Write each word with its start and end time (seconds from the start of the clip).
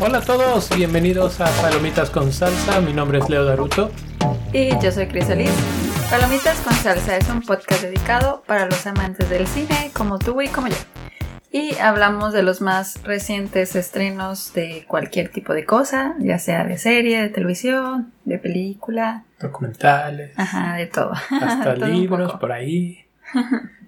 Hola 0.00 0.18
a 0.18 0.20
todos, 0.20 0.68
bienvenidos 0.76 1.40
a 1.40 1.46
Palomitas 1.62 2.10
con 2.10 2.30
Salsa. 2.32 2.80
Mi 2.80 2.92
nombre 2.92 3.18
es 3.18 3.28
Leo 3.30 3.44
Daruto. 3.44 3.90
Y 4.52 4.70
yo 4.80 4.92
soy 4.92 5.06
Crisolis. 5.06 5.50
Palomitas 6.10 6.58
con 6.60 6.74
Salsa 6.74 7.16
es 7.16 7.28
un 7.28 7.40
podcast 7.40 7.82
dedicado 7.82 8.42
para 8.46 8.66
los 8.66 8.86
amantes 8.86 9.30
del 9.30 9.46
cine 9.46 9.90
como 9.94 10.18
tú 10.18 10.40
y 10.42 10.48
como 10.48 10.68
yo. 10.68 10.76
Y 11.54 11.76
hablamos 11.76 12.32
de 12.32 12.42
los 12.42 12.60
más 12.60 13.00
recientes 13.04 13.76
estrenos 13.76 14.52
de 14.54 14.84
cualquier 14.88 15.28
tipo 15.28 15.54
de 15.54 15.64
cosa, 15.64 16.16
ya 16.18 16.40
sea 16.40 16.64
de 16.64 16.78
serie, 16.78 17.22
de 17.22 17.28
televisión, 17.28 18.12
de 18.24 18.38
película. 18.38 19.22
Documentales. 19.38 20.32
Ajá, 20.36 20.74
de 20.74 20.86
todo. 20.86 21.12
Hasta 21.30 21.76
Todo 21.76 21.86
libros 21.86 22.32
por 22.40 22.50
ahí. 22.50 23.06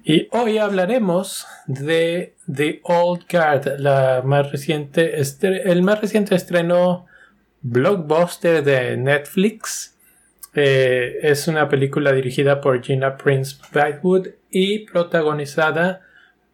Y 0.09 0.29
hoy 0.31 0.59
hablaremos 0.59 1.49
de 1.67 2.37
The 2.47 2.79
Old 2.85 3.25
Guard, 3.29 3.81
la 3.81 4.23
más 4.25 4.53
reciente 4.53 5.21
el 5.21 5.83
más 5.83 6.01
reciente 6.01 6.37
estreno 6.37 7.07
blockbuster 7.63 8.63
de 8.63 8.97
Netflix. 8.97 9.97
Eh, 10.55 11.19
es 11.23 11.49
una 11.49 11.69
película 11.69 12.13
dirigida 12.13 12.61
por 12.61 12.81
Gina 12.85 13.17
Prince 13.17 13.57
Bythewood 13.73 14.29
y 14.49 14.87
protagonizada 14.87 16.06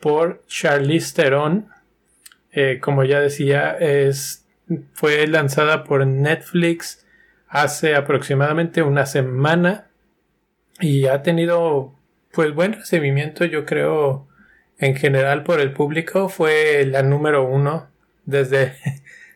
por 0.03 0.45
Charlize 0.49 1.15
Theron. 1.15 1.69
Eh, 2.51 2.81
como 2.83 3.05
ya 3.05 3.21
decía, 3.21 3.71
es, 3.79 4.45
fue 4.93 5.27
lanzada 5.27 5.85
por 5.85 6.07
Netflix 6.07 7.07
hace 7.49 7.95
aproximadamente 7.95 8.83
una 8.83 9.07
semana 9.07 9.87
y 10.81 11.07
ha 11.07 11.23
tenido 11.23 11.95
pues 12.33 12.55
buen 12.55 12.73
recibimiento 12.73 13.45
yo 13.45 13.67
creo 13.67 14.27
en 14.79 14.97
general 14.97 15.45
por 15.45 15.61
el 15.61 15.73
público 15.75 16.31
fue 16.31 16.87
la 16.87 17.03
número 17.03 17.45
uno 17.45 17.89
desde, 18.25 18.73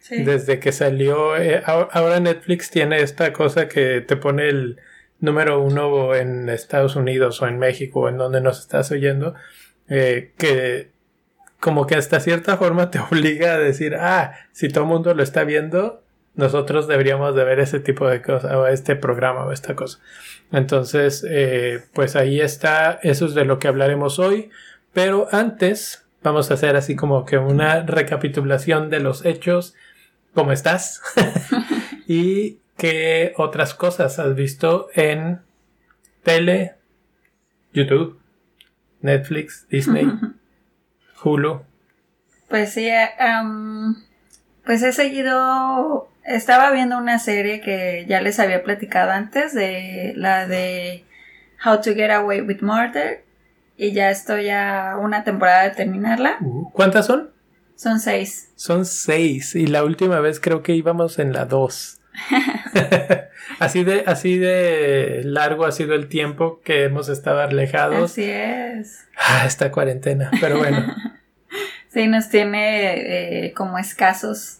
Sí. 0.00 0.22
desde 0.24 0.58
que 0.60 0.72
salió 0.72 1.36
Eh, 1.36 1.62
ahora 1.66 1.88
ahora 1.92 2.20
Netflix 2.20 2.70
tiene 2.70 3.00
esta 3.00 3.32
cosa 3.34 3.68
que 3.68 4.00
te 4.00 4.16
pone 4.16 4.48
el 4.48 4.78
número 5.20 5.60
uno 5.62 6.14
en 6.14 6.48
Estados 6.48 6.96
Unidos 6.96 7.40
o 7.42 7.46
en 7.46 7.58
México 7.58 8.00
o 8.00 8.08
en 8.08 8.16
donde 8.16 8.40
nos 8.40 8.60
estás 8.60 8.90
oyendo 8.90 9.34
eh, 9.88 10.32
que 10.38 10.90
como 11.60 11.86
que 11.86 11.94
hasta 11.94 12.20
cierta 12.20 12.56
forma 12.56 12.90
te 12.90 12.98
obliga 13.10 13.54
a 13.54 13.58
decir 13.58 13.96
ah 13.96 14.34
si 14.52 14.68
todo 14.68 14.84
el 14.84 14.90
mundo 14.90 15.14
lo 15.14 15.22
está 15.22 15.44
viendo 15.44 16.02
nosotros 16.34 16.86
deberíamos 16.86 17.34
de 17.34 17.44
ver 17.44 17.60
ese 17.60 17.80
tipo 17.80 18.06
de 18.06 18.20
cosas 18.20 18.52
o 18.52 18.66
este 18.66 18.94
programa 18.94 19.44
o 19.44 19.52
esta 19.52 19.74
cosa 19.74 20.00
entonces, 20.52 21.24
eh, 21.28 21.84
pues 21.92 22.16
ahí 22.16 22.40
está, 22.40 23.00
eso 23.02 23.26
es 23.26 23.34
de 23.34 23.44
lo 23.44 23.58
que 23.58 23.68
hablaremos 23.68 24.18
hoy. 24.18 24.50
Pero 24.92 25.28
antes, 25.32 26.06
vamos 26.22 26.50
a 26.50 26.54
hacer 26.54 26.76
así 26.76 26.96
como 26.96 27.24
que 27.24 27.38
una 27.38 27.82
recapitulación 27.82 28.90
de 28.90 29.00
los 29.00 29.24
hechos. 29.24 29.74
¿Cómo 30.34 30.52
estás? 30.52 31.02
y 32.06 32.58
qué 32.76 33.32
otras 33.36 33.74
cosas 33.74 34.18
has 34.18 34.34
visto 34.34 34.88
en 34.94 35.40
tele, 36.22 36.74
YouTube, 37.72 38.18
Netflix, 39.06 39.66
Disney, 39.70 40.06
Hulu. 41.22 41.62
Pues 42.48 42.74
sí, 42.74 42.88
am, 43.18 44.04
pues 44.64 44.82
he 44.82 44.92
seguido, 44.92 46.08
estaba 46.24 46.70
viendo 46.70 46.98
una 46.98 47.18
serie 47.18 47.60
que 47.60 48.04
ya 48.08 48.20
les 48.20 48.38
había 48.38 48.62
platicado 48.62 49.10
antes, 49.10 49.54
de 49.54 50.12
la 50.16 50.46
de 50.46 51.04
How 51.64 51.80
to 51.80 51.94
Get 51.94 52.10
Away 52.10 52.42
with 52.42 52.60
Murder, 52.60 53.24
y 53.76 53.92
ya 53.92 54.10
estoy 54.10 54.50
a 54.50 54.96
una 55.00 55.24
temporada 55.24 55.64
de 55.64 55.70
terminarla. 55.70 56.36
Uh, 56.40 56.70
¿Cuántas 56.72 57.06
son? 57.06 57.30
Son 57.74 58.00
seis. 58.00 58.52
Son 58.56 58.86
seis. 58.86 59.54
Y 59.54 59.66
la 59.66 59.84
última 59.84 60.20
vez 60.20 60.40
creo 60.40 60.62
que 60.62 60.74
íbamos 60.74 61.18
en 61.18 61.32
la 61.32 61.44
dos. 61.44 62.00
así 63.58 63.84
de, 63.84 64.04
así 64.06 64.38
de 64.38 65.22
largo 65.24 65.64
ha 65.64 65.72
sido 65.72 65.94
el 65.94 66.08
tiempo 66.08 66.60
que 66.64 66.84
hemos 66.84 67.08
estado 67.08 67.40
alejados. 67.40 68.12
Así 68.12 68.24
es. 68.24 69.06
Ah, 69.16 69.44
esta 69.46 69.70
cuarentena. 69.70 70.30
Pero 70.40 70.58
bueno. 70.58 70.84
Sí, 71.88 72.08
nos 72.08 72.28
tiene 72.28 73.46
eh, 73.46 73.54
como 73.54 73.78
escasos. 73.78 74.58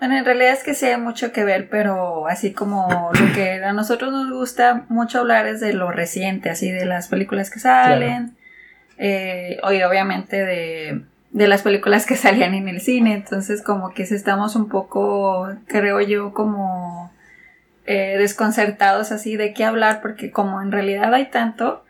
Bueno, 0.00 0.18
en 0.18 0.24
realidad 0.24 0.52
es 0.52 0.64
que 0.64 0.74
sí 0.74 0.86
hay 0.86 0.96
mucho 0.96 1.30
que 1.30 1.44
ver, 1.44 1.68
pero 1.68 2.26
así 2.26 2.52
como 2.52 3.12
lo 3.12 3.32
que 3.34 3.62
a 3.62 3.72
nosotros 3.72 4.10
nos 4.10 4.32
gusta 4.32 4.84
mucho 4.88 5.20
hablar 5.20 5.46
es 5.46 5.60
de 5.60 5.74
lo 5.74 5.92
reciente, 5.92 6.50
así 6.50 6.72
de 6.72 6.84
las 6.84 7.06
películas 7.06 7.50
que 7.50 7.60
salen, 7.60 8.36
eh, 8.98 9.60
y 9.62 9.82
obviamente 9.82 10.44
de, 10.44 11.02
de 11.32 11.48
las 11.48 11.62
películas 11.62 12.06
que 12.06 12.16
salían 12.16 12.54
en 12.54 12.68
el 12.68 12.80
cine, 12.80 13.14
entonces 13.14 13.62
como 13.62 13.92
que 13.94 14.02
estamos 14.02 14.54
un 14.54 14.68
poco, 14.68 15.48
creo 15.66 16.00
yo, 16.00 16.32
como 16.34 17.10
eh, 17.86 18.16
desconcertados 18.18 19.10
así 19.12 19.36
de 19.36 19.52
qué 19.54 19.64
hablar, 19.64 20.00
porque 20.02 20.30
como 20.30 20.62
en 20.62 20.70
realidad 20.70 21.12
hay 21.14 21.30
tanto, 21.30 21.84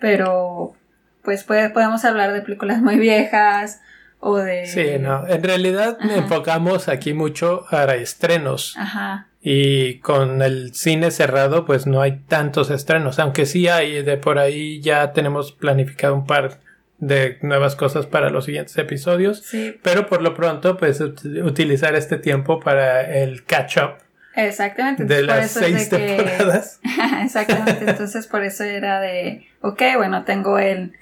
pero 0.00 0.74
pues 1.22 1.44
puede- 1.44 1.70
podemos 1.70 2.04
hablar 2.04 2.32
de 2.32 2.42
películas 2.42 2.80
muy 2.82 2.96
viejas 2.98 3.80
o 4.20 4.36
de... 4.36 4.66
Sí, 4.66 4.86
no. 5.00 5.26
En 5.26 5.42
realidad 5.42 5.98
Ajá. 6.00 6.14
enfocamos 6.16 6.88
aquí 6.88 7.12
mucho 7.14 7.64
a 7.70 7.84
estrenos. 7.94 8.74
Ajá, 8.78 9.26
Y 9.42 9.98
con 9.98 10.40
el 10.40 10.74
cine 10.74 11.10
cerrado, 11.10 11.66
pues 11.66 11.86
no 11.86 12.00
hay 12.00 12.20
tantos 12.28 12.70
estrenos. 12.70 13.18
Aunque 13.18 13.44
sí 13.44 13.68
hay 13.68 14.02
de 14.02 14.16
por 14.16 14.38
ahí, 14.38 14.80
ya 14.80 15.12
tenemos 15.12 15.52
planificado 15.52 16.14
un 16.14 16.26
par 16.26 16.60
de 16.98 17.38
nuevas 17.42 17.76
cosas 17.76 18.06
para 18.06 18.30
los 18.30 18.44
siguientes 18.46 18.76
episodios. 18.78 19.42
sí, 19.42 19.78
Pero 19.82 20.06
por 20.06 20.22
lo 20.22 20.34
pronto, 20.34 20.76
pues 20.76 21.00
ut- 21.00 21.44
utilizar 21.44 21.94
este 21.94 22.18
tiempo 22.18 22.60
para 22.60 23.02
el 23.02 23.44
catch 23.44 23.78
up 23.78 23.94
exactamente. 24.36 25.04
de 25.04 25.20
entonces, 25.20 25.42
las 25.42 25.50
seis 25.50 25.90
de 25.90 25.96
que- 25.98 26.06
temporadas. 26.16 26.80
Exactamente, 27.24 27.84
entonces 27.90 28.26
por 28.26 28.42
eso 28.44 28.64
era 28.64 29.00
de, 29.00 29.46
ok, 29.60 29.82
bueno, 29.96 30.24
tengo 30.24 30.58
el, 30.58 30.92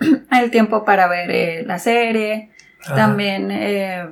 el 0.30 0.50
tiempo 0.50 0.84
para 0.84 1.08
ver 1.08 1.30
eh, 1.30 1.62
la 1.66 1.78
serie, 1.78 2.50
Ajá. 2.82 2.94
también 2.94 3.50
eh, 3.50 4.06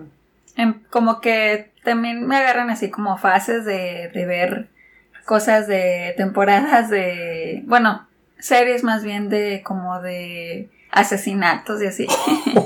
em- 0.56 0.80
como 0.90 1.20
que 1.20 1.70
también 1.84 2.26
me 2.26 2.36
agarran 2.36 2.70
así 2.70 2.90
como 2.90 3.16
fases 3.18 3.64
de, 3.64 4.10
de 4.12 4.26
ver 4.26 4.66
cosas 5.24 5.66
de 5.68 6.14
temporadas 6.16 6.88
de, 6.90 7.62
bueno, 7.66 8.08
series 8.38 8.82
más 8.84 9.04
bien 9.04 9.28
de 9.28 9.62
como 9.64 10.00
de 10.00 10.68
asesinatos 10.96 11.80
y 11.82 11.86
así. 11.86 12.06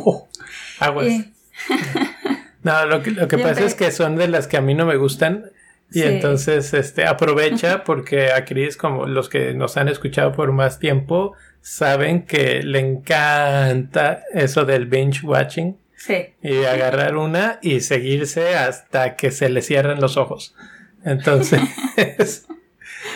Aguas. 0.81 1.07
Y- 1.07 1.33
No, 2.63 2.85
lo 2.85 3.03
que, 3.03 3.11
lo 3.13 3.27
que 3.27 3.39
pasa 3.39 3.65
es 3.65 3.75
que 3.75 3.91
son 3.91 4.17
de 4.17 4.29
las 4.29 4.47
que 4.47 4.59
a 4.59 4.61
mí 4.61 4.75
no 4.75 4.85
me 4.85 4.97
gustan. 4.97 5.47
Y 5.93 6.01
Sí. 6.01 6.07
entonces, 6.07 6.75
este, 6.75 7.07
aprovecha 7.07 7.85
porque 7.85 8.33
a 8.33 8.45
Chris, 8.45 8.77
como 8.77 9.07
los 9.07 9.31
que 9.31 9.55
nos 9.55 9.79
han 9.79 9.89
escuchado 9.89 10.33
por 10.33 10.53
más 10.53 10.79
tiempo, 10.79 11.33
saben 11.63 12.27
que 12.27 12.63
le 12.63 12.81
encanta 12.81 14.23
eso 14.35 14.67
del 14.67 14.85
binge 14.87 15.25
watching 15.27 15.79
sí, 15.97 16.35
y 16.43 16.65
agarrar 16.65 17.17
una 17.17 17.59
y 17.63 17.81
seguirse 17.81 18.55
hasta 18.57 19.17
que 19.17 19.31
se 19.31 19.49
le 19.49 19.63
cierren 19.63 20.01
los 20.01 20.19
ojos. 20.19 20.55
Entonces, 21.03 21.61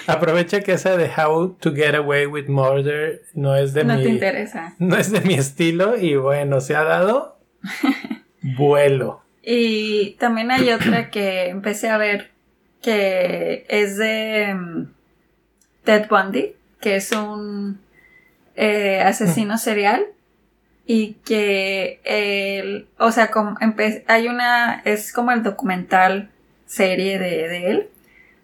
aprovecha 0.07 0.61
que 0.61 0.73
esa 0.73 0.97
de 0.97 1.11
How 1.11 1.57
to 1.61 1.75
Get 1.75 1.95
Away 1.95 2.27
with 2.27 2.49
Murder 2.49 3.23
no 3.35 3.57
es 3.57 3.75
de 3.75 3.85
no 3.85 3.97
mi 3.97 4.03
te 4.03 4.09
interesa. 4.11 4.75
no 4.79 4.97
es 4.97 5.11
de 5.11 5.21
mi 5.21 5.35
estilo 5.35 5.97
y 5.97 6.17
bueno, 6.17 6.61
se 6.61 6.75
ha 6.75 6.85
dado 6.85 7.39
vuelo. 8.43 9.23
Y 9.43 10.13
también 10.13 10.51
hay 10.51 10.71
otra 10.71 11.11
que 11.11 11.49
empecé 11.49 11.89
a 11.89 11.99
ver 11.99 12.31
que 12.83 13.67
es 13.69 13.97
de 13.97 14.55
mm, 14.55 14.93
Ted 15.85 16.07
Bundy, 16.09 16.55
que 16.81 16.97
es 16.97 17.13
un 17.13 17.81
eh, 18.57 19.01
asesino 19.01 19.59
serial 19.59 20.05
y 20.87 21.15
que 21.25 22.01
él, 22.05 22.89
o 22.99 23.11
sea, 23.11 23.31
como 23.31 23.57
hay 24.07 24.29
una, 24.29 24.83
es 24.85 25.13
como 25.13 25.31
el 25.33 25.43
documental 25.43 26.31
serie 26.67 27.19
de, 27.19 27.49
de 27.49 27.71
él 27.71 27.89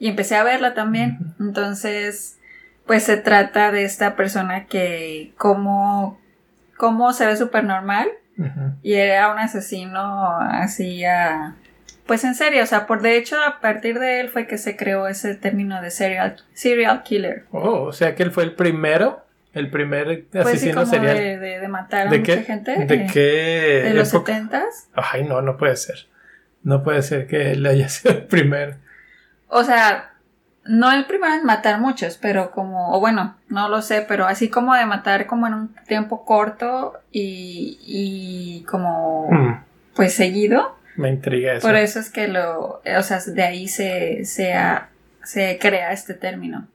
y 0.00 0.08
empecé 0.08 0.34
a 0.34 0.42
verla 0.42 0.74
también. 0.74 1.18
Entonces, 1.38 2.38
pues 2.86 3.04
se 3.04 3.16
trata 3.16 3.70
de 3.70 3.84
esta 3.84 4.16
persona 4.16 4.64
que 4.66 5.32
como, 5.38 6.18
como 6.76 7.12
se 7.12 7.26
ve 7.26 7.36
súper 7.36 7.62
normal 7.62 8.08
y 8.82 8.94
era 8.94 9.30
un 9.30 9.38
asesino 9.38 10.36
así 10.40 11.04
a... 11.04 11.54
Pues 12.06 12.24
en 12.24 12.34
serio, 12.34 12.64
o 12.64 12.66
sea, 12.66 12.86
por 12.88 13.02
de 13.02 13.16
hecho 13.18 13.36
a 13.40 13.60
partir 13.60 14.00
de 14.00 14.18
él 14.20 14.30
fue 14.30 14.46
que 14.48 14.58
se 14.58 14.76
creó 14.76 15.06
ese 15.06 15.36
término 15.36 15.80
de 15.80 15.90
serial, 15.92 16.36
serial 16.54 17.04
killer. 17.04 17.44
Oh, 17.52 17.82
o 17.82 17.92
sea 17.92 18.16
que 18.16 18.24
él 18.24 18.32
fue 18.32 18.42
el 18.42 18.54
primero, 18.54 19.24
el 19.52 19.70
primer 19.70 20.24
Pues 20.32 20.44
sí, 20.44 20.70
asesino 20.70 20.80
como 20.80 20.86
serial. 20.92 21.16
de, 21.16 21.38
de- 21.38 21.60
de 21.60 21.68
matar 21.68 22.08
a 22.08 22.10
¿De 22.10 22.18
mucha 22.18 22.36
qué? 22.38 22.42
gente. 22.42 22.84
¿De 22.86 23.06
qué 23.12 23.82
de 23.84 23.94
los 23.94 24.08
setentas. 24.08 24.88
Ay, 24.94 25.22
no, 25.24 25.40
no 25.42 25.56
puede 25.56 25.76
ser. 25.76 26.06
No 26.64 26.82
puede 26.82 27.02
ser 27.02 27.26
que 27.28 27.52
él 27.52 27.64
haya 27.66 27.88
sido 27.88 28.14
el 28.14 28.24
primero. 28.24 28.74
O 29.50 29.64
sea, 29.64 30.14
no 30.64 30.92
el 30.92 31.06
primero 31.06 31.34
en 31.34 31.44
matar 31.44 31.80
muchos, 31.80 32.16
pero 32.16 32.50
como, 32.52 32.92
o 32.94 33.00
bueno, 33.00 33.36
no 33.48 33.68
lo 33.68 33.82
sé, 33.82 34.02
pero 34.06 34.26
así 34.26 34.48
como 34.48 34.74
de 34.74 34.86
matar 34.86 35.26
como 35.26 35.46
en 35.46 35.54
un 35.54 35.74
tiempo 35.86 36.24
corto 36.24 36.94
y, 37.10 37.78
y 37.82 38.64
como, 38.64 39.28
Mm, 39.30 39.64
pues 39.94 40.14
seguido. 40.14 40.76
me 40.96 41.08
intriga 41.08 41.54
eso. 41.54 41.66
Por 41.66 41.76
eso 41.76 41.98
es 41.98 42.10
que 42.10 42.28
lo, 42.28 42.80
o 42.84 43.02
sea, 43.02 43.18
de 43.26 43.42
ahí 43.42 43.68
se, 43.68 44.24
se, 44.24 44.52
ha- 44.54 44.88
se 45.24 45.58
crea 45.60 45.92
este 45.92 46.14
término. 46.14 46.68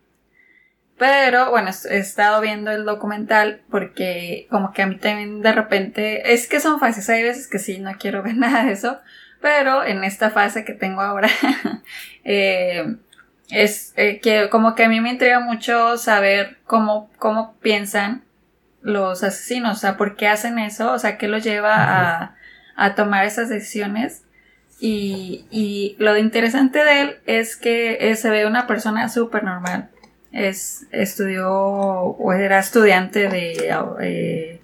Pero 0.97 1.51
bueno, 1.51 1.71
he 1.89 1.97
estado 1.97 2.39
viendo 2.39 2.71
el 2.71 2.85
documental 2.85 3.61
porque 3.69 4.47
como 4.49 4.71
que 4.71 4.81
a 4.81 4.87
mí 4.87 4.95
también 4.97 5.41
de 5.41 5.51
repente, 5.51 6.33
es 6.33 6.47
que 6.47 6.61
son 6.61 6.79
fases, 6.79 7.09
hay 7.09 7.21
veces 7.21 7.47
que 7.49 7.59
sí, 7.59 7.79
no 7.79 7.91
quiero 7.99 8.23
ver 8.23 8.37
nada 8.37 8.63
de 8.63 8.71
eso, 8.71 8.99
pero 9.45 9.83
en 9.85 10.03
esta 10.03 10.31
fase 10.31 10.65
que 10.65 10.73
tengo 10.73 11.01
ahora, 11.01 11.29
eh, 12.23 12.95
es 13.51 13.93
eh, 13.95 14.19
que 14.19 14.49
como 14.49 14.73
que 14.73 14.85
a 14.85 14.89
mí 14.89 14.99
me 15.01 15.11
intriga 15.11 15.39
mucho 15.39 15.99
saber 15.99 16.57
cómo, 16.65 17.11
cómo 17.19 17.53
piensan 17.61 18.23
los 18.81 19.21
asesinos, 19.21 19.77
o 19.77 19.79
sea, 19.79 19.97
por 19.97 20.15
qué 20.15 20.27
hacen 20.27 20.57
eso, 20.57 20.91
o 20.93 20.97
sea, 20.97 21.19
qué 21.19 21.27
los 21.27 21.43
lleva 21.43 21.75
a, 21.75 22.35
a 22.75 22.95
tomar 22.95 23.25
esas 23.25 23.47
decisiones. 23.49 24.23
Y, 24.79 25.45
y 25.51 25.95
lo 25.99 26.17
interesante 26.17 26.83
de 26.83 27.01
él 27.01 27.17
es 27.27 27.55
que 27.55 27.97
eh, 28.01 28.15
se 28.15 28.31
ve 28.31 28.47
una 28.47 28.65
persona 28.65 29.09
súper 29.09 29.43
normal. 29.43 29.91
Es, 30.31 30.87
estudió 30.89 31.53
o 31.53 32.33
era 32.33 32.57
estudiante 32.57 33.29
de, 33.29 33.71
eh, 34.01 34.59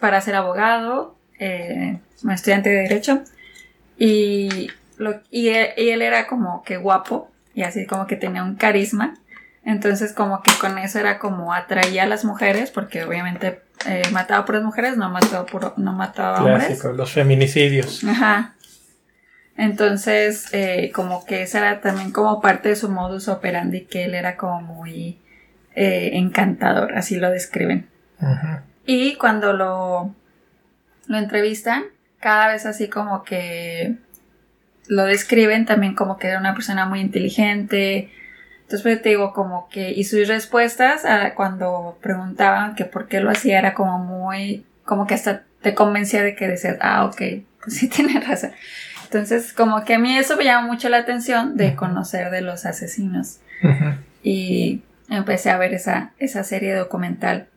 para 0.00 0.22
ser 0.22 0.36
abogado, 0.36 1.18
estudiante 1.38 2.70
de 2.70 2.76
derecho. 2.76 3.24
Y, 4.02 4.70
lo, 4.96 5.20
y, 5.30 5.50
él, 5.50 5.68
y 5.76 5.90
él 5.90 6.00
era 6.00 6.26
como 6.26 6.62
que 6.62 6.78
guapo 6.78 7.30
y 7.54 7.64
así 7.64 7.86
como 7.86 8.06
que 8.06 8.16
tenía 8.16 8.42
un 8.42 8.54
carisma. 8.54 9.18
Entonces 9.62 10.14
como 10.14 10.42
que 10.42 10.52
con 10.58 10.78
eso 10.78 10.98
era 10.98 11.18
como 11.18 11.52
atraía 11.52 12.04
a 12.04 12.06
las 12.06 12.24
mujeres 12.24 12.70
porque 12.70 13.04
obviamente 13.04 13.60
eh, 13.86 14.02
mataba 14.10 14.46
por 14.46 14.54
las 14.54 14.64
mujeres, 14.64 14.96
no 14.96 15.10
mataba, 15.10 15.44
por, 15.44 15.78
no 15.78 15.92
mataba 15.92 16.38
a 16.38 16.44
hombres. 16.44 16.66
Clásico, 16.66 16.92
los 16.92 17.12
feminicidios. 17.12 18.02
Ajá. 18.04 18.54
Entonces, 19.58 20.48
eh, 20.52 20.90
como 20.94 21.26
que 21.26 21.42
esa 21.42 21.58
era 21.58 21.80
también 21.82 22.10
como 22.10 22.40
parte 22.40 22.70
de 22.70 22.76
su 22.76 22.88
modus 22.88 23.28
operandi, 23.28 23.84
que 23.84 24.06
él 24.06 24.14
era 24.14 24.38
como 24.38 24.62
muy 24.62 25.18
eh, 25.74 26.12
encantador, 26.14 26.96
así 26.96 27.16
lo 27.16 27.30
describen. 27.30 27.86
Ujú. 28.22 28.60
Y 28.86 29.16
cuando 29.16 29.52
lo, 29.52 30.14
lo 31.06 31.18
entrevistan, 31.18 31.84
cada 32.20 32.48
vez 32.52 32.66
así 32.66 32.88
como 32.88 33.22
que 33.24 33.96
lo 34.88 35.04
describen 35.04 35.66
también 35.66 35.94
como 35.94 36.18
que 36.18 36.28
era 36.28 36.38
una 36.38 36.54
persona 36.54 36.86
muy 36.86 37.00
inteligente. 37.00 38.10
Entonces, 38.62 38.82
pues, 38.82 39.02
te 39.02 39.10
digo, 39.10 39.32
como 39.32 39.68
que, 39.68 39.90
y 39.92 40.04
sus 40.04 40.28
respuestas 40.28 41.04
a- 41.04 41.34
cuando 41.34 41.98
preguntaban 42.02 42.74
que 42.74 42.84
por 42.84 43.08
qué 43.08 43.20
lo 43.20 43.30
hacía 43.30 43.58
era 43.58 43.74
como 43.74 43.98
muy, 43.98 44.64
como 44.84 45.06
que 45.06 45.14
hasta 45.14 45.42
te 45.62 45.74
convencía 45.74 46.22
de 46.22 46.34
que 46.34 46.48
decías, 46.48 46.76
ah, 46.80 47.04
ok, 47.04 47.16
pues 47.62 47.76
sí 47.76 47.88
tiene 47.94 48.20
razón. 48.20 48.52
Entonces, 49.04 49.52
como 49.52 49.84
que 49.84 49.94
a 49.94 49.98
mí 49.98 50.16
eso 50.16 50.36
me 50.36 50.44
llama 50.44 50.66
mucho 50.66 50.88
la 50.88 50.98
atención 50.98 51.56
de 51.56 51.74
conocer 51.74 52.30
de 52.30 52.42
los 52.42 52.64
asesinos 52.64 53.38
y 54.22 54.82
empecé 55.08 55.50
a 55.50 55.58
ver 55.58 55.74
esa, 55.74 56.12
esa 56.18 56.44
serie 56.44 56.74
documental. 56.74 57.48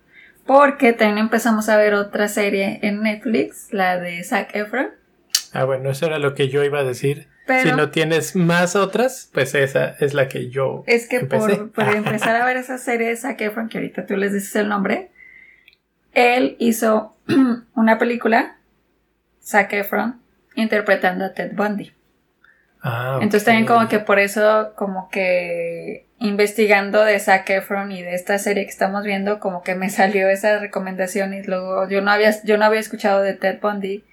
Porque 0.46 0.94
también 0.94 1.20
empezamos 1.20 1.70
a 1.70 1.78
ver 1.78 1.94
otra 1.94 2.28
serie 2.28 2.80
en 2.82 3.02
Netflix, 3.02 3.68
la 3.72 3.98
de 3.98 4.24
Zac 4.24 4.56
Efron. 4.56 4.90
Ah, 5.54 5.64
bueno, 5.64 5.90
eso 5.90 6.06
era 6.06 6.20
lo 6.20 6.36
que 6.36 6.50
yo 6.50 6.64
iba 6.64 6.80
a 6.80 6.84
decir. 6.84 7.28
Pero 7.46 7.72
Si 7.72 7.76
no 7.76 7.90
tienes 7.90 8.36
más 8.36 8.76
otras, 8.76 9.30
pues 9.34 9.54
esa 9.54 9.96
es 10.00 10.14
la 10.14 10.28
que 10.30 10.50
yo 10.50 10.84
es 10.88 11.08
que 11.08 11.18
empecé. 11.18 11.58
por, 11.58 11.72
por 11.72 11.90
empezar 11.96 12.36
a 12.36 12.46
ver 12.46 12.58
esa 12.58 12.78
serie 12.78 13.10
de 13.10 13.16
Zac 13.16 13.40
Efron, 13.42 13.70
que 13.70 13.78
ahorita 13.78 14.06
tú 14.06 14.16
les 14.16 14.34
dices 14.34 14.56
el 14.56 14.70
nombre, 14.70 15.12
él 16.14 16.56
hizo 16.60 17.18
una 17.76 17.98
película, 17.98 18.58
Zac 19.44 19.74
Efron, 19.74 20.22
interpretando 20.56 21.26
a 21.26 21.34
Ted 21.34 21.52
Bundy. 21.54 21.92
Ah, 22.84 23.20
Entonces 23.22 23.46
también 23.46 23.66
como 23.66 23.88
que 23.88 24.00
por 24.00 24.20
eso 24.20 24.74
como 24.76 25.10
que 25.10 26.06
investigando 26.20 27.04
de 27.04 27.18
Zac 27.20 27.50
Efron 27.50 27.94
y 27.94 28.02
de 28.02 28.14
esta 28.14 28.38
serie 28.38 28.66
que 28.66 28.72
estamos 28.72 29.06
viendo 29.06 29.40
como 29.40 29.64
que 29.64 29.74
me 29.76 29.90
salió 29.90 30.30
esa 30.30 30.60
recomendación 30.60 31.34
y 31.34 31.44
luego 31.44 31.88
yo 31.90 32.02
no 32.02 32.12
había 32.12 32.32
yo 32.44 32.58
no 32.58 32.66
había 32.66 32.82
escuchado 32.82 33.22
de 33.22 33.34
Ted 33.34 33.60
Bundy 33.62 34.04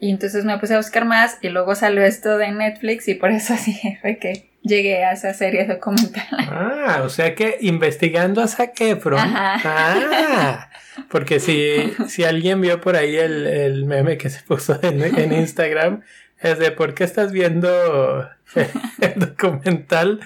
y 0.00 0.10
entonces 0.10 0.44
me 0.44 0.58
puse 0.58 0.74
a 0.74 0.78
buscar 0.78 1.04
más 1.04 1.38
y 1.42 1.50
luego 1.50 1.74
salió 1.74 2.04
esto 2.04 2.38
de 2.38 2.50
Netflix 2.52 3.06
y 3.08 3.14
por 3.14 3.30
eso 3.30 3.52
así 3.54 3.78
fue 4.00 4.16
que 4.16 4.50
llegué 4.62 5.04
a 5.04 5.12
esa 5.12 5.32
serie 5.32 5.64
documental. 5.64 6.26
Ah, 6.38 7.02
o 7.04 7.08
sea 7.08 7.34
que 7.34 7.58
investigando 7.60 8.42
a 8.42 8.48
Zac 8.48 8.80
Efron. 8.80 9.20
Ajá. 9.20 9.60
Ah, 9.64 10.70
porque 11.08 11.38
si, 11.38 11.94
si 12.08 12.24
alguien 12.24 12.60
vio 12.60 12.80
por 12.80 12.96
ahí 12.96 13.16
el, 13.16 13.46
el 13.46 13.84
meme 13.84 14.18
que 14.18 14.28
se 14.28 14.42
puso 14.42 14.78
en, 14.82 15.02
en 15.02 15.32
Instagram, 15.32 16.02
es 16.40 16.58
de 16.58 16.70
por 16.70 16.94
qué 16.94 17.04
estás 17.04 17.32
viendo 17.32 18.28
el 19.00 19.14
documental 19.16 20.20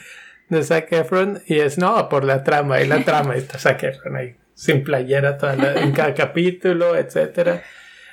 de 0.48 0.62
Zac 0.62 0.90
Efron 0.92 1.42
y 1.46 1.60
es 1.60 1.78
no, 1.78 2.08
por 2.08 2.24
la 2.24 2.42
trama, 2.44 2.80
y 2.80 2.86
la 2.88 3.04
trama 3.04 3.36
está 3.36 3.58
Zac 3.58 3.82
Efron 3.84 4.16
ahí, 4.16 4.36
sin 4.54 4.82
playera 4.82 5.38
toda 5.38 5.56
la- 5.56 5.80
en 5.82 5.92
cada 5.92 6.14
capítulo, 6.14 6.96
etcétera. 6.96 7.62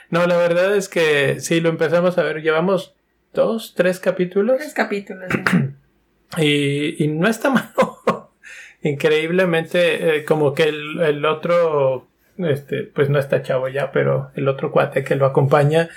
No, 0.10 0.26
la 0.28 0.38
verdad 0.38 0.76
es 0.76 0.88
que 0.88 1.40
sí, 1.40 1.60
lo 1.60 1.70
empezamos 1.70 2.18
a 2.18 2.24
ver, 2.24 2.42
llevamos 2.42 2.96
dos, 3.34 3.74
tres 3.76 4.00
capítulos. 4.00 4.58
Tres 4.58 4.74
capítulos. 4.74 5.30
Y, 6.38 7.02
y 7.02 7.08
no 7.08 7.30
está 7.30 7.50
malo. 7.52 8.32
Increíblemente, 8.82 10.18
eh, 10.18 10.26
como 10.26 10.54
que 10.54 10.64
el, 10.64 11.00
el 11.02 11.26
otro, 11.26 12.08
este, 12.38 12.84
pues 12.84 13.10
no 13.10 13.18
está 13.20 13.42
chavo 13.42 13.70
ya, 13.70 13.92
pero 13.92 14.32
el 14.36 14.48
otro 14.48 14.72
cuate 14.72 15.04
que 15.04 15.16
lo 15.16 15.26
acompaña, 15.26 15.90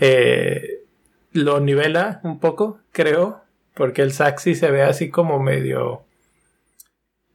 eh, 0.00 0.81
lo 1.32 1.60
nivela 1.60 2.20
un 2.24 2.38
poco, 2.40 2.80
creo, 2.92 3.42
porque 3.74 4.02
el 4.02 4.12
Saxi 4.12 4.54
se 4.54 4.70
ve 4.70 4.82
así 4.82 5.10
como 5.10 5.38
medio 5.38 6.02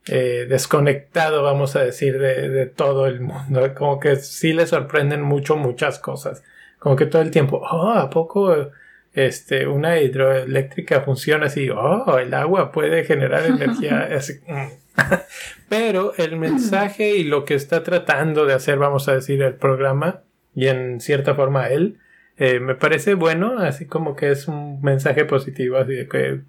eh, 0.08 0.46
desconectado, 0.48 1.44
vamos 1.44 1.76
a 1.76 1.84
decir, 1.84 2.20
de, 2.20 2.50
de 2.50 2.66
todo 2.66 3.08
el 3.08 3.22
mundo. 3.22 3.74
Como 3.76 4.00
que 4.00 4.16
sí 4.18 4.54
le 4.54 4.68
sorprenden 4.68 5.22
mucho 5.22 5.58
muchas 5.58 6.00
cosas. 6.00 6.44
Como 6.80 6.96
que 6.96 7.06
todo 7.06 7.22
el 7.22 7.32
tiempo, 7.32 7.62
oh, 7.70 7.92
¿a 7.92 8.10
poco 8.10 8.72
este, 9.14 9.68
una 9.68 10.00
hidroeléctrica 10.00 11.02
funciona 11.02 11.48
así? 11.48 11.70
Oh, 11.70 12.18
el 12.20 12.34
agua 12.34 12.72
puede 12.72 13.04
generar 13.04 13.46
energía. 13.48 14.10
así, 14.16 14.40
mm. 14.48 14.88
Pero 15.70 16.14
el 16.18 16.38
mensaje 16.38 17.18
y 17.18 17.24
lo 17.24 17.46
que 17.46 17.56
está 17.56 17.84
tratando 17.84 18.46
de 18.46 18.54
hacer, 18.54 18.78
vamos 18.78 19.08
a 19.08 19.16
decir, 19.16 19.42
el 19.42 19.56
programa, 19.56 20.22
y 20.56 20.68
en 20.68 21.02
cierta 21.02 21.36
forma 21.36 21.68
él, 21.68 22.00
eh, 22.38 22.60
me 22.60 22.76
parece 22.76 23.16
bueno, 23.16 23.60
así 23.60 23.86
como 23.86 24.16
que 24.16 24.32
es 24.32 24.48
un 24.48 24.82
mensaje 24.82 25.26
positivo, 25.26 25.78
así 25.78 25.94
de 25.94 26.08
que 26.08 26.42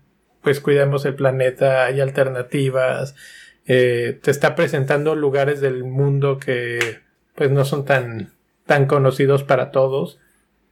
pues 0.42 0.60
cuidemos 0.60 1.04
el 1.04 1.14
planeta, 1.14 1.86
hay 1.86 2.00
alternativas, 2.00 3.14
eh, 3.66 4.18
te 4.22 4.30
está 4.30 4.54
presentando 4.54 5.14
lugares 5.14 5.60
del 5.60 5.84
mundo 5.84 6.38
que 6.38 7.00
pues 7.34 7.50
no 7.50 7.64
son 7.64 7.84
tan, 7.84 8.32
tan 8.66 8.86
conocidos 8.86 9.44
para 9.44 9.70
todos, 9.70 10.18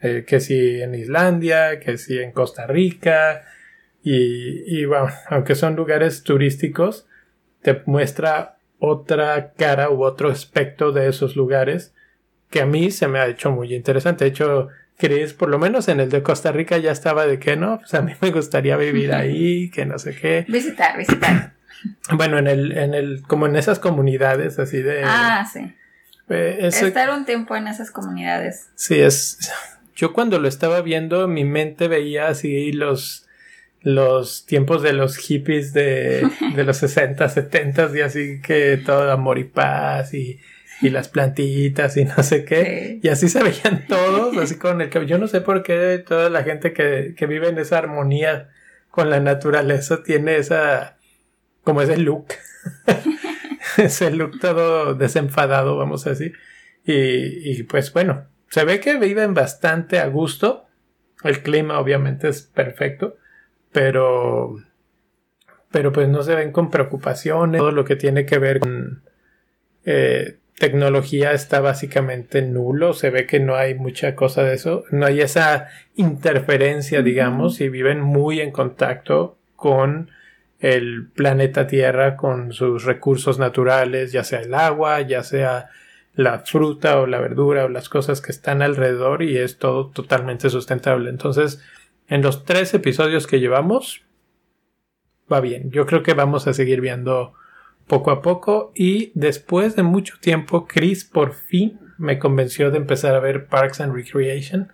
eh, 0.00 0.24
que 0.26 0.40
si 0.40 0.82
en 0.82 0.94
Islandia, 0.94 1.80
que 1.80 1.98
si 1.98 2.18
en 2.18 2.32
Costa 2.32 2.66
Rica, 2.66 3.42
y, 4.02 4.80
y 4.80 4.84
bueno, 4.84 5.08
aunque 5.28 5.54
son 5.54 5.76
lugares 5.76 6.22
turísticos, 6.24 7.06
te 7.62 7.82
muestra 7.86 8.58
otra 8.78 9.52
cara 9.56 9.90
u 9.90 10.04
otro 10.04 10.28
aspecto 10.30 10.92
de 10.92 11.08
esos 11.08 11.36
lugares 11.36 11.94
que 12.50 12.60
a 12.60 12.66
mí 12.66 12.90
se 12.90 13.08
me 13.08 13.18
ha 13.18 13.26
hecho 13.26 13.50
muy 13.50 13.74
interesante. 13.74 14.24
De 14.24 14.30
hecho, 14.30 14.68
Chris, 14.98 15.32
por 15.34 15.48
lo 15.48 15.58
menos 15.58 15.88
en 15.88 16.00
el 16.00 16.08
de 16.10 16.22
Costa 16.22 16.52
Rica 16.52 16.78
ya 16.78 16.90
estaba 16.92 17.26
de 17.26 17.38
que 17.38 17.56
no, 17.56 17.78
pues 17.78 17.92
a 17.94 18.02
mí 18.02 18.12
me 18.20 18.30
gustaría 18.30 18.76
vivir 18.76 19.12
ahí, 19.14 19.70
que 19.70 19.84
no 19.86 19.98
sé 19.98 20.14
qué. 20.16 20.44
Visitar, 20.48 20.96
visitar. 20.96 21.52
Bueno, 22.12 22.38
en 22.38 22.46
el, 22.46 22.76
en 22.76 22.94
el, 22.94 23.22
como 23.26 23.46
en 23.46 23.56
esas 23.56 23.78
comunidades 23.78 24.58
así 24.58 24.80
de... 24.80 25.02
Ah, 25.04 25.46
sí. 25.50 25.74
eh, 26.30 26.58
Estar 26.62 27.10
un 27.10 27.24
tiempo 27.24 27.54
en 27.56 27.68
esas 27.68 27.90
comunidades. 27.90 28.70
Sí, 28.74 28.98
es. 29.00 29.38
Yo 29.94 30.12
cuando 30.12 30.38
lo 30.38 30.48
estaba 30.48 30.80
viendo, 30.80 31.28
mi 31.28 31.44
mente 31.44 31.88
veía 31.88 32.28
así 32.28 32.72
los 32.72 33.22
los 33.82 34.46
tiempos 34.46 34.82
de 34.82 34.92
los 34.92 35.16
hippies 35.16 35.72
de, 35.72 36.28
de 36.56 36.64
los 36.64 36.76
60, 36.78 37.28
70 37.28 37.90
y 37.96 38.00
así 38.00 38.40
que 38.42 38.78
todo 38.78 39.12
amor 39.12 39.38
y 39.38 39.44
paz 39.44 40.12
y, 40.12 40.40
y 40.80 40.90
las 40.90 41.08
plantitas 41.08 41.96
y 41.96 42.04
no 42.04 42.22
sé 42.22 42.44
qué. 42.44 42.98
Sí. 43.00 43.00
Y 43.04 43.08
así 43.08 43.28
se 43.28 43.42
veían 43.42 43.84
todos, 43.88 44.36
así 44.36 44.56
con 44.56 44.80
el 44.80 44.90
cabello. 44.90 45.16
Yo 45.16 45.18
no 45.18 45.28
sé 45.28 45.40
por 45.40 45.62
qué 45.62 46.02
toda 46.06 46.30
la 46.30 46.42
gente 46.42 46.72
que, 46.72 47.14
que 47.16 47.26
vive 47.26 47.48
en 47.48 47.58
esa 47.58 47.78
armonía 47.78 48.50
con 48.90 49.10
la 49.10 49.20
naturaleza 49.20 50.02
tiene 50.02 50.36
esa, 50.36 50.98
como 51.64 51.82
ese 51.82 51.96
look. 51.96 52.28
ese 53.76 54.10
look 54.10 54.38
todo 54.40 54.94
desenfadado, 54.94 55.76
vamos 55.76 56.06
a 56.06 56.10
decir. 56.10 56.34
Y, 56.84 57.50
y 57.50 57.62
pues 57.64 57.92
bueno, 57.92 58.26
se 58.48 58.64
ve 58.64 58.80
que 58.80 58.96
viven 58.96 59.34
bastante 59.34 59.98
a 59.98 60.06
gusto. 60.06 60.66
El 61.24 61.42
clima 61.42 61.78
obviamente 61.78 62.28
es 62.28 62.42
perfecto. 62.42 63.16
Pero, 63.72 64.56
pero 65.70 65.92
pues 65.92 66.08
no 66.08 66.22
se 66.22 66.34
ven 66.34 66.52
con 66.52 66.70
preocupaciones. 66.70 67.58
Todo 67.58 67.72
lo 67.72 67.84
que 67.84 67.96
tiene 67.96 68.24
que 68.24 68.38
ver 68.38 68.60
con 68.60 69.02
eh, 69.84 70.38
tecnología 70.58 71.32
está 71.32 71.60
básicamente 71.60 72.42
nulo. 72.42 72.92
Se 72.92 73.10
ve 73.10 73.26
que 73.26 73.40
no 73.40 73.56
hay 73.56 73.74
mucha 73.74 74.14
cosa 74.14 74.42
de 74.42 74.54
eso. 74.54 74.84
No 74.90 75.06
hay 75.06 75.20
esa 75.20 75.68
interferencia, 75.94 77.02
digamos, 77.02 77.60
y 77.60 77.68
viven 77.68 78.00
muy 78.00 78.40
en 78.40 78.50
contacto 78.50 79.36
con 79.54 80.10
el 80.58 81.08
planeta 81.14 81.66
Tierra, 81.66 82.16
con 82.16 82.52
sus 82.52 82.84
recursos 82.84 83.38
naturales, 83.38 84.12
ya 84.12 84.24
sea 84.24 84.40
el 84.40 84.54
agua, 84.54 85.02
ya 85.02 85.22
sea 85.22 85.68
la 86.14 86.40
fruta 86.40 86.98
o 86.98 87.06
la 87.06 87.20
verdura 87.20 87.66
o 87.66 87.68
las 87.68 87.90
cosas 87.90 88.22
que 88.22 88.32
están 88.32 88.62
alrededor 88.62 89.22
y 89.22 89.36
es 89.36 89.58
todo 89.58 89.90
totalmente 89.90 90.48
sustentable. 90.48 91.10
Entonces, 91.10 91.62
en 92.08 92.22
los 92.22 92.44
tres 92.44 92.72
episodios 92.72 93.26
que 93.26 93.38
llevamos, 93.38 94.02
va 95.30 95.40
bien. 95.40 95.70
Yo 95.70 95.84
creo 95.84 96.02
que 96.02 96.14
vamos 96.14 96.46
a 96.46 96.54
seguir 96.54 96.80
viendo 96.80 97.34
poco 97.86 98.10
a 98.10 98.22
poco 98.22 98.72
y 98.74 99.12
después 99.14 99.76
de 99.76 99.82
mucho 99.82 100.18
tiempo 100.20 100.66
Chris 100.66 101.04
por 101.04 101.34
fin 101.34 101.78
me 101.98 102.18
convenció 102.18 102.70
de 102.70 102.78
empezar 102.78 103.14
a 103.14 103.20
ver 103.20 103.46
Parks 103.46 103.80
and 103.80 103.94
Recreation 103.94 104.72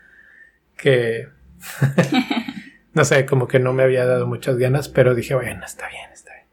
que 0.76 1.28
no 2.94 3.04
sé, 3.04 3.26
como 3.26 3.48
que 3.48 3.58
no 3.58 3.72
me 3.72 3.82
había 3.82 4.04
dado 4.04 4.26
muchas 4.26 4.58
ganas, 4.58 4.88
pero 4.88 5.14
dije, 5.14 5.34
bueno, 5.34 5.64
está 5.64 5.88
bien, 5.88 6.10
está 6.12 6.32
bien. 6.34 6.46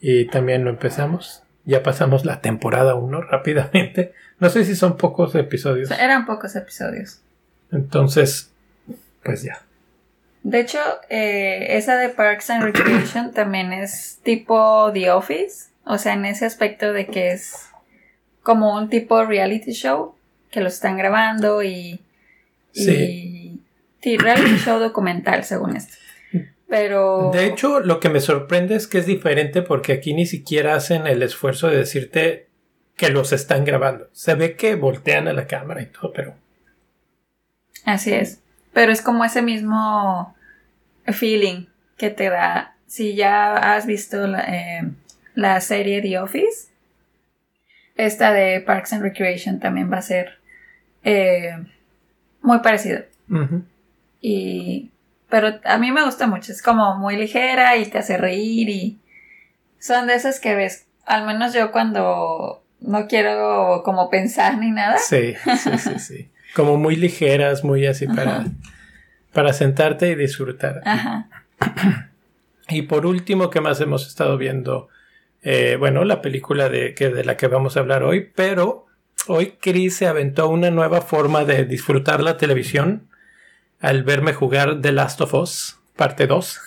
Y 0.00 0.26
también 0.26 0.64
lo 0.64 0.70
empezamos. 0.70 1.42
Ya 1.64 1.82
pasamos 1.82 2.24
la 2.24 2.40
temporada 2.40 2.94
1 2.94 3.20
rápidamente. 3.30 4.14
No 4.38 4.48
sé 4.50 4.64
si 4.64 4.74
son 4.74 4.96
pocos 4.96 5.34
episodios. 5.34 5.90
Eran 5.90 6.26
pocos 6.26 6.56
episodios. 6.56 7.20
Entonces, 7.70 8.50
pues 9.22 9.42
ya. 9.42 9.62
De 10.42 10.60
hecho, 10.60 10.80
eh, 11.08 11.76
esa 11.76 11.96
de 11.96 12.08
Parks 12.08 12.50
and 12.50 12.64
Recreation 12.64 13.32
también 13.32 13.72
es 13.72 14.18
tipo 14.24 14.90
The 14.92 15.12
Office. 15.12 15.70
O 15.84 15.98
sea, 15.98 16.14
en 16.14 16.24
ese 16.24 16.46
aspecto 16.46 16.92
de 16.92 17.06
que 17.06 17.32
es 17.32 17.68
como 18.42 18.76
un 18.76 18.88
tipo 18.88 19.24
reality 19.24 19.72
show 19.72 20.14
que 20.50 20.60
lo 20.60 20.68
están 20.68 20.96
grabando 20.96 21.62
y. 21.62 22.00
Sí. 22.72 23.60
sí, 24.00 24.16
reality 24.16 24.56
show 24.56 24.78
documental, 24.78 25.44
según 25.44 25.76
esto. 25.76 25.96
Pero. 26.68 27.30
De 27.32 27.46
hecho, 27.46 27.80
lo 27.80 28.00
que 28.00 28.08
me 28.08 28.20
sorprende 28.20 28.76
es 28.76 28.86
que 28.86 28.98
es 28.98 29.06
diferente 29.06 29.62
porque 29.62 29.92
aquí 29.92 30.14
ni 30.14 30.26
siquiera 30.26 30.74
hacen 30.74 31.06
el 31.06 31.22
esfuerzo 31.22 31.68
de 31.68 31.78
decirte 31.78 32.48
que 32.96 33.10
los 33.10 33.32
están 33.32 33.64
grabando. 33.64 34.08
Se 34.12 34.34
ve 34.34 34.56
que 34.56 34.76
voltean 34.76 35.28
a 35.28 35.32
la 35.32 35.46
cámara 35.46 35.82
y 35.82 35.86
todo, 35.86 36.12
pero. 36.12 36.34
Así 37.84 38.12
es. 38.12 38.40
Pero 38.72 38.92
es 38.92 39.02
como 39.02 39.24
ese 39.24 39.42
mismo 39.42 40.34
feeling 41.06 41.66
que 41.96 42.10
te 42.10 42.30
da 42.30 42.72
si 42.92 43.14
ya 43.14 43.74
has 43.74 43.86
visto 43.86 44.26
la, 44.26 44.40
eh, 44.40 44.82
la 45.34 45.60
serie 45.60 46.02
The 46.02 46.18
Office. 46.18 46.68
Esta 47.96 48.32
de 48.32 48.60
Parks 48.60 48.92
and 48.92 49.02
Recreation 49.02 49.60
también 49.60 49.92
va 49.92 49.98
a 49.98 50.02
ser 50.02 50.38
eh, 51.04 51.56
muy 52.40 52.58
parecido. 52.60 53.02
Y. 54.20 54.90
Pero 55.28 55.60
a 55.64 55.78
mí 55.78 55.90
me 55.92 56.04
gusta 56.04 56.26
mucho. 56.26 56.52
Es 56.52 56.62
como 56.62 56.96
muy 56.98 57.16
ligera 57.16 57.76
y 57.76 57.86
te 57.86 57.98
hace 57.98 58.16
reír. 58.16 58.68
Y. 58.68 59.00
Son 59.78 60.06
de 60.06 60.14
esas 60.14 60.40
que 60.40 60.54
ves. 60.54 60.86
Al 61.06 61.26
menos 61.26 61.52
yo 61.52 61.72
cuando 61.72 62.62
no 62.80 63.06
quiero 63.06 63.82
como 63.84 64.10
pensar 64.10 64.58
ni 64.58 64.70
nada. 64.70 64.98
Sí, 64.98 65.34
sí, 65.58 65.78
sí, 65.78 65.98
sí. 65.98 66.30
Como 66.54 66.76
muy 66.76 66.96
ligeras, 66.96 67.64
muy 67.64 67.86
así 67.86 68.06
para, 68.06 68.44
para 69.32 69.52
sentarte 69.52 70.10
y 70.10 70.14
disfrutar. 70.14 70.82
Ajá. 70.84 71.28
Y 72.68 72.82
por 72.82 73.06
último, 73.06 73.50
¿qué 73.50 73.60
más 73.60 73.80
hemos 73.80 74.06
estado 74.06 74.38
viendo? 74.38 74.88
Eh, 75.42 75.76
bueno, 75.78 76.04
la 76.04 76.22
película 76.22 76.68
de, 76.68 76.94
que, 76.94 77.10
de 77.10 77.24
la 77.24 77.36
que 77.36 77.48
vamos 77.48 77.76
a 77.76 77.80
hablar 77.80 78.04
hoy, 78.04 78.30
pero 78.34 78.86
hoy 79.26 79.54
Chris 79.60 79.96
se 79.96 80.06
aventó 80.06 80.48
una 80.48 80.70
nueva 80.70 81.00
forma 81.00 81.44
de 81.44 81.64
disfrutar 81.64 82.22
la 82.22 82.36
televisión 82.36 83.08
al 83.80 84.04
verme 84.04 84.32
jugar 84.32 84.80
The 84.80 84.92
Last 84.92 85.20
of 85.20 85.34
Us, 85.34 85.78
parte 85.96 86.28
2. 86.28 86.60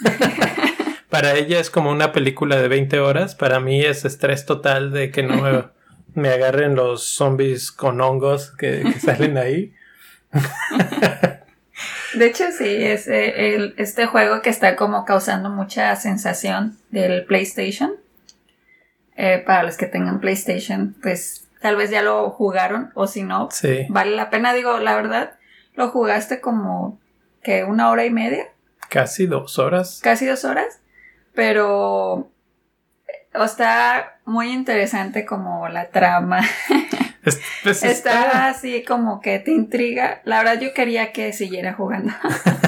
para 1.10 1.36
ella 1.36 1.62
es 1.62 1.70
como 1.70 1.90
una 1.90 2.12
película 2.12 2.58
de 2.62 2.68
20 2.68 3.00
horas, 3.00 3.36
para 3.36 3.62
mí 3.62 3.82
es 3.82 4.04
estrés 4.04 4.46
total 4.46 4.92
de 4.92 5.10
que 5.10 5.24
no 5.24 5.72
me, 6.14 6.30
agarren 6.30 6.76
los 6.76 7.06
zombies 7.06 7.72
con 7.72 8.02
hongos 8.02 8.52
que, 8.52 8.84
salen 9.00 9.38
ahí. 9.38 9.74
De 12.14 12.28
hecho, 12.28 12.46
sí, 12.58 12.66
es 12.66 13.10
eh, 13.10 13.74
este 13.76 14.06
juego 14.06 14.42
que 14.42 14.50
está 14.50 14.78
como 14.78 15.04
causando 15.04 15.50
mucha 15.50 15.94
sensación 15.98 16.78
del 16.90 17.26
PlayStation. 17.26 18.05
Eh, 19.18 19.42
para 19.46 19.64
los 19.64 19.78
que 19.78 19.86
tengan 19.86 20.20
PlayStation, 20.20 20.96
pues 21.02 21.48
tal 21.62 21.78
vez 21.78 21.90
ya 21.90 22.02
lo 22.02 22.30
jugaron 22.32 22.92
o 22.96 23.08
si 23.08 23.24
no, 23.24 23.50
vale 23.90 24.16
la 24.16 24.30
pena. 24.30 24.54
Digo, 24.54 24.78
la 24.80 24.96
verdad, 24.96 25.36
lo 25.74 25.90
jugaste 25.90 26.42
como 26.42 27.00
que 27.42 27.64
una 27.64 27.90
hora 27.90 28.06
y 28.06 28.10
media. 28.10 28.48
Casi 28.90 29.26
dos 29.26 29.58
horas. 29.58 30.02
Casi 30.04 30.26
dos 30.26 30.44
horas. 30.44 30.82
Pero 31.34 32.30
está 33.34 34.20
muy 34.26 34.52
interesante 34.52 35.26
como 35.26 35.68
la 35.70 35.90
trama. 35.90 36.42
Pues, 37.64 37.82
está... 37.82 38.50
así 38.50 38.84
como 38.84 39.20
que 39.20 39.40
te 39.40 39.50
intriga. 39.50 40.22
La 40.26 40.38
verdad 40.38 40.60
yo 40.60 40.76
quería 40.76 41.12
que 41.12 41.34
siguiera 41.34 41.74
jugando. 41.74 42.14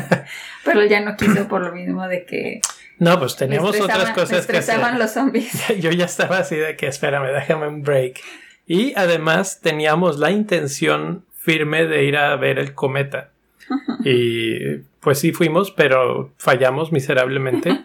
pero 0.66 0.84
ya 0.84 1.00
no 1.00 1.16
quiso 1.16 1.48
por 1.48 1.62
lo 1.62 1.72
mismo 1.74 2.08
de 2.08 2.26
que 2.26 2.62
no, 3.00 3.20
pues 3.20 3.36
teníamos 3.36 3.80
otras 3.80 4.12
cosas 4.12 4.46
que 4.48 4.58
hacer. 4.58 4.80
los 4.98 5.12
zombies. 5.12 5.52
Yo 5.80 5.92
ya 5.92 6.06
estaba 6.06 6.40
así 6.40 6.56
de 6.56 6.76
que 6.76 6.88
espérame, 6.88 7.32
déjame 7.32 7.68
un 7.68 7.84
break. 7.84 8.22
Y 8.66 8.94
además 8.96 9.62
teníamos 9.62 10.18
la 10.18 10.32
intención 10.32 11.24
firme 11.36 11.86
de 11.86 12.04
ir 12.04 12.18
a 12.18 12.36
ver 12.36 12.60
el 12.60 12.74
cometa. 12.74 13.30
Y 14.04 14.78
pues 15.02 15.20
sí 15.20 15.34
fuimos, 15.34 15.72
pero 15.72 16.32
fallamos 16.38 16.92
miserablemente. 16.92 17.82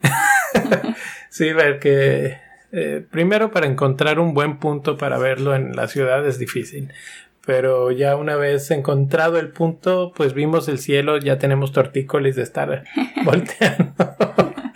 sí, 1.30 1.52
ver 1.52 1.78
que 1.78 2.38
eh, 2.72 3.04
primero 3.10 3.50
para 3.50 3.66
encontrar 3.66 4.18
un 4.18 4.32
buen 4.32 4.58
punto 4.58 4.96
para 4.96 5.18
verlo 5.18 5.54
en 5.54 5.76
la 5.76 5.88
ciudad 5.88 6.26
es 6.26 6.38
difícil. 6.38 6.92
Pero 7.44 7.90
ya 7.90 8.16
una 8.16 8.36
vez 8.36 8.70
encontrado 8.70 9.38
el 9.38 9.48
punto, 9.48 10.12
pues 10.16 10.34
vimos 10.34 10.68
el 10.68 10.78
cielo, 10.78 11.18
ya 11.18 11.38
tenemos 11.38 11.72
tortícolis 11.72 12.36
de 12.36 12.42
estar 12.42 12.84
volteando. 13.24 13.94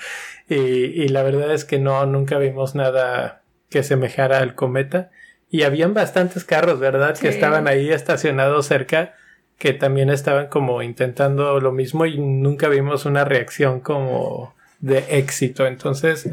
y, 0.49 1.09
la 1.09 1.23
verdad 1.23 1.53
es 1.53 1.65
que 1.65 1.79
no, 1.79 2.05
nunca 2.07 2.39
vimos 2.39 2.75
nada 2.75 3.43
que 3.69 3.83
semejara 3.83 4.39
al 4.39 4.55
cometa. 4.55 5.11
Y 5.49 5.63
habían 5.63 5.95
bastantes 5.95 6.45
carros, 6.45 6.79
¿verdad? 6.79 7.19
Que 7.19 7.29
estaban 7.29 7.67
ahí 7.67 7.91
estacionados 7.91 8.67
cerca, 8.67 9.15
que 9.59 9.73
también 9.73 10.09
estaban 10.09 10.47
como 10.47 10.83
intentando 10.83 11.59
lo 11.61 11.73
mismo 11.73 12.07
y 12.07 12.19
nunca 12.19 12.69
vimos 12.69 13.05
una 13.05 13.25
reacción 13.25 13.81
como 13.81 14.55
de 14.79 15.05
éxito. 15.19 15.67
Entonces, 15.67 16.31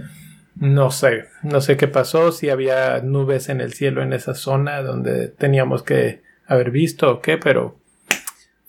no 0.55 0.91
sé, 0.91 1.25
no 1.43 1.61
sé 1.61 1.77
qué 1.77 1.87
pasó, 1.87 2.31
si 2.31 2.49
había 2.49 2.99
nubes 3.01 3.49
en 3.49 3.61
el 3.61 3.73
cielo 3.73 4.01
en 4.01 4.13
esa 4.13 4.33
zona 4.33 4.81
donde 4.81 5.27
teníamos 5.27 5.83
que 5.83 6.21
haber 6.47 6.71
visto 6.71 7.11
o 7.11 7.21
qué, 7.21 7.37
pero 7.37 7.75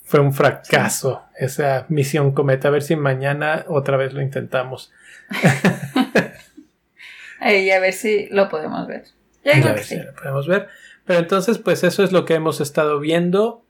fue 0.08 0.20
un 0.20 0.32
fracaso 0.32 1.22
esa 1.36 1.84
misión 1.90 2.32
cometa. 2.32 2.68
A 2.68 2.70
ver 2.70 2.82
si 2.82 2.96
mañana 2.96 3.66
otra 3.68 3.98
vez 3.98 4.14
lo 4.14 4.22
intentamos. 4.22 4.90
y 7.42 7.68
a 7.68 7.78
ver 7.78 7.92
si 7.92 8.26
lo 8.30 8.48
podemos 8.48 8.86
ver. 8.86 9.04
Ya, 9.44 9.68
a 9.68 9.74
ver 9.74 9.84
si 9.84 9.96
lo 9.96 10.14
podemos 10.14 10.48
ver. 10.48 10.68
Pero 11.04 11.18
entonces, 11.18 11.58
pues 11.58 11.84
eso 11.84 12.02
es 12.02 12.10
lo 12.10 12.24
que 12.24 12.32
hemos 12.32 12.62
estado 12.62 13.00
viendo. 13.00 13.66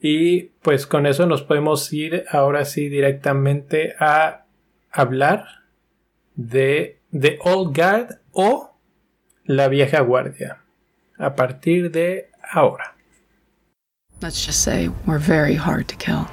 Y 0.00 0.44
pues 0.62 0.86
con 0.86 1.04
eso 1.04 1.26
nos 1.26 1.42
podemos 1.42 1.92
ir 1.92 2.24
ahora 2.30 2.64
sí 2.64 2.88
directamente 2.88 3.94
a 3.98 4.46
hablar 4.90 5.44
de 6.36 7.00
The 7.12 7.38
Old 7.42 7.76
Guard 7.76 8.18
o 8.32 8.74
La 9.44 9.68
Vieja 9.68 10.00
Guardia. 10.00 10.56
A 11.18 11.34
partir 11.34 11.90
de 11.90 12.30
ahora. 12.50 12.94
Let's 14.22 14.46
just 14.46 14.62
say 14.62 14.88
we're 15.04 15.18
very 15.18 15.56
hard 15.56 15.88
to 15.88 15.96
kill. 15.96 16.28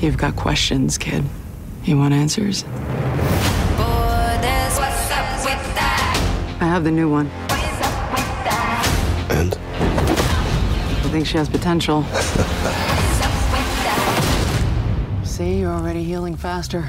You've 0.00 0.16
got 0.16 0.36
questions, 0.36 0.96
kid. 0.98 1.24
You 1.82 1.98
want 1.98 2.14
answers? 2.14 2.62
I 6.60 6.60
have 6.60 6.84
the 6.84 6.92
new 6.92 7.10
one. 7.10 7.26
And? 9.36 9.58
I 9.58 11.08
think 11.10 11.26
she 11.26 11.38
has 11.38 11.48
potential. 11.48 12.04
See, 15.24 15.58
you're 15.58 15.72
already 15.72 16.04
healing 16.04 16.36
faster. 16.36 16.88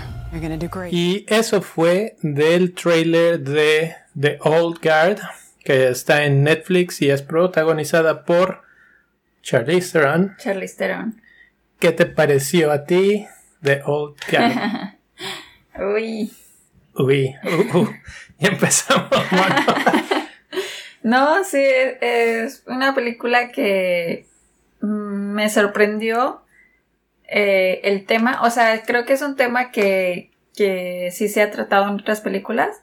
Y 0.92 1.26
eso 1.28 1.62
fue 1.62 2.16
del 2.22 2.74
trailer 2.74 3.40
de 3.40 3.96
The 4.20 4.40
Old 4.42 4.80
Guard, 4.82 5.20
que 5.64 5.90
está 5.90 6.26
en 6.26 6.44
Netflix 6.44 7.02
y 7.02 7.10
es 7.10 7.22
protagonizada 7.22 8.26
por 8.26 8.64
Charlize 9.42 9.92
Theron. 9.92 10.36
Charlize 10.40 10.76
Theron. 10.76 11.22
¿Qué 11.80 11.92
te 11.92 12.06
pareció 12.06 12.72
a 12.72 12.86
ti 12.86 13.28
de 13.62 13.82
Old 13.86 14.16
Piano? 14.28 14.96
Uy. 15.96 16.32
Uy, 16.96 17.36
uh, 17.44 17.78
uh, 17.78 17.90
y 18.40 18.48
empezamos. 18.48 19.10
no, 21.02 21.44
sí, 21.44 21.64
es 22.02 22.64
una 22.68 22.94
película 22.94 23.52
que 23.52 24.28
mm, 24.82 25.34
me 25.34 25.50
sorprendió 25.50 26.44
eh, 27.36 27.82
el 27.84 28.06
tema. 28.06 28.42
O 28.44 28.52
sea, 28.52 28.84
creo 28.84 29.06
que 29.06 29.14
es 29.14 29.24
un 29.24 29.36
tema 29.36 29.72
que, 29.72 30.30
que 30.56 31.10
sí 31.12 31.28
se 31.28 31.42
ha 31.42 31.50
tratado 31.50 31.88
en 31.88 31.96
otras 31.96 32.22
películas, 32.22 32.82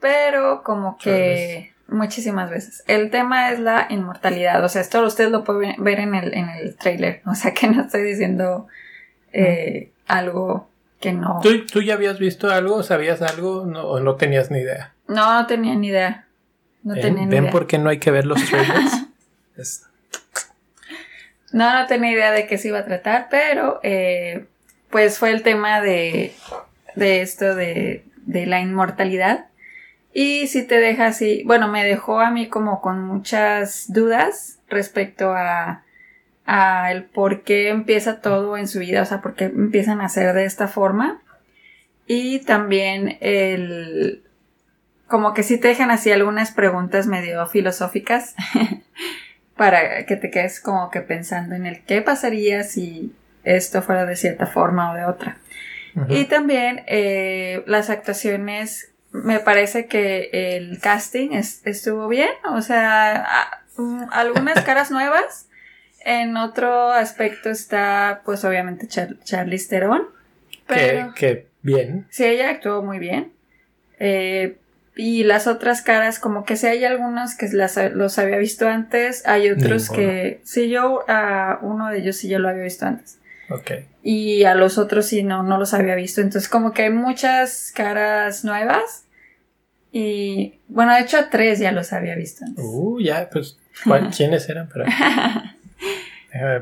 pero 0.00 0.62
como 0.62 0.96
que 0.96 1.74
muchísimas 1.86 2.48
veces. 2.48 2.82
El 2.86 3.10
tema 3.10 3.50
es 3.50 3.60
la 3.60 3.86
inmortalidad. 3.90 4.64
O 4.64 4.70
sea, 4.70 4.80
esto 4.80 5.04
ustedes 5.04 5.30
lo 5.30 5.44
pueden 5.44 5.84
ver 5.84 6.00
en 6.00 6.14
el, 6.14 6.32
en 6.32 6.48
el 6.48 6.76
trailer. 6.76 7.20
O 7.26 7.34
sea, 7.34 7.52
que 7.52 7.68
no 7.68 7.82
estoy 7.82 8.02
diciendo 8.04 8.68
eh, 9.34 9.90
algo 10.06 10.66
que 10.98 11.12
no. 11.12 11.40
¿Tú, 11.42 11.82
ya 11.82 11.92
habías 11.92 12.18
visto 12.18 12.50
algo? 12.50 12.82
¿Sabías 12.82 13.20
algo 13.20 13.64
o 13.64 14.00
no 14.00 14.14
tenías 14.16 14.50
ni 14.50 14.60
idea? 14.60 14.94
No, 15.08 15.42
no 15.42 15.46
tenía 15.46 15.74
ni 15.74 15.88
idea. 15.88 16.26
No 16.82 16.94
tenía 16.94 17.26
ni 17.26 17.30
¿Ven 17.30 17.50
por 17.50 17.66
qué 17.66 17.76
no 17.76 17.90
hay 17.90 17.98
que 17.98 18.10
ver 18.10 18.24
los 18.24 18.42
trailers? 18.46 19.06
No, 21.54 21.72
no 21.72 21.86
tenía 21.86 22.10
idea 22.10 22.32
de 22.32 22.48
qué 22.48 22.58
se 22.58 22.66
iba 22.66 22.80
a 22.80 22.84
tratar, 22.84 23.28
pero 23.30 23.78
eh, 23.84 24.46
pues 24.90 25.20
fue 25.20 25.30
el 25.30 25.44
tema 25.44 25.80
de, 25.80 26.34
de 26.96 27.22
esto 27.22 27.54
de, 27.54 28.04
de 28.26 28.46
la 28.46 28.60
inmortalidad. 28.60 29.46
Y 30.12 30.48
si 30.48 30.64
te 30.64 30.80
deja 30.80 31.06
así, 31.06 31.44
bueno, 31.46 31.68
me 31.68 31.84
dejó 31.84 32.18
a 32.18 32.32
mí 32.32 32.48
como 32.48 32.80
con 32.80 33.04
muchas 33.04 33.84
dudas 33.92 34.58
respecto 34.68 35.32
a, 35.32 35.84
a 36.44 36.90
el 36.90 37.04
por 37.04 37.42
qué 37.42 37.68
empieza 37.68 38.20
todo 38.20 38.56
en 38.56 38.66
su 38.66 38.80
vida, 38.80 39.02
o 39.02 39.04
sea, 39.04 39.22
por 39.22 39.36
qué 39.36 39.44
empiezan 39.44 40.00
a 40.00 40.08
ser 40.08 40.34
de 40.34 40.46
esta 40.46 40.66
forma. 40.66 41.22
Y 42.08 42.40
también 42.40 43.16
el, 43.20 44.24
como 45.06 45.34
que 45.34 45.44
si 45.44 45.56
te 45.58 45.68
dejan 45.68 45.92
así 45.92 46.10
algunas 46.10 46.50
preguntas 46.50 47.06
medio 47.06 47.46
filosóficas 47.46 48.34
para 49.56 50.04
que 50.06 50.16
te 50.16 50.30
quedes 50.30 50.60
como 50.60 50.90
que 50.90 51.00
pensando 51.00 51.54
en 51.54 51.66
el 51.66 51.82
qué 51.84 52.02
pasaría 52.02 52.64
si 52.64 53.14
esto 53.44 53.82
fuera 53.82 54.06
de 54.06 54.16
cierta 54.16 54.46
forma 54.46 54.92
o 54.92 54.94
de 54.94 55.04
otra. 55.04 55.38
Y 56.08 56.24
también 56.24 56.82
eh, 56.88 57.62
las 57.66 57.88
actuaciones 57.88 58.92
me 59.12 59.38
parece 59.38 59.86
que 59.86 60.28
el 60.32 60.80
casting 60.80 61.30
estuvo 61.32 62.08
bien, 62.08 62.30
o 62.50 62.62
sea, 62.62 63.60
mm, 63.76 64.06
algunas 64.10 64.60
caras 64.64 64.90
nuevas. 64.90 65.48
En 66.04 66.36
otro 66.36 66.90
aspecto 66.90 67.48
está, 67.48 68.22
pues 68.24 68.44
obviamente, 68.44 68.88
Char 68.88 69.20
Charlize 69.22 69.68
Theron. 69.68 70.08
Pero, 70.66 71.14
que, 71.14 71.46
bien. 71.62 72.06
Sí, 72.10 72.24
ella 72.24 72.50
actuó 72.50 72.82
muy 72.82 72.98
bien. 72.98 73.32
Eh, 74.00 74.58
y 74.96 75.24
las 75.24 75.46
otras 75.46 75.82
caras, 75.82 76.18
como 76.18 76.44
que 76.44 76.56
sí 76.56 76.66
hay 76.66 76.84
algunos 76.84 77.34
que 77.34 77.48
las, 77.48 77.78
los 77.94 78.18
había 78.18 78.38
visto 78.38 78.68
antes, 78.68 79.26
hay 79.26 79.50
otros 79.50 79.90
que, 79.90 80.40
sí, 80.44 80.68
yo 80.68 81.04
a 81.08 81.58
uno 81.62 81.90
de 81.90 81.98
ellos 81.98 82.16
sí 82.16 82.28
yo 82.28 82.38
lo 82.38 82.48
había 82.48 82.62
visto 82.62 82.86
antes. 82.86 83.18
Okay. 83.50 83.86
Y 84.02 84.44
a 84.44 84.54
los 84.54 84.78
otros 84.78 85.06
sí 85.06 85.22
no, 85.22 85.42
no 85.42 85.58
los 85.58 85.74
había 85.74 85.94
visto. 85.96 86.20
Entonces 86.20 86.48
como 86.48 86.72
que 86.72 86.84
hay 86.84 86.90
muchas 86.90 87.72
caras 87.74 88.44
nuevas 88.44 89.04
y 89.92 90.54
bueno, 90.68 90.94
de 90.94 91.02
hecho 91.02 91.18
tres 91.30 91.58
ya 91.58 91.72
los 91.72 91.92
había 91.92 92.14
visto 92.14 92.44
antes. 92.44 92.64
Uh, 92.66 93.00
ya, 93.00 93.28
pues, 93.30 93.58
¿quiénes 94.16 94.48
eran? 94.48 94.68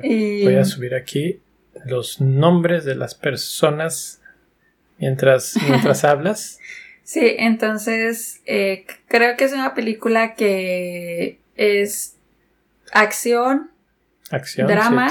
Voy 0.02 0.56
a 0.56 0.64
subir 0.64 0.94
aquí 0.94 1.40
los 1.86 2.20
nombres 2.20 2.84
de 2.84 2.94
las 2.94 3.14
personas 3.14 4.20
mientras, 4.98 5.56
mientras 5.68 6.04
hablas. 6.04 6.58
Sí, 7.04 7.34
entonces 7.38 8.40
eh, 8.46 8.86
creo 9.08 9.36
que 9.36 9.44
es 9.44 9.52
una 9.52 9.74
película 9.74 10.34
que 10.34 11.40
es 11.56 12.16
acción, 12.92 13.70
acción 14.30 14.68
drama, 14.68 15.08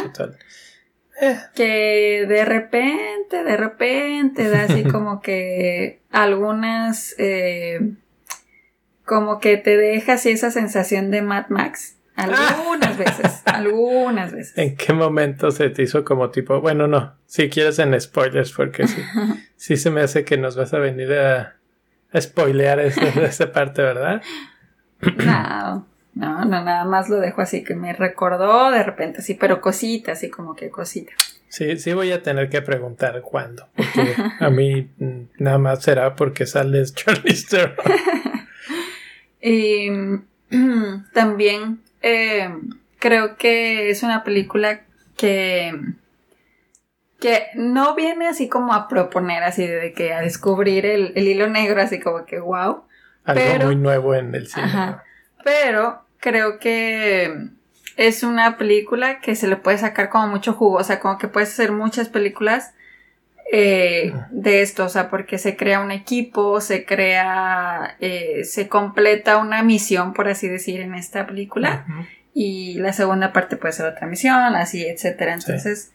eh. 1.21 1.37
que 1.53 2.25
de 2.27 2.45
repente, 2.45 3.43
de 3.43 3.57
repente 3.57 4.49
da 4.49 4.63
así 4.63 4.83
como 4.91 5.21
que 5.21 5.99
algunas 6.11 7.13
eh, 7.17 7.93
como 9.05 9.39
que 9.39 9.57
te 9.57 9.75
deja 9.75 10.13
así 10.13 10.29
esa 10.29 10.51
sensación 10.51 11.11
de 11.11 11.21
Mad 11.21 11.49
Max. 11.49 11.97
Algunas 12.15 12.97
veces, 12.97 13.41
algunas 13.45 14.31
veces. 14.31 14.57
¿En 14.57 14.75
qué 14.75 14.93
momento 14.93 15.51
se 15.51 15.69
te 15.69 15.83
hizo 15.83 16.03
como 16.03 16.29
tipo, 16.29 16.61
bueno, 16.61 16.87
no, 16.87 17.15
si 17.25 17.49
quieres 17.49 17.79
en 17.79 17.99
spoilers, 17.99 18.51
porque 18.51 18.87
sí, 18.87 19.01
sí 19.55 19.77
se 19.77 19.89
me 19.89 20.01
hace 20.01 20.23
que 20.23 20.37
nos 20.37 20.55
vas 20.55 20.73
a 20.73 20.79
venir 20.79 21.11
a, 21.13 21.57
spoilear 22.19 22.79
esa, 22.79 23.51
parte, 23.51 23.81
¿verdad? 23.81 24.21
No, 25.25 25.87
no, 26.13 26.45
no, 26.45 26.63
nada 26.63 26.85
más 26.85 27.09
lo 27.09 27.17
dejo 27.17 27.41
así, 27.41 27.63
que 27.63 27.75
me 27.75 27.93
recordó 27.93 28.71
de 28.71 28.83
repente, 28.83 29.21
sí, 29.21 29.35
pero 29.35 29.61
cosita, 29.61 30.13
así 30.13 30.29
como 30.29 30.55
que 30.55 30.69
cosita. 30.69 31.13
Sí, 31.47 31.77
sí 31.77 31.93
voy 31.93 32.11
a 32.11 32.23
tener 32.23 32.49
que 32.49 32.61
preguntar 32.61 33.21
cuándo, 33.21 33.67
porque 33.75 34.15
a 34.39 34.49
mí 34.49 34.89
nada 35.37 35.57
más 35.57 35.83
será 35.83 36.15
porque 36.15 36.45
sales 36.45 36.95
Charlie 36.95 37.35
y 39.41 39.89
también 41.13 41.81
eh, 42.01 42.49
creo 42.99 43.35
que 43.35 43.89
es 43.89 44.03
una 44.03 44.23
película 44.23 44.81
que, 45.17 45.73
que 47.21 47.45
no 47.53 47.95
viene 47.95 48.27
así 48.27 48.49
como 48.49 48.73
a 48.73 48.87
proponer, 48.87 49.43
así 49.43 49.65
de 49.65 49.93
que 49.93 50.11
a 50.11 50.21
descubrir 50.21 50.85
el, 50.87 51.15
hilo 51.15 51.47
negro, 51.47 51.79
así 51.79 51.99
como 51.99 52.25
que 52.25 52.39
wow. 52.39 52.83
Algo 53.23 53.65
muy 53.65 53.75
nuevo 53.75 54.15
en 54.15 54.33
el 54.33 54.47
cine. 54.47 54.95
pero 55.43 56.03
creo 56.19 56.57
que 56.59 57.49
es 57.95 58.23
una 58.23 58.57
película 58.57 59.19
que 59.19 59.35
se 59.35 59.47
le 59.47 59.55
puede 59.55 59.77
sacar 59.77 60.09
como 60.09 60.27
mucho 60.27 60.53
jugo, 60.53 60.77
o 60.77 60.83
sea, 60.83 60.99
como 60.99 61.19
que 61.19 61.27
puedes 61.27 61.49
hacer 61.49 61.71
muchas 61.71 62.09
películas 62.09 62.73
eh, 63.53 64.13
de 64.31 64.63
esto, 64.63 64.85
o 64.85 64.89
sea, 64.89 65.11
porque 65.11 65.37
se 65.37 65.55
crea 65.55 65.79
un 65.79 65.91
equipo, 65.91 66.59
se 66.59 66.85
crea, 66.85 67.97
eh, 67.99 68.45
se 68.45 68.67
completa 68.67 69.37
una 69.37 69.61
misión, 69.61 70.13
por 70.13 70.27
así 70.27 70.47
decir, 70.47 70.81
en 70.81 70.95
esta 70.95 71.27
película. 71.27 71.85
Y 72.33 72.79
la 72.79 72.93
segunda 72.93 73.31
parte 73.31 73.57
puede 73.57 73.73
ser 73.73 73.85
otra 73.85 74.07
misión, 74.07 74.55
así, 74.55 74.85
etcétera. 74.85 75.33
Entonces, 75.33 75.91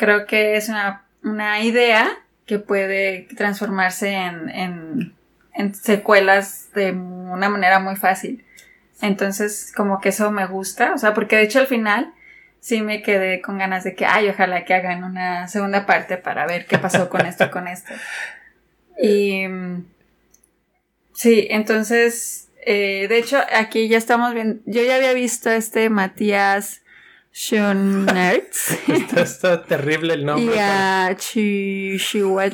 creo 0.00 0.24
que 0.24 0.56
es 0.56 0.70
una, 0.70 1.04
una, 1.22 1.60
idea 1.60 2.10
que 2.46 2.58
puede 2.58 3.28
transformarse 3.36 4.14
en, 4.14 4.48
en, 4.48 5.14
en 5.52 5.74
secuelas 5.74 6.70
de 6.74 6.92
una 6.92 7.50
manera 7.50 7.80
muy 7.80 7.96
fácil. 7.96 8.42
Entonces, 9.02 9.74
como 9.76 10.00
que 10.00 10.08
eso 10.08 10.30
me 10.30 10.46
gusta, 10.46 10.94
o 10.94 10.98
sea, 10.98 11.12
porque 11.12 11.36
de 11.36 11.42
hecho 11.42 11.58
al 11.58 11.66
final 11.66 12.14
sí 12.60 12.80
me 12.80 13.02
quedé 13.02 13.42
con 13.42 13.58
ganas 13.58 13.84
de 13.84 13.94
que, 13.94 14.06
ay, 14.06 14.30
ojalá 14.30 14.64
que 14.64 14.72
hagan 14.72 15.04
una 15.04 15.48
segunda 15.48 15.84
parte 15.84 16.16
para 16.16 16.46
ver 16.46 16.64
qué 16.64 16.78
pasó 16.78 17.10
con 17.10 17.26
esto, 17.26 17.50
con 17.50 17.68
esto. 17.68 17.92
Y 19.02 19.44
sí, 21.14 21.46
entonces, 21.48 22.50
eh, 22.66 23.06
de 23.08 23.16
hecho, 23.16 23.38
aquí 23.54 23.88
ya 23.88 23.96
estamos 23.96 24.34
viendo, 24.34 24.62
yo 24.66 24.82
ya 24.82 24.96
había 24.96 25.14
visto 25.14 25.48
este 25.48 25.88
Matías 25.88 26.82
Schoenertz. 27.32 28.72
está, 28.88 29.22
está, 29.22 29.62
terrible 29.64 30.14
el 30.14 30.26
nombre. 30.26 30.56
Y 30.56 30.58
a 30.58 31.16
Chihuahua 31.16 32.46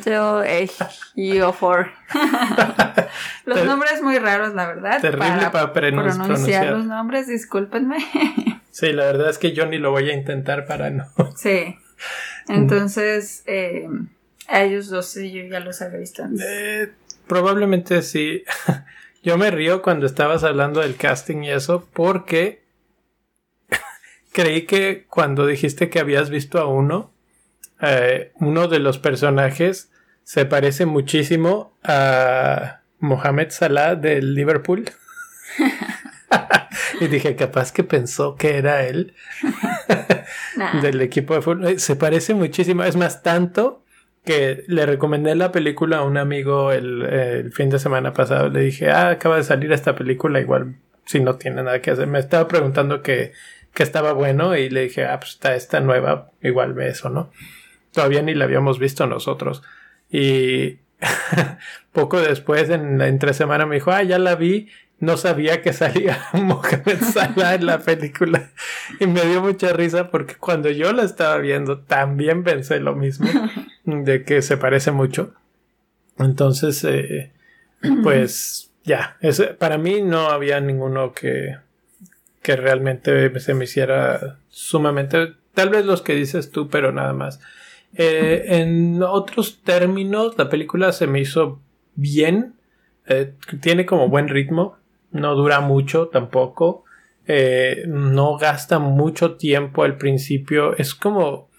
Ejiofor. 0.46 1.92
los 3.46 3.64
nombres 3.64 4.02
muy 4.02 4.18
raros, 4.18 4.54
la 4.54 4.66
verdad. 4.66 5.00
Terrible 5.00 5.48
para, 5.50 5.72
pronunciar 5.72 6.66
los 6.66 6.84
nombres, 6.84 7.26
discúlpenme. 7.26 7.98
Sí, 8.76 8.92
la 8.92 9.06
verdad 9.06 9.30
es 9.30 9.38
que 9.38 9.54
yo 9.54 9.64
ni 9.64 9.78
lo 9.78 9.90
voy 9.90 10.10
a 10.10 10.12
intentar 10.12 10.66
para 10.66 10.90
no. 10.90 11.06
Sí. 11.34 11.78
Entonces, 12.46 13.42
eh, 13.46 13.88
a 14.48 14.64
ellos 14.64 14.90
dos 14.90 15.06
sí, 15.06 15.32
yo 15.32 15.44
ya 15.44 15.60
los 15.60 15.80
había 15.80 15.98
visto 15.98 16.22
antes. 16.22 16.44
Eh, 16.46 16.92
probablemente 17.26 18.02
sí. 18.02 18.44
yo 19.22 19.38
me 19.38 19.50
río 19.50 19.80
cuando 19.80 20.04
estabas 20.04 20.44
hablando 20.44 20.80
del 20.80 20.96
casting 20.96 21.44
y 21.44 21.52
eso 21.52 21.88
porque 21.94 22.65
creí 24.36 24.66
que 24.66 25.06
cuando 25.08 25.46
dijiste 25.46 25.88
que 25.88 25.98
habías 25.98 26.28
visto 26.28 26.58
a 26.58 26.66
uno, 26.66 27.10
eh, 27.80 28.32
uno 28.34 28.68
de 28.68 28.80
los 28.80 28.98
personajes 28.98 29.90
se 30.24 30.44
parece 30.44 30.84
muchísimo 30.84 31.72
a 31.82 32.82
Mohamed 32.98 33.48
Salah 33.48 33.94
del 33.94 34.34
Liverpool. 34.34 34.84
y 37.00 37.06
dije, 37.06 37.34
capaz 37.34 37.72
que 37.72 37.82
pensó 37.82 38.36
que 38.36 38.58
era 38.58 38.86
él 38.86 39.14
del 40.82 41.00
equipo 41.00 41.32
de 41.32 41.40
fútbol. 41.40 41.80
Se 41.80 41.96
parece 41.96 42.34
muchísimo, 42.34 42.84
es 42.84 42.94
más, 42.94 43.22
tanto 43.22 43.84
que 44.22 44.64
le 44.66 44.84
recomendé 44.84 45.34
la 45.34 45.50
película 45.50 45.98
a 45.98 46.02
un 46.02 46.18
amigo 46.18 46.72
el, 46.72 47.50
fin 47.54 47.70
de 47.70 47.78
semana 47.78 48.12
pasado. 48.12 48.50
Le 48.50 48.60
dije, 48.60 48.90
ah, 48.90 49.08
acaba 49.08 49.38
de 49.38 49.44
salir 49.44 49.72
esta 49.72 49.94
película, 49.94 50.40
igual 50.40 50.74
si 51.06 51.20
no 51.20 51.36
tiene 51.36 51.62
nada 51.62 51.80
que 51.80 51.92
hacer. 51.92 52.06
Me 52.06 52.18
estaba 52.18 52.46
preguntando 52.46 53.00
que, 53.00 53.32
que 53.76 53.82
estaba 53.82 54.12
bueno 54.12 54.56
y 54.56 54.70
le 54.70 54.84
dije, 54.84 55.04
ah, 55.04 55.20
pues 55.20 55.32
está 55.32 55.54
esta 55.54 55.80
nueva, 55.80 56.30
igual 56.42 56.72
ve 56.72 56.88
eso, 56.88 57.10
¿no? 57.10 57.30
Todavía 57.92 58.22
ni 58.22 58.34
la 58.34 58.46
habíamos 58.46 58.78
visto 58.78 59.06
nosotros. 59.06 59.62
Y 60.10 60.78
poco 61.92 62.20
después, 62.22 62.70
en 62.70 62.96
la 62.98 63.06
entre 63.06 63.34
semana, 63.34 63.66
me 63.66 63.74
dijo, 63.74 63.92
ah, 63.92 64.02
ya 64.02 64.18
la 64.18 64.34
vi, 64.34 64.70
no 64.98 65.18
sabía 65.18 65.60
que 65.60 65.74
salía 65.74 66.18
Mohamed 66.32 67.02
Salah 67.02 67.54
en 67.54 67.66
la 67.66 67.80
película. 67.80 68.50
Y 68.98 69.06
me 69.06 69.20
dio 69.26 69.42
mucha 69.42 69.74
risa 69.74 70.10
porque 70.10 70.36
cuando 70.36 70.70
yo 70.70 70.94
la 70.94 71.02
estaba 71.02 71.36
viendo, 71.36 71.80
también 71.80 72.44
pensé 72.44 72.80
lo 72.80 72.96
mismo, 72.96 73.28
de 73.84 74.24
que 74.24 74.40
se 74.40 74.56
parece 74.56 74.90
mucho. 74.90 75.34
Entonces, 76.18 76.82
eh, 76.84 77.30
pues 78.02 78.72
ya, 78.84 79.18
para 79.58 79.76
mí 79.76 80.00
no 80.00 80.30
había 80.30 80.62
ninguno 80.62 81.12
que, 81.12 81.56
que 82.46 82.54
realmente 82.54 83.40
se 83.40 83.54
me 83.54 83.64
hiciera 83.64 84.38
sumamente, 84.50 85.32
tal 85.52 85.68
vez 85.68 85.84
los 85.84 86.00
que 86.00 86.14
dices 86.14 86.52
tú, 86.52 86.68
pero 86.68 86.92
nada 86.92 87.12
más. 87.12 87.40
Eh, 87.96 88.44
en 88.60 89.02
otros 89.02 89.64
términos, 89.64 90.38
la 90.38 90.48
película 90.48 90.92
se 90.92 91.08
me 91.08 91.18
hizo 91.18 91.60
bien, 91.96 92.54
eh, 93.08 93.32
tiene 93.60 93.84
como 93.84 94.08
buen 94.08 94.28
ritmo, 94.28 94.76
no 95.10 95.34
dura 95.34 95.58
mucho 95.58 96.06
tampoco, 96.06 96.84
eh, 97.26 97.82
no 97.88 98.38
gasta 98.38 98.78
mucho 98.78 99.34
tiempo 99.34 99.82
al 99.82 99.96
principio, 99.96 100.76
es 100.76 100.94
como 100.94 101.50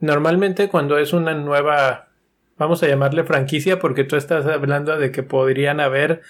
normalmente 0.00 0.68
cuando 0.68 0.98
es 0.98 1.12
una 1.12 1.34
nueva, 1.34 2.08
vamos 2.56 2.82
a 2.82 2.88
llamarle 2.88 3.22
franquicia, 3.22 3.78
porque 3.78 4.02
tú 4.02 4.16
estás 4.16 4.44
hablando 4.46 4.98
de 4.98 5.12
que 5.12 5.22
podrían 5.22 5.78
haber 5.78 6.22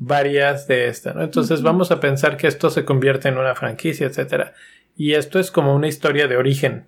varias 0.00 0.66
de 0.66 0.88
estas, 0.88 1.14
¿no? 1.14 1.22
Entonces 1.22 1.62
vamos 1.62 1.90
a 1.92 2.00
pensar 2.00 2.38
que 2.38 2.48
esto 2.48 2.70
se 2.70 2.84
convierte 2.84 3.28
en 3.28 3.36
una 3.36 3.54
franquicia, 3.54 4.06
etcétera. 4.06 4.54
Y 4.96 5.12
esto 5.12 5.38
es 5.38 5.50
como 5.50 5.74
una 5.74 5.88
historia 5.88 6.26
de 6.26 6.38
origen, 6.38 6.86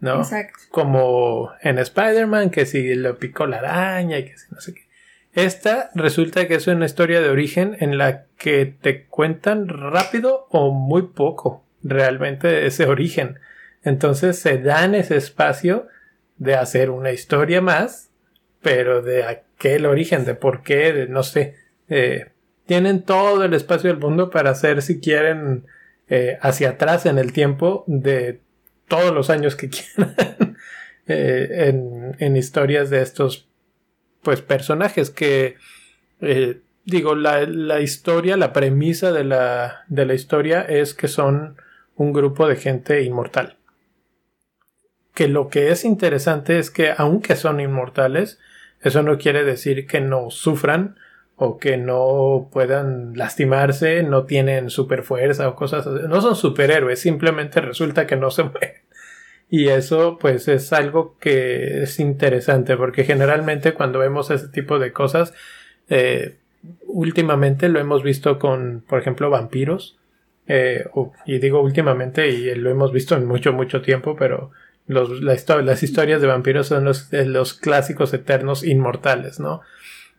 ¿no? 0.00 0.18
Exacto. 0.20 0.58
Como 0.70 1.52
en 1.60 1.78
Spider-Man, 1.78 2.50
que 2.50 2.64
si 2.64 2.94
lo 2.94 3.18
picó 3.18 3.46
la 3.46 3.58
araña 3.58 4.18
y 4.18 4.24
que 4.24 4.38
si 4.38 4.46
no 4.52 4.60
sé 4.60 4.74
qué. 4.74 4.88
Esta 5.34 5.90
resulta 5.94 6.48
que 6.48 6.54
es 6.54 6.66
una 6.66 6.86
historia 6.86 7.20
de 7.20 7.28
origen 7.28 7.76
en 7.80 7.98
la 7.98 8.24
que 8.38 8.64
te 8.64 9.04
cuentan 9.04 9.68
rápido 9.68 10.46
o 10.50 10.72
muy 10.72 11.02
poco 11.02 11.64
realmente 11.82 12.66
ese 12.66 12.86
origen. 12.86 13.38
Entonces 13.84 14.38
se 14.38 14.56
dan 14.56 14.94
ese 14.94 15.16
espacio 15.16 15.86
de 16.38 16.54
hacer 16.54 16.88
una 16.88 17.12
historia 17.12 17.60
más, 17.60 18.10
pero 18.62 19.02
de 19.02 19.24
aquel 19.24 19.84
origen, 19.84 20.24
de 20.24 20.34
por 20.34 20.62
qué, 20.62 20.94
de 20.94 21.08
no 21.08 21.22
sé. 21.22 21.56
Eh, 21.90 22.32
tienen 22.68 23.02
todo 23.02 23.44
el 23.44 23.54
espacio 23.54 23.88
del 23.88 23.98
mundo 23.98 24.28
para 24.28 24.50
hacer, 24.50 24.82
si 24.82 25.00
quieren, 25.00 25.66
eh, 26.06 26.36
hacia 26.42 26.70
atrás 26.70 27.06
en 27.06 27.16
el 27.16 27.32
tiempo 27.32 27.82
de 27.86 28.42
todos 28.88 29.10
los 29.14 29.30
años 29.30 29.56
que 29.56 29.70
quieran 29.70 30.14
eh, 31.06 31.72
en, 32.18 32.36
historias 32.36 32.90
de 32.90 33.00
estos 33.00 33.48
pues 34.20 34.42
personajes 34.42 35.08
que 35.08 35.56
eh, 36.20 36.60
digo 36.84 37.14
la, 37.14 37.46
la, 37.46 37.80
historia 37.80 38.36
la 38.36 38.52
premisa 38.52 39.12
de 39.12 39.24
la, 39.24 39.84
de 39.88 40.04
la 40.04 40.12
historia 40.12 40.60
es 40.60 40.92
que 40.92 41.08
son 41.08 41.56
un 41.96 42.12
grupo 42.12 42.46
de 42.46 42.56
gente 42.56 43.02
inmortal. 43.02 43.56
Que 45.14 45.26
lo 45.26 45.48
que 45.48 45.70
es 45.70 45.86
interesante 45.86 46.58
es 46.58 46.70
que 46.70 46.92
aunque 46.94 47.34
son 47.34 47.60
inmortales 47.60 48.38
eso 48.82 49.02
no 49.02 49.16
quiere 49.16 49.42
decir 49.42 49.86
que 49.86 50.02
no 50.02 50.28
sufran 50.28 50.98
o 51.40 51.58
que 51.58 51.76
no 51.76 52.48
puedan 52.52 53.16
lastimarse, 53.16 54.02
no 54.02 54.24
tienen 54.24 54.70
super 54.70 55.04
fuerza 55.04 55.48
o 55.48 55.54
cosas 55.54 55.86
así. 55.86 56.04
No 56.08 56.20
son 56.20 56.34
superhéroes, 56.34 57.00
simplemente 57.00 57.60
resulta 57.60 58.08
que 58.08 58.16
no 58.16 58.32
se 58.32 58.42
mueren. 58.44 58.82
Y 59.48 59.68
eso 59.68 60.18
pues 60.20 60.48
es 60.48 60.72
algo 60.72 61.16
que 61.20 61.84
es 61.84 62.00
interesante 62.00 62.76
porque 62.76 63.04
generalmente 63.04 63.72
cuando 63.72 64.00
vemos 64.00 64.30
ese 64.30 64.48
tipo 64.48 64.80
de 64.80 64.92
cosas, 64.92 65.32
eh, 65.88 66.36
últimamente 66.86 67.68
lo 67.68 67.78
hemos 67.78 68.02
visto 68.02 68.38
con, 68.40 68.84
por 68.86 68.98
ejemplo, 68.98 69.30
vampiros. 69.30 69.96
Eh, 70.48 70.86
y 71.24 71.38
digo 71.38 71.62
últimamente 71.62 72.30
y 72.30 72.52
lo 72.56 72.68
hemos 72.68 72.90
visto 72.92 73.14
en 73.14 73.26
mucho, 73.26 73.52
mucho 73.52 73.80
tiempo, 73.80 74.16
pero 74.16 74.50
los, 74.88 75.20
las 75.20 75.82
historias 75.82 76.20
de 76.20 76.26
vampiros 76.26 76.66
son 76.66 76.84
los, 76.84 77.12
los 77.12 77.54
clásicos 77.54 78.12
eternos 78.12 78.64
inmortales, 78.64 79.38
¿no? 79.38 79.60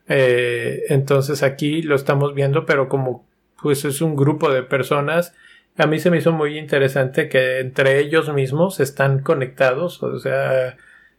Eh, 0.10 0.84
entonces 0.90 1.44
aquí 1.44 1.82
lo 1.82 1.96
estamos 1.96 2.34
viendo, 2.34 2.66
pero 2.66 2.90
como 2.90 3.26
pues 3.62 3.86
es 3.86 4.02
un 4.02 4.16
grupo 4.16 4.52
de 4.52 4.64
personas, 4.64 5.34
a 5.78 5.88
mí 5.88 6.00
se 6.00 6.10
me 6.12 6.18
hizo 6.18 6.32
muy 6.32 6.58
interesante 6.58 7.30
que 7.30 7.60
entre 7.60 8.00
ellos 8.00 8.34
mismos 8.34 8.80
están 8.80 9.22
conectados, 9.22 10.02
o 10.04 10.20
sea, 10.20 10.78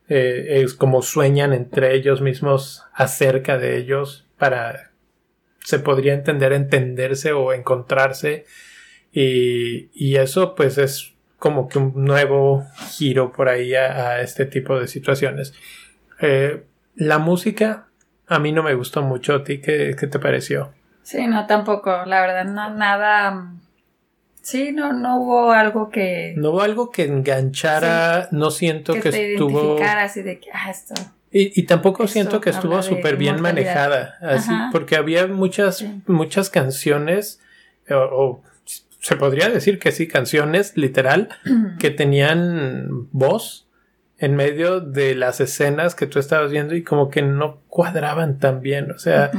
eh, 0.09 0.63
es 0.63 0.75
como 0.75 1.03
sueñan 1.03 1.53
entre 1.53 1.95
ellos 1.95 2.21
mismos 2.21 2.85
acerca 2.93 3.59
de 3.59 3.79
ellos 3.79 4.27
para 4.39 4.91
se 5.63 5.79
podría 5.79 6.15
entender 6.15 6.53
entenderse 6.53 7.33
o 7.33 7.53
encontrarse 7.53 8.45
y, 9.13 9.89
y 9.95 10.17
eso 10.17 10.55
pues 10.55 10.79
es 10.79 11.15
como 11.41 11.69
que 11.69 11.79
un 11.79 12.05
nuevo 12.05 12.67
giro 12.91 13.33
por 13.33 13.49
ahí 13.49 13.75
a, 13.75 14.21
este 14.21 14.45
tipo 14.45 14.79
de 14.79 14.87
situaciones. 14.87 15.55
Eh, 16.21 16.63
la 16.95 17.19
música 17.19 17.89
a 18.31 18.39
mí 18.39 18.53
no 18.53 18.63
me 18.63 18.75
gustó 18.75 19.03
mucho. 19.03 19.35
¿A 19.35 19.45
ti 19.45 19.61
qué, 19.61 19.95
te 19.95 20.19
pareció? 20.19 20.73
Sí, 21.03 21.27
no, 21.27 21.47
tampoco. 21.47 22.05
La 22.07 22.21
verdad, 22.21 22.45
no, 22.45 22.75
nada. 22.75 23.53
Sí, 24.41 24.71
no, 24.73 24.93
no 24.93 25.21
hubo 25.21 25.51
algo 25.51 25.91
que. 25.91 26.35
No 26.37 26.51
hubo 26.51 26.63
algo 26.63 26.91
que 26.91 27.05
enganchara. 27.05 28.29
No 28.31 28.53
siento 28.53 28.95
que, 28.95 29.11
que 29.11 29.33
estuvo. 29.33 29.83
así 29.83 30.23
de 30.23 30.39
que, 30.39 30.49
ah, 30.53 30.71
esto. 30.71 30.95
Y, 31.33 31.61
y 31.61 31.65
tampoco 31.65 32.07
siento 32.07 32.41
que 32.41 32.51
estuvo 32.51 32.81
súper 32.83 33.17
bien 33.17 33.41
manejada. 33.41 34.17
Así, 34.21 34.53
porque 34.71 34.95
había 34.95 35.27
muchas, 35.27 35.85
muchas 36.07 36.51
canciones. 36.51 37.41
o, 37.91 38.43
se 39.01 39.17
podría 39.17 39.49
decir 39.49 39.81
que 39.81 39.91
sí, 39.91 40.07
canciones 40.07 40.77
literal 40.77 41.31
que 41.81 41.91
tenían 41.91 43.09
voz 43.11 43.67
en 44.21 44.37
medio 44.37 44.81
de 44.81 45.15
las 45.15 45.41
escenas 45.41 45.95
que 45.95 46.07
tú 46.07 46.19
estabas 46.19 46.53
viendo 46.53 46.75
y 46.75 46.85
como 46.85 47.09
que 47.09 47.23
no 47.23 47.63
cuadraban 47.69 48.39
tan 48.39 48.61
bien. 48.61 48.91
O 48.91 48.99
sea, 48.99 49.31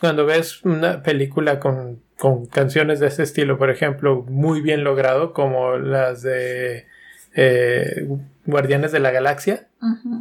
cuando 0.00 0.26
ves 0.26 0.62
una 0.64 1.02
película 1.02 1.58
con, 1.58 2.02
con, 2.18 2.44
canciones 2.44 3.00
de 3.00 3.06
ese 3.06 3.22
estilo, 3.22 3.56
por 3.56 3.70
ejemplo, 3.70 4.22
muy 4.28 4.60
bien 4.60 4.84
logrado, 4.84 5.32
como 5.32 5.78
las 5.78 6.20
de 6.20 6.86
eh, 7.34 8.06
Guardianes 8.44 8.92
de 8.92 9.00
la 9.00 9.12
Galaxia, 9.12 9.68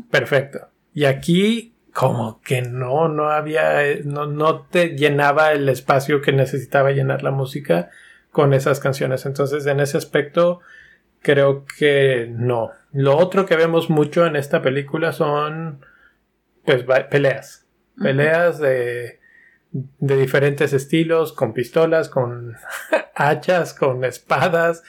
perfecto. 0.10 0.70
Y 0.93 1.04
aquí 1.04 1.74
como 1.91 2.39
que 2.41 2.62
no, 2.62 3.10
no 3.10 3.30
había, 3.30 3.82
no, 4.06 4.26
no 4.26 4.62
te 4.62 4.96
llenaba 4.96 5.52
el 5.52 5.67
espacio 5.67 6.22
que 6.22 6.32
necesitaba 6.32 6.91
llenar 6.91 7.24
la 7.24 7.32
música 7.32 7.89
con 8.32 8.54
esas 8.54 8.80
canciones. 8.80 9.26
Entonces, 9.26 9.65
en 9.65 9.82
ese 9.82 9.98
aspecto, 9.98 10.62
creo 11.21 11.65
que 11.77 12.27
no. 12.30 12.71
Lo 12.91 13.17
otro 13.17 13.45
que 13.45 13.56
vemos 13.56 13.89
mucho 13.89 14.25
en 14.25 14.36
esta 14.36 14.62
película 14.62 15.12
son 15.12 15.86
pues 16.65 16.84
peleas. 17.10 17.65
Peleas 18.01 18.60
de, 18.60 19.19
de 19.71 20.17
diferentes 20.17 20.73
estilos, 20.73 21.34
con 21.34 21.53
pistolas, 21.53 22.10
con 22.10 22.56
hachas, 23.15 23.73
con 23.73 24.03
espadas, 24.03 24.84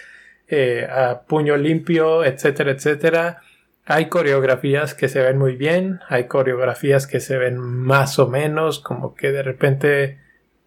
eh, 0.49 0.87
a 0.91 1.23
puño 1.23 1.57
limpio, 1.57 2.25
etcétera, 2.25 2.73
etcétera. 2.73 3.43
Hay 3.85 4.09
coreografías 4.09 4.95
que 4.95 5.09
se 5.09 5.23
ven 5.23 5.39
muy 5.39 5.57
bien, 5.57 6.01
hay 6.09 6.25
coreografías 6.25 7.07
que 7.07 7.21
se 7.21 7.39
ven 7.39 7.59
más 7.59 8.19
o 8.19 8.29
menos, 8.29 8.81
como 8.81 9.15
que 9.15 9.33
de 9.33 9.43
repente 9.43 10.19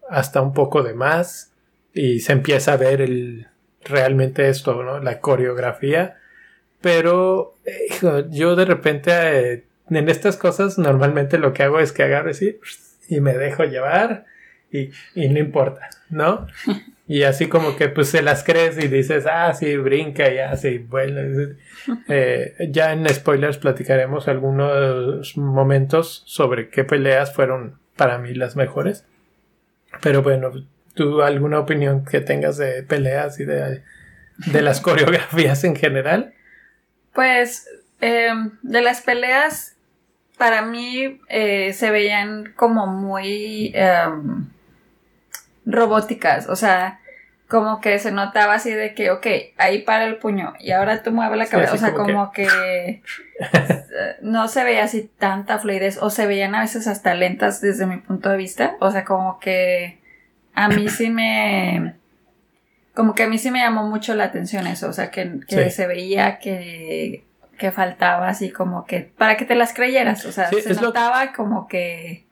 hasta 0.08 0.40
un 0.40 0.52
poco 0.52 0.82
de 0.82 0.94
más 0.94 1.52
y 1.94 2.20
se 2.20 2.32
empieza 2.32 2.72
a 2.72 2.76
ver 2.76 3.00
el, 3.00 3.46
realmente 3.84 4.48
esto, 4.48 4.82
¿no? 4.82 5.00
La 5.00 5.20
coreografía. 5.20 6.18
Pero 6.80 7.54
yo 8.30 8.56
de 8.56 8.64
repente 8.64 9.10
eh, 9.52 9.64
en 9.90 10.08
estas 10.08 10.36
cosas 10.36 10.78
normalmente 10.78 11.38
lo 11.38 11.52
que 11.52 11.62
hago 11.62 11.78
es 11.78 11.92
que 11.92 12.02
agarro 12.02 12.30
así 12.30 12.58
y 13.08 13.20
me 13.20 13.34
dejo 13.34 13.64
llevar 13.64 14.26
y, 14.70 14.90
no 15.28 15.38
importa, 15.38 15.88
¿no? 16.10 16.46
Y 17.08 17.24
así 17.24 17.48
como 17.48 17.76
que 17.76 17.88
pues 17.88 18.08
se 18.08 18.22
las 18.22 18.42
crees 18.42 18.82
y 18.82 18.88
dices, 18.88 19.26
ah, 19.30 19.52
sí, 19.52 19.76
brinca 19.76 20.32
y 20.32 20.38
así, 20.38 20.78
bueno. 20.78 21.20
Eh, 22.08 22.54
ya 22.70 22.92
en 22.92 23.06
spoilers 23.06 23.58
platicaremos 23.58 24.28
algunos 24.28 25.36
momentos 25.36 26.22
sobre 26.26 26.70
qué 26.70 26.84
peleas 26.84 27.34
fueron 27.34 27.76
para 27.96 28.16
mí 28.16 28.32
las 28.32 28.56
mejores. 28.56 29.04
Pero 30.00 30.22
bueno, 30.22 30.52
¿Tú 30.94 31.22
alguna 31.22 31.58
opinión 31.58 32.04
que 32.04 32.20
tengas 32.20 32.58
de 32.58 32.82
peleas 32.82 33.40
y 33.40 33.44
de, 33.44 33.82
de 34.46 34.62
las 34.62 34.80
coreografías 34.82 35.64
en 35.64 35.76
general? 35.76 36.34
Pues 37.14 37.68
em, 38.00 38.52
de 38.62 38.82
las 38.82 39.02
peleas, 39.02 39.76
para 40.38 40.62
mí 40.62 41.20
eh, 41.28 41.72
se 41.72 41.90
veían 41.90 42.52
como 42.56 42.86
muy 42.86 43.72
em, 43.74 44.46
robóticas, 45.64 46.48
o 46.48 46.56
sea, 46.56 47.00
como 47.48 47.82
que 47.82 47.98
se 47.98 48.10
notaba 48.12 48.54
así 48.54 48.70
de 48.70 48.94
que, 48.94 49.10
ok, 49.10 49.26
ahí 49.58 49.82
para 49.82 50.06
el 50.06 50.16
puño 50.16 50.54
y 50.58 50.70
ahora 50.72 51.02
tú 51.02 51.12
mueves 51.12 51.36
la 51.36 51.46
cabeza, 51.46 51.74
o 51.74 51.78
sea, 51.78 51.92
como, 51.92 52.32
que, 52.32 53.02
no 54.22 54.48
se 54.48 54.64
veía 54.64 54.84
así 54.84 55.10
tanta 55.18 55.58
fluidez 55.58 55.98
o 56.00 56.08
se 56.08 56.26
veían 56.26 56.54
a 56.54 56.62
veces 56.62 56.86
hasta 56.86 57.14
lentas 57.14 57.60
desde 57.60 57.86
mi 57.86 57.98
punto 57.98 58.30
de 58.30 58.38
vista, 58.38 58.76
o 58.80 58.90
sea, 58.90 59.04
como 59.04 59.38
que 59.38 60.01
a 60.54 60.68
mí 60.68 60.88
sí 60.88 61.10
me, 61.10 61.94
como 62.94 63.14
que 63.14 63.24
a 63.24 63.28
mí 63.28 63.38
sí 63.38 63.50
me 63.50 63.60
llamó 63.60 63.88
mucho 63.88 64.14
la 64.14 64.24
atención 64.24 64.66
eso, 64.66 64.88
o 64.88 64.92
sea, 64.92 65.10
que, 65.10 65.40
se 65.48 65.86
veía 65.86 66.38
que, 66.38 67.24
que 67.58 67.70
faltaba 67.72 68.28
así 68.28 68.50
como 68.50 68.84
que, 68.84 69.00
para 69.00 69.36
que 69.36 69.44
te 69.44 69.54
las 69.54 69.72
creyeras, 69.72 70.24
o 70.24 70.32
sea, 70.32 70.50
se 70.50 70.74
notaba 70.74 71.32
como 71.32 71.68
que 71.68 72.26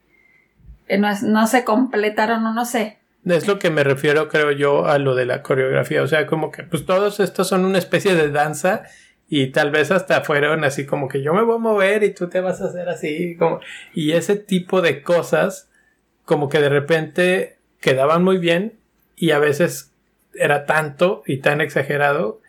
no, 0.98 1.08
no 1.22 1.46
se 1.46 1.64
completaron 1.64 2.44
o 2.46 2.52
no 2.52 2.64
sé, 2.64 3.00
es 3.26 3.46
lo 3.46 3.58
que 3.58 3.70
me 3.70 3.84
refiero, 3.84 4.28
creo 4.28 4.50
yo, 4.50 4.86
a 4.86 4.98
lo 4.98 5.14
de 5.14 5.26
la 5.26 5.42
coreografía. 5.42 6.02
O 6.02 6.06
sea, 6.06 6.26
como 6.26 6.50
que 6.50 6.62
pues 6.62 6.86
todos 6.86 7.20
estos 7.20 7.48
son 7.48 7.64
una 7.64 7.78
especie 7.78 8.14
de 8.14 8.30
danza 8.30 8.84
y 9.28 9.48
tal 9.48 9.70
vez 9.70 9.90
hasta 9.90 10.22
fueron 10.22 10.64
así 10.64 10.86
como 10.86 11.08
que 11.08 11.22
yo 11.22 11.34
me 11.34 11.42
voy 11.42 11.56
a 11.56 11.58
mover 11.58 12.02
y 12.02 12.14
tú 12.14 12.28
te 12.28 12.40
vas 12.40 12.60
a 12.60 12.66
hacer 12.66 12.88
así. 12.88 13.36
Como... 13.36 13.60
Y 13.94 14.12
ese 14.12 14.36
tipo 14.36 14.80
de 14.80 15.02
cosas 15.02 15.68
como 16.24 16.48
que 16.48 16.60
de 16.60 16.68
repente 16.68 17.58
quedaban 17.80 18.22
muy 18.22 18.38
bien 18.38 18.78
y 19.16 19.32
a 19.32 19.38
veces 19.38 19.92
era 20.34 20.66
tanto 20.66 21.22
y 21.26 21.38
tan 21.38 21.60
exagerado 21.60 22.40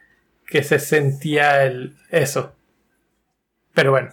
que 0.46 0.64
se 0.64 0.80
sentía 0.80 1.64
el 1.64 1.96
eso. 2.10 2.54
Pero 3.74 3.92
bueno, 3.92 4.10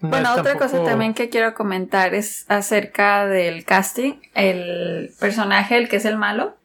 bueno, 0.00 0.34
otra 0.34 0.56
cosa 0.56 0.82
también 0.82 1.12
que 1.12 1.28
quiero 1.28 1.54
comentar 1.54 2.14
es 2.14 2.46
acerca 2.48 3.26
del 3.26 3.64
casting. 3.64 4.14
El 4.34 5.10
personaje, 5.20 5.76
el 5.76 5.88
que 5.88 5.96
es 5.96 6.06
el 6.06 6.16
malo, 6.16 6.56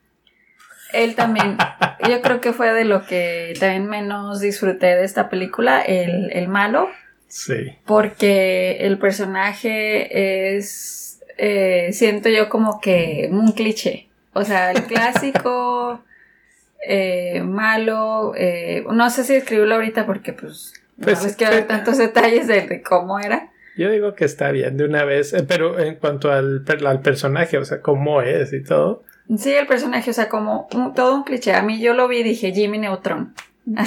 él 0.94 1.16
también, 1.16 1.58
yo 2.10 2.22
creo 2.22 2.40
que 2.40 2.54
fue 2.54 2.74
de 2.74 2.86
lo 2.86 3.06
que 3.06 3.54
también 3.60 3.88
menos 3.88 4.40
disfruté 4.40 4.88
de 4.88 5.04
esta 5.04 5.30
película, 5.30 5.82
el, 5.82 6.32
el 6.32 6.48
malo. 6.48 6.90
Sí. 7.28 7.78
Porque 7.86 8.78
el 8.82 8.98
personaje 8.98 10.56
es, 10.56 11.05
eh, 11.38 11.90
siento 11.94 12.30
yo 12.30 12.50
como 12.50 12.80
que 12.80 13.30
un 13.32 13.52
cliché. 13.52 14.08
O 14.34 14.44
sea, 14.44 14.72
el 14.72 14.84
clásico 14.84 16.04
eh, 16.88 17.42
malo, 17.42 18.34
eh, 18.36 18.84
no 18.92 19.10
sé 19.10 19.24
si 19.24 19.36
escribirlo 19.36 19.76
ahorita 19.76 20.06
porque 20.06 20.34
pues 20.34 20.74
pues, 21.02 21.22
no 21.22 21.28
es 21.28 21.36
que 21.36 21.46
hay 21.46 21.64
tantos 21.64 21.98
detalles 21.98 22.48
de, 22.48 22.82
cómo 22.82 23.20
era. 23.20 23.52
Yo 23.78 23.92
digo 23.92 24.16
que 24.16 24.24
está 24.24 24.52
bien 24.52 24.78
de 24.78 24.86
una 24.86 25.04
vez, 25.04 25.34
eh, 25.34 25.44
pero 25.46 25.80
en 25.80 25.96
cuanto 25.96 26.32
al, 26.32 26.64
al 26.86 27.02
personaje, 27.02 27.58
o 27.58 27.66
sea, 27.66 27.82
cómo 27.82 28.22
es 28.22 28.54
y 28.54 28.64
todo. 28.64 29.04
Sí, 29.38 29.54
el 29.54 29.68
personaje, 29.68 30.12
o 30.12 30.14
sea, 30.14 30.30
como 30.30 30.68
todo 30.96 31.16
un 31.16 31.24
cliché. 31.24 31.54
A 31.54 31.62
mí 31.62 31.82
yo 31.82 31.94
lo 31.94 32.08
vi 32.08 32.20
y 32.20 32.24
dije 32.24 32.54
Jimmy 32.54 32.78
Neutron. 32.78 33.34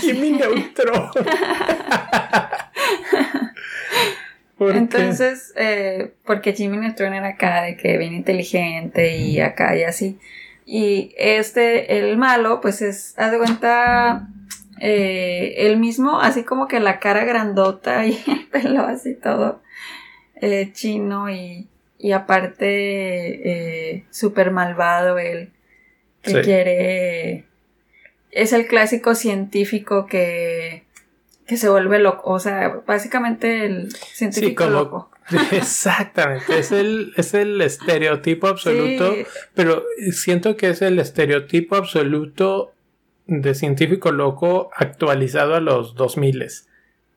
Jimmy 0.00 0.32
Neutron. 0.32 1.10
Entonces, 4.76 5.52
eh, 5.56 6.12
porque 6.24 6.52
Jimmy 6.52 6.76
Neutron 6.76 7.14
era 7.14 7.28
acá 7.28 7.62
de 7.62 7.76
que 7.76 7.98
bien 7.98 8.14
inteligente 8.14 9.16
y 9.16 9.40
acá 9.40 9.76
y 9.76 9.84
así. 9.84 10.18
Y 10.64 11.14
este, 11.16 11.98
el 11.98 12.16
malo, 12.18 12.60
pues 12.60 12.82
es, 12.82 13.14
haz 13.18 13.32
de 13.32 13.38
cuenta, 13.38 14.28
eh, 14.80 15.54
él 15.58 15.78
mismo, 15.78 16.20
así 16.20 16.44
como 16.44 16.68
que 16.68 16.80
la 16.80 16.98
cara 16.98 17.24
grandota 17.24 18.06
y 18.06 18.22
el 18.26 18.46
pelo 18.46 18.82
así 18.82 19.14
todo 19.14 19.62
eh, 20.40 20.70
chino 20.72 21.30
y, 21.30 21.68
y 21.98 22.12
aparte 22.12 22.66
eh, 22.68 24.04
súper 24.10 24.50
malvado 24.50 25.18
él, 25.18 25.50
que 26.22 26.40
quiere... 26.42 27.44
Es 28.30 28.52
el 28.52 28.66
clásico 28.66 29.14
científico 29.14 30.06
que, 30.06 30.84
que 31.48 31.56
se 31.56 31.70
vuelve 31.70 31.98
loco, 31.98 32.30
o 32.30 32.38
sea, 32.38 32.82
básicamente 32.86 33.64
el 33.64 33.90
científico 33.92 34.66
loco. 34.66 35.10
Exactamente, 35.52 36.58
es 36.58 36.72
el, 36.72 37.14
es 37.16 37.32
el 37.32 37.60
estereotipo 37.62 38.48
absoluto, 38.48 39.14
pero 39.54 39.82
siento 40.12 40.58
que 40.58 40.68
es 40.68 40.82
el 40.82 40.98
estereotipo 40.98 41.76
absoluto 41.76 42.74
de 43.26 43.54
científico 43.54 44.12
loco 44.12 44.70
actualizado 44.76 45.54
a 45.54 45.60
los 45.60 45.94
2000, 45.94 46.46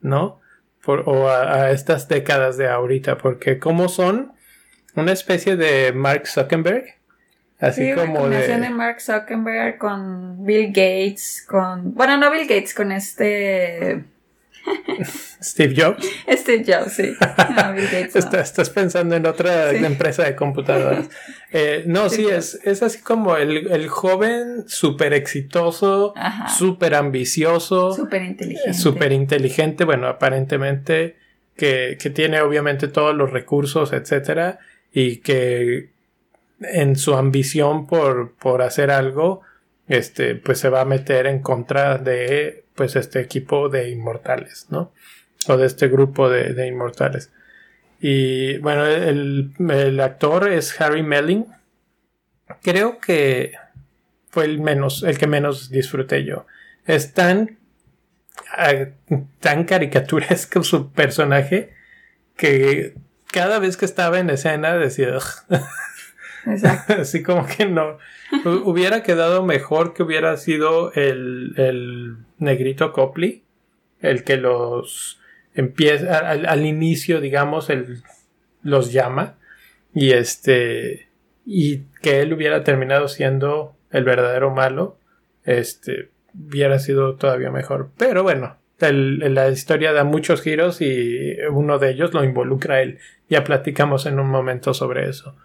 ¿no? 0.00 0.40
Por, 0.82 1.04
o 1.06 1.28
a, 1.28 1.70
estas 1.70 2.08
décadas 2.08 2.56
de 2.56 2.68
ahorita, 2.68 3.18
porque 3.18 3.58
como 3.58 3.90
son 3.90 4.32
una 4.94 5.12
especie 5.12 5.56
de 5.56 5.92
Mark 5.92 6.26
Zuckerberg, 6.26 6.84
así 7.60 7.92
como 7.94 8.28
de... 8.30 8.48
de 8.48 8.70
Mark 8.70 9.00
Zuckerberg 9.02 9.76
con 9.76 10.44
Bill 10.44 10.68
Gates, 10.68 11.44
con... 11.46 11.94
Bueno, 11.94 12.16
no 12.16 12.30
Bill 12.30 12.48
Gates, 12.48 12.72
con 12.74 12.92
este... 12.92 14.04
Steve 15.42 15.74
Jobs. 15.76 16.06
Steve 16.30 16.64
Jobs, 16.66 16.92
sí. 16.92 17.12
estás 18.38 18.70
pensando 18.70 19.16
en 19.16 19.26
otra 19.26 19.70
empresa 19.72 20.24
de 20.24 20.36
computadoras. 20.36 21.08
Eh, 21.54 21.84
no, 21.86 22.08
sí, 22.08 22.26
es, 22.26 22.58
es 22.64 22.82
así 22.82 23.02
como 23.02 23.36
el, 23.36 23.86
joven 23.86 24.64
súper 24.68 25.12
exitoso, 25.12 26.14
súper 26.56 26.94
ambicioso. 26.94 27.92
Súper 27.92 28.22
inteligente. 28.22 28.72
Súper 28.72 29.12
inteligente, 29.12 29.84
bueno, 29.84 30.06
aparentemente 30.06 31.16
que, 31.54 31.98
que 32.00 32.08
tiene 32.08 32.40
obviamente 32.40 32.88
todos 32.88 33.14
los 33.14 33.32
recursos, 33.32 33.92
etcétera, 33.92 34.60
y 34.94 35.18
que 35.18 35.90
en 36.60 36.96
su 36.96 37.14
ambición 37.14 37.86
por, 37.86 38.34
por 38.36 38.62
hacer 38.62 38.90
algo, 38.90 39.42
este, 39.88 40.34
pues 40.34 40.58
se 40.58 40.68
va 40.68 40.82
a 40.82 40.84
meter 40.84 41.26
en 41.26 41.40
contra 41.40 41.98
de, 41.98 42.61
pues, 42.74 42.96
este 42.96 43.20
equipo 43.20 43.68
de 43.68 43.90
inmortales, 43.90 44.66
¿no? 44.70 44.92
O 45.48 45.56
de 45.56 45.66
este 45.66 45.88
grupo 45.88 46.28
de, 46.28 46.54
de 46.54 46.66
inmortales. 46.66 47.30
Y 48.04 48.58
bueno, 48.58 48.84
el, 48.84 50.00
actor 50.00 50.48
es 50.48 50.78
Harry 50.80 51.04
Melling. 51.04 51.46
Creo 52.60 52.98
que 52.98 53.52
fue 54.28 54.44
el 54.44 54.58
menos, 54.58 55.04
el 55.04 55.18
que 55.18 55.28
menos 55.28 55.70
disfruté 55.70 56.24
yo. 56.24 56.44
Es 56.84 57.14
tan, 57.14 57.58
tan 59.38 59.64
caricaturesco 59.64 60.64
su 60.64 60.90
personaje 60.90 61.72
que 62.36 62.94
cada 63.30 63.60
vez 63.60 63.76
que 63.76 63.84
estaba 63.84 64.18
en 64.18 64.30
escena 64.30 64.76
decía, 64.76 65.16
así 66.98 67.22
como 67.22 67.46
que 67.46 67.66
no, 67.66 67.98
hubiera 68.64 69.02
quedado 69.02 69.44
mejor 69.44 69.94
que 69.94 70.02
hubiera 70.02 70.36
sido 70.36 70.92
el, 70.92 71.54
el 71.56 72.16
negrito 72.38 72.92
Copley, 72.92 73.42
el 74.00 74.24
que 74.24 74.36
los 74.36 75.20
empieza 75.54 76.18
al, 76.18 76.66
inicio, 76.66 77.20
digamos, 77.20 77.70
él 77.70 78.02
los 78.62 78.92
llama 78.92 79.36
y 79.94 80.12
este 80.12 81.08
y 81.44 81.80
que 82.00 82.20
él 82.20 82.32
hubiera 82.32 82.64
terminado 82.64 83.08
siendo 83.08 83.76
el 83.90 84.04
verdadero 84.04 84.50
malo, 84.50 84.96
este 85.44 86.10
hubiera 86.34 86.78
sido 86.78 87.16
todavía 87.16 87.50
mejor. 87.50 87.90
Pero 87.98 88.22
bueno, 88.22 88.56
la 88.78 89.48
historia 89.50 89.92
da 89.92 90.04
muchos 90.04 90.40
giros 90.40 90.80
y 90.80 91.36
uno 91.50 91.78
de 91.78 91.90
ellos 91.90 92.14
lo 92.14 92.24
involucra 92.24 92.80
él. 92.80 92.98
Ya 93.28 93.44
platicamos 93.44 94.06
en 94.06 94.18
un 94.18 94.28
momento 94.28 94.72
sobre 94.72 95.08
eso. 95.08 95.36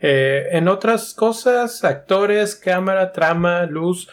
Eh, 0.00 0.48
en 0.52 0.68
otras 0.68 1.14
cosas, 1.14 1.84
actores, 1.84 2.56
cámara, 2.56 3.12
trama, 3.12 3.66
luz, 3.66 4.08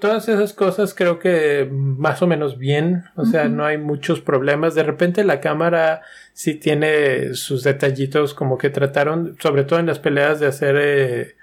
todas 0.00 0.28
esas 0.28 0.54
cosas 0.54 0.94
creo 0.94 1.18
que 1.18 1.68
más 1.70 2.22
o 2.22 2.26
menos 2.26 2.56
bien, 2.56 3.04
o 3.14 3.26
sea, 3.26 3.48
no 3.48 3.66
hay 3.66 3.76
muchos 3.76 4.20
problemas. 4.20 4.74
De 4.74 4.82
repente 4.82 5.22
la 5.22 5.40
cámara 5.40 6.00
sí 6.32 6.54
tiene 6.54 7.34
sus 7.34 7.62
detallitos 7.62 8.32
como 8.32 8.56
que 8.56 8.70
trataron, 8.70 9.36
sobre 9.38 9.64
todo 9.64 9.78
en 9.78 9.86
las 9.86 9.98
peleas 9.98 10.40
de 10.40 10.46
hacer, 10.46 10.76
eh, 10.80 11.36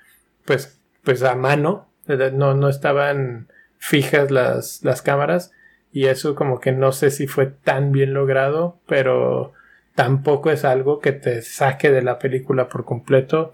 pues, 0.45 0.79
pues 1.03 1.21
a 1.21 1.35
mano, 1.35 1.89
no, 2.07 2.55
no 2.55 2.69
estaban 2.69 3.49
fijas 3.77 4.31
las, 4.31 4.83
las 4.83 5.03
cámaras 5.03 5.51
y 5.91 6.05
eso 6.05 6.33
como 6.33 6.59
que 6.59 6.71
no 6.71 6.91
sé 6.91 7.11
si 7.11 7.27
fue 7.27 7.45
tan 7.45 7.91
bien 7.91 8.13
logrado, 8.13 8.79
pero 8.87 9.53
tampoco 9.97 10.51
es 10.51 10.63
algo 10.63 10.99
que 10.99 11.11
te 11.11 11.41
saque 11.41 11.89
de 11.89 12.03
la 12.03 12.19
película 12.19 12.69
por 12.69 12.85
completo. 12.85 13.51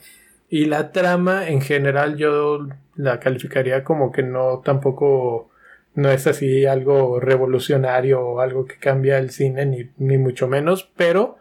Y 0.50 0.66
la 0.66 0.92
trama 0.92 1.48
en 1.48 1.62
general 1.62 2.18
yo 2.18 2.68
la 2.98 3.22
calificaría 3.22 3.86
como 3.86 4.12
que 4.12 4.24
no 4.24 4.60
tampoco 4.60 5.50
no 5.96 6.12
es 6.12 6.28
así 6.28 6.66
algo 6.66 7.22
revolucionario 7.22 8.20
o 8.20 8.42
algo 8.42 8.66
que 8.66 8.76
cambia 8.76 9.20
el 9.20 9.30
cine 9.30 9.66
ni, 9.66 9.90
ni 9.98 10.18
mucho 10.18 10.50
menos, 10.50 10.92
pero 10.98 11.38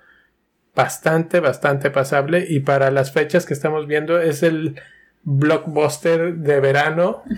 bastante, 0.72 1.40
bastante 1.40 1.90
pasable 1.90 2.46
y 2.48 2.60
para 2.60 2.92
las 2.92 3.10
fechas 3.10 3.44
que 3.44 3.54
estamos 3.54 3.88
viendo 3.88 4.20
es 4.20 4.44
el 4.44 4.80
blockbuster 5.24 6.36
de 6.36 6.60
verano. 6.60 7.24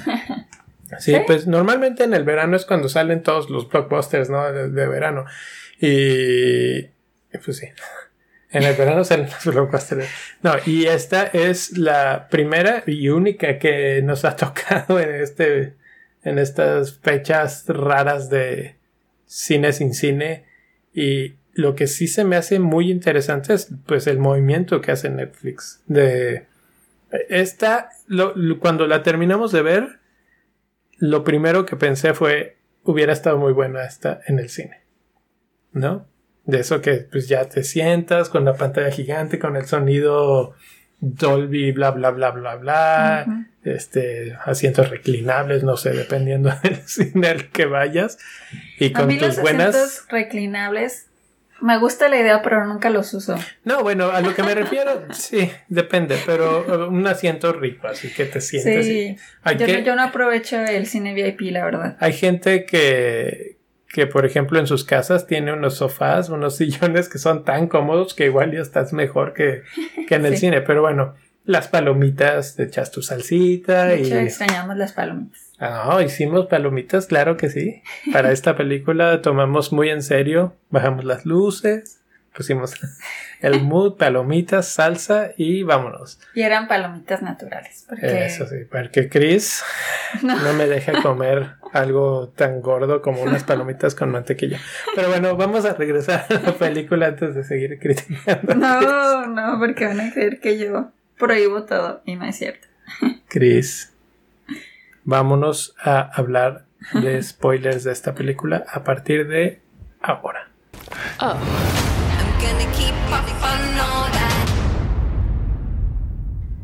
Sí, 0.99 1.17
pues 1.27 1.49
normalmente 1.49 2.05
en 2.05 2.15
el 2.15 2.23
verano 2.23 2.55
es 2.57 2.67
cuando 2.67 2.89
salen 2.89 3.25
todos 3.25 3.51
los 3.51 3.69
blockbusters, 3.69 4.31
¿no? 4.31 4.53
De, 4.53 4.71
de 4.71 4.87
verano. 4.87 5.25
Y 5.81 6.94
pues 7.39 7.59
sí. 7.59 7.69
En 8.51 8.63
el 8.63 8.77
verano 8.77 9.05
salen 9.05 9.29
los 9.45 9.55
blockbusters. 9.55 10.09
No, 10.43 10.55
y 10.65 10.87
esta 10.87 11.25
es 11.25 11.77
la 11.77 12.29
primera 12.29 12.85
y 12.87 13.09
única 13.09 13.59
que 13.59 14.01
nos 14.03 14.25
ha 14.25 14.37
tocado 14.37 15.01
en 15.01 15.15
este 15.15 15.75
en 16.23 16.39
estas 16.39 16.99
fechas 16.99 17.65
raras 17.69 18.31
de 18.31 18.77
cine 19.27 19.73
sin 19.73 19.93
cine 19.93 20.45
y 20.95 21.35
lo 21.53 21.75
que 21.75 21.87
sí 21.87 22.09
se 22.09 22.25
me 22.25 22.37
hace 22.37 22.59
muy 22.59 22.91
interesante 22.91 23.53
es 23.53 23.69
pues 23.87 24.07
el 24.07 24.19
movimiento 24.19 24.81
que 24.81 24.93
hace 24.93 25.11
Netflix 25.11 25.83
de 25.87 26.47
esta 27.29 27.91
cuando 28.59 28.87
la 28.87 29.03
terminamos 29.03 29.53
de 29.53 29.63
ver 29.63 30.01
lo 30.97 31.25
primero 31.25 31.67
que 31.67 31.77
pensé 31.77 32.15
fue 32.15 32.57
hubiera 32.85 33.13
estado 33.13 33.37
muy 33.37 33.53
buena 33.53 33.85
esta 33.85 34.21
en 34.27 34.39
el 34.39 34.49
cine 34.49 34.81
¿no? 35.73 36.07
De 36.47 36.61
eso 36.61 36.81
que 36.81 36.97
pues 37.11 37.29
ya 37.29 37.47
te 37.49 37.65
sientas 37.65 38.29
con 38.29 38.45
la 38.45 38.55
pantalla 38.55 38.91
gigante, 38.91 39.39
con 39.39 39.57
el 39.57 39.67
sonido 39.67 40.55
Dolby, 41.01 41.73
bla, 41.73 41.91
bla, 41.91 42.11
bla, 42.11 42.31
bla, 42.31 42.57
bla, 42.57 43.47
este, 43.63 44.37
asientos 44.45 44.91
reclinables, 44.91 45.63
no 45.63 45.77
sé, 45.77 45.91
dependiendo 45.91 46.53
del 46.63 46.77
cine 46.87 47.29
al 47.29 47.49
que 47.51 47.67
vayas. 47.67 48.19
Y 48.79 48.93
con 48.93 49.05
A 49.05 49.07
mí 49.07 49.19
tus 49.19 49.29
los 49.29 49.41
buenas. 49.41 49.75
Asientos 49.75 50.07
reclinables 50.11 51.09
me 51.65 51.79
gusta 51.79 52.09
la 52.09 52.19
idea, 52.19 52.43
pero 52.43 52.67
nunca 52.67 52.91
los 52.91 53.15
uso. 53.15 53.37
No, 53.65 53.83
bueno, 53.83 54.11
a 54.11 54.21
lo 54.21 54.35
que 54.35 54.43
me 54.43 54.55
refiero, 54.55 55.07
sí, 55.13 55.51
depende, 55.69 56.19
pero 56.27 56.89
un 56.89 57.07
asiento 57.07 57.53
rico, 57.53 57.87
así 57.87 58.13
que 58.13 58.27
te 58.27 58.43
sientes. 58.43 58.85
Sí, 58.85 59.17
yo, 59.59 59.67
yo 59.67 59.97
no 59.97 60.03
aprovecho 60.03 60.61
el 60.63 60.87
cine 60.87 61.15
VIP, 61.15 61.53
la 61.53 61.65
verdad. 61.65 61.97
Hay 62.01 62.13
gente 62.13 62.67
que, 62.67 63.54
que 63.95 64.09
por 64.09 64.27
ejemplo 64.27 64.59
en 64.59 64.67
sus 64.67 64.83
casas 64.83 65.29
tiene 65.29 65.53
unos 65.53 65.77
sofás, 65.77 66.29
unos 66.29 66.57
sillones 66.59 67.09
que 67.09 67.19
son 67.19 67.45
tan 67.45 67.69
cómodos 67.69 68.13
que 68.13 68.25
igual 68.25 68.51
ya 68.51 68.61
estás 68.61 68.93
mejor 68.93 69.33
que, 69.33 69.63
en 70.11 70.27
el 70.27 70.37
cine. 70.37 70.63
Pero 70.63 70.83
bueno, 70.83 71.15
las 71.45 71.69
palomitas, 71.69 72.57
te 72.57 72.65
echas 72.65 72.91
tu 72.91 73.03
salsita 73.03 73.85
de 73.85 74.03
hecho, 74.03 74.17
extrañamos 74.19 74.77
las 74.77 74.93
palomitas. 74.93 75.53
Ah, 75.61 76.01
hicimos 76.05 76.47
palomitas, 76.47 77.07
claro 77.07 77.37
que 77.37 77.49
sí. 77.49 77.83
Para 78.13 78.33
esta 78.33 78.57
película 78.57 79.23
tomamos 79.23 79.73
muy 79.73 79.91
en 79.91 80.03
serio, 80.03 80.57
bajamos 80.71 81.05
las 81.05 81.25
luces, 81.25 82.01
pusimos 82.35 82.75
el 83.41 83.63
mood, 83.63 83.97
palomitas, 83.97 84.67
salsa 84.67 85.31
y 85.37 85.63
vámonos. 85.63 86.19
Y 86.35 86.43
eran 86.43 86.67
palomitas 86.67 87.23
naturales. 87.23 87.85
Porque... 87.89 88.27
Eso 88.27 88.49
sí, 88.49 88.57
porque 88.69 89.09
Chris 89.09 89.63
no. 90.23 90.53
me 90.55 90.67
deja 90.67 91.01
comer 91.01 91.53
algo 91.75 92.29
tan 92.29 92.63
gordo 92.63 93.03
como 93.03 93.23
unas 93.23 93.45
palomitas 93.45 93.95
con 93.95 94.11
mantequilla. 94.11 94.61
Pero 94.95 95.09
bueno, 95.09 95.37
vamos 95.37 95.65
a 95.65 95.75
regresar 95.75 96.27
a 96.31 96.35
la 96.35 96.53
película 96.53 97.09
antes 97.09 97.35
de 97.35 97.45
seguir 97.45 97.79
criticando. 97.79 98.55
No, 98.55 99.27
no, 99.27 99.59
porque 99.59 99.87
van 99.87 100.01
a 100.01 100.13
creer 100.13 100.41
que 100.41 100.57
yo 100.59 100.93
prohíbo 101.19 101.65
todo 101.65 102.03
y 102.07 102.17
no 102.17 102.25
es 102.25 102.37
cierto. 102.37 102.69
Chris, 103.29 103.93
vámonos 105.05 105.75
a 105.83 106.01
hablar 106.01 106.65
de 106.93 107.23
spoilers 107.23 107.85
de 107.85 107.93
esta 107.93 108.15
película 108.15 108.65
a 108.73 108.85
partir 108.85 109.27
de 109.27 109.61
ahora. 110.01 110.49
Oh. 111.21 111.35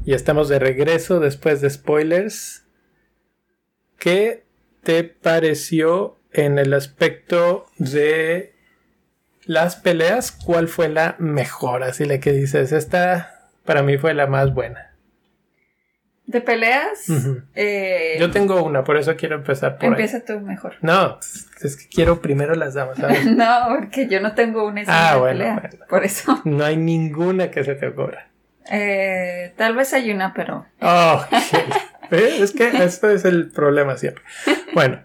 Y 0.05 0.15
estamos 0.15 0.49
de 0.49 0.59
regreso 0.59 1.21
después 1.21 1.61
de 1.61 1.71
spoilers. 1.71 2.65
¿Qué 3.99 4.45
te 4.83 5.05
pareció 5.05 6.19
en 6.33 6.59
el 6.59 6.73
aspecto 6.75 7.67
de 7.79 8.55
las 9.45 9.77
peleas? 9.77 10.33
¿Cuál 10.33 10.69
fue 10.69 10.89
la 10.89 11.17
mejor? 11.19 11.83
Así 11.83 12.05
la 12.05 12.21
que 12.21 12.33
dices, 12.33 12.73
esta 12.73 13.49
para 13.65 13.83
mí 13.83 13.99
fue 13.99 14.15
la 14.15 14.27
más 14.27 14.53
buena. 14.55 14.91
¿De 16.31 16.41
peleas? 16.41 17.07
Eh, 17.57 18.17
Yo 18.21 18.31
tengo 18.31 18.63
una, 18.63 18.85
por 18.85 18.97
eso 18.97 19.17
quiero 19.17 19.35
empezar 19.35 19.79
por 19.79 19.87
Empieza 19.87 20.25
tú 20.25 20.39
mejor. 20.39 20.77
No, 20.81 21.19
es 21.21 21.77
que 21.77 21.89
quiero 21.89 22.23
primero 22.23 22.55
las 22.55 22.75
damas, 22.75 22.99
no, 23.27 23.67
porque 23.69 24.07
yo 24.07 24.21
no 24.21 24.33
tengo 24.35 24.65
una 24.65 24.83
ah, 24.87 25.17
de 25.17 25.23
pelea. 25.23 25.71
Por 25.89 26.05
eso. 26.05 26.41
No 26.45 26.65
hay 26.65 26.77
ninguna 26.77 27.51
que 27.51 27.65
se 27.65 27.75
te 27.75 27.89
ocurra. 27.89 28.29
Eh, 28.71 29.53
tal 29.57 29.75
vez 29.75 29.93
hay 29.93 30.13
una, 30.13 30.33
pero. 30.33 30.67
Oh, 30.81 31.25
es 32.11 32.53
que 32.53 32.69
esto 32.85 33.11
es 33.11 33.25
el 33.25 33.51
problema 33.51 33.97
siempre. 33.97 34.23
Bueno, 34.75 35.03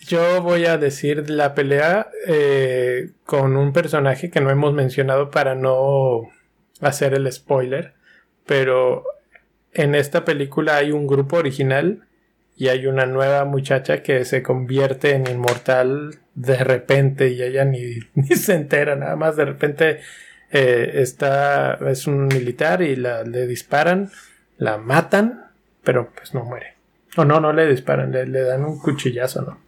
yo 0.00 0.42
voy 0.42 0.66
a 0.66 0.76
decir 0.76 1.30
la 1.30 1.54
pelea 1.54 2.08
eh, 2.26 3.10
con 3.24 3.56
un 3.56 3.72
personaje 3.72 4.30
que 4.30 4.40
no 4.40 4.50
hemos 4.50 4.74
mencionado 4.74 5.30
para 5.30 5.54
no 5.54 6.30
hacer 6.80 7.14
el 7.14 7.30
spoiler, 7.32 7.94
pero 8.46 9.04
en 9.72 9.94
esta 9.94 10.24
película 10.24 10.76
hay 10.76 10.92
un 10.92 11.06
grupo 11.06 11.36
original 11.36 12.06
y 12.56 12.68
hay 12.68 12.86
una 12.86 13.06
nueva 13.06 13.44
muchacha 13.44 14.02
que 14.02 14.24
se 14.24 14.42
convierte 14.42 15.12
en 15.12 15.26
inmortal 15.26 16.16
de 16.34 16.56
repente 16.58 17.30
y 17.30 17.42
ella 17.42 17.64
ni, 17.64 18.00
se 18.36 18.54
entera, 18.54 18.96
nada 18.96 19.16
más 19.16 19.36
de 19.36 19.44
repente 19.44 20.00
eh, 20.50 20.90
está, 20.94 21.78
es 21.88 22.06
un 22.06 22.26
militar 22.26 22.82
y 22.82 22.96
la, 22.96 23.24
le 23.24 23.46
disparan, 23.46 24.10
la 24.56 24.78
matan, 24.78 25.50
pero 25.82 26.10
pues 26.14 26.34
no 26.34 26.44
muere. 26.44 26.74
O 27.16 27.24
no, 27.24 27.40
no 27.40 27.52
le 27.52 27.66
disparan, 27.66 28.10
le, 28.10 28.40
dan 28.40 28.64
un 28.64 28.78
cuchillazo, 28.78 29.42
¿no? 29.42 29.58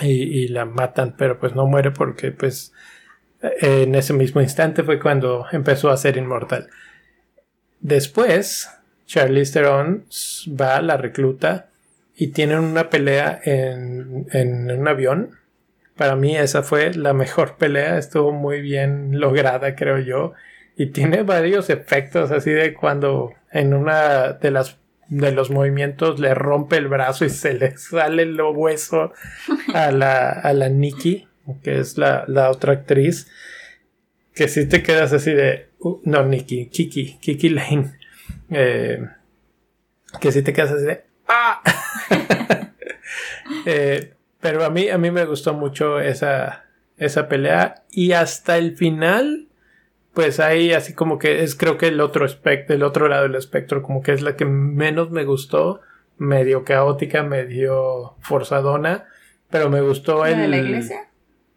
Y, 0.00 0.42
y, 0.44 0.48
la 0.48 0.64
matan, 0.64 1.14
pero 1.16 1.38
pues 1.38 1.54
no 1.54 1.66
muere 1.66 1.90
porque 1.90 2.30
pues 2.30 2.72
en 3.40 3.94
ese 3.94 4.12
mismo 4.12 4.40
instante 4.40 4.82
fue 4.82 4.98
cuando 4.98 5.46
empezó 5.52 5.90
a 5.90 5.96
ser 5.96 6.16
inmortal. 6.16 6.68
Después, 7.80 8.70
Charlize 9.06 9.52
Theron 9.52 10.04
va, 10.48 10.80
la 10.82 10.96
recluta 10.96 11.68
y 12.16 12.28
tienen 12.28 12.58
una 12.58 12.90
pelea 12.90 13.40
en, 13.44 14.26
en 14.32 14.70
un 14.70 14.88
avión. 14.88 15.30
Para 15.96 16.16
mí 16.16 16.36
esa 16.36 16.62
fue 16.62 16.94
la 16.94 17.12
mejor 17.12 17.56
pelea, 17.56 17.98
estuvo 17.98 18.32
muy 18.32 18.60
bien 18.60 19.20
lograda, 19.20 19.74
creo 19.74 19.98
yo. 19.98 20.32
Y 20.76 20.86
tiene 20.86 21.22
varios 21.22 21.70
efectos 21.70 22.30
así 22.30 22.50
de 22.50 22.74
cuando 22.74 23.32
en 23.50 23.72
una 23.72 24.34
de 24.34 24.50
las 24.50 24.78
de 25.08 25.32
los 25.32 25.50
movimientos 25.50 26.18
le 26.18 26.34
rompe 26.34 26.76
el 26.76 26.88
brazo 26.88 27.24
y 27.24 27.30
se 27.30 27.54
le 27.54 27.76
sale 27.76 28.24
el 28.24 28.40
hueso 28.40 29.12
a 29.72 29.90
la, 29.92 30.30
a 30.30 30.52
la 30.52 30.68
Nikki, 30.68 31.28
que 31.62 31.78
es 31.78 31.96
la, 31.96 32.24
la 32.26 32.50
otra 32.50 32.72
actriz. 32.72 33.30
Que 34.34 34.48
si 34.48 34.68
te 34.68 34.82
quedas 34.82 35.12
así 35.12 35.32
de. 35.32 35.70
Uh, 35.78 36.00
no, 36.04 36.24
Nikki, 36.24 36.66
Kiki, 36.66 37.18
Kiki 37.20 37.48
Lane. 37.48 37.92
Eh, 38.50 39.00
que 40.20 40.32
si 40.32 40.42
te 40.42 40.52
quedas 40.52 40.72
así 40.72 40.84
de. 40.84 41.04
¡Ah! 41.28 41.62
Eh, 43.64 44.14
pero 44.40 44.64
a 44.64 44.70
mí, 44.70 44.88
a 44.88 44.98
mí 44.98 45.10
me 45.10 45.24
gustó 45.24 45.52
mucho 45.52 45.98
esa, 45.98 46.66
esa 46.98 47.28
pelea. 47.28 47.82
Y 47.90 48.12
hasta 48.12 48.58
el 48.58 48.76
final, 48.76 49.48
pues 50.16 50.40
ahí 50.40 50.72
así 50.72 50.94
como 50.94 51.18
que 51.18 51.42
es 51.42 51.54
creo 51.54 51.76
que 51.76 51.88
el 51.88 52.00
otro 52.00 52.24
espectro, 52.24 52.74
el 52.74 52.82
otro 52.82 53.06
lado 53.06 53.24
del 53.24 53.34
espectro, 53.34 53.82
como 53.82 54.02
que 54.02 54.12
es 54.12 54.22
la 54.22 54.34
que 54.34 54.46
menos 54.46 55.10
me 55.10 55.24
gustó. 55.24 55.82
Medio 56.16 56.64
caótica, 56.64 57.22
medio 57.22 58.14
forzadona. 58.20 59.04
Pero 59.50 59.68
me 59.68 59.82
gustó 59.82 60.24
el. 60.24 60.38
¿De 60.38 60.48
la 60.48 60.56
iglesia? 60.56 61.10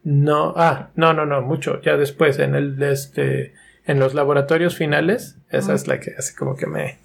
No, 0.04 0.54
ah, 0.58 0.90
no, 0.96 1.14
no, 1.14 1.26
no, 1.26 1.42
mucho. 1.42 1.80
Ya 1.82 1.96
después, 1.96 2.38
en 2.38 2.54
el 2.54 2.84
este, 2.84 3.54
en 3.86 3.98
los 3.98 4.14
laboratorios 4.14 4.76
finales, 4.76 5.38
esa 5.50 5.74
es 5.74 5.88
la 5.88 6.02
que 6.02 6.16
así 6.18 6.36
como 6.36 6.58
que 6.58 6.68
me, 6.68 7.00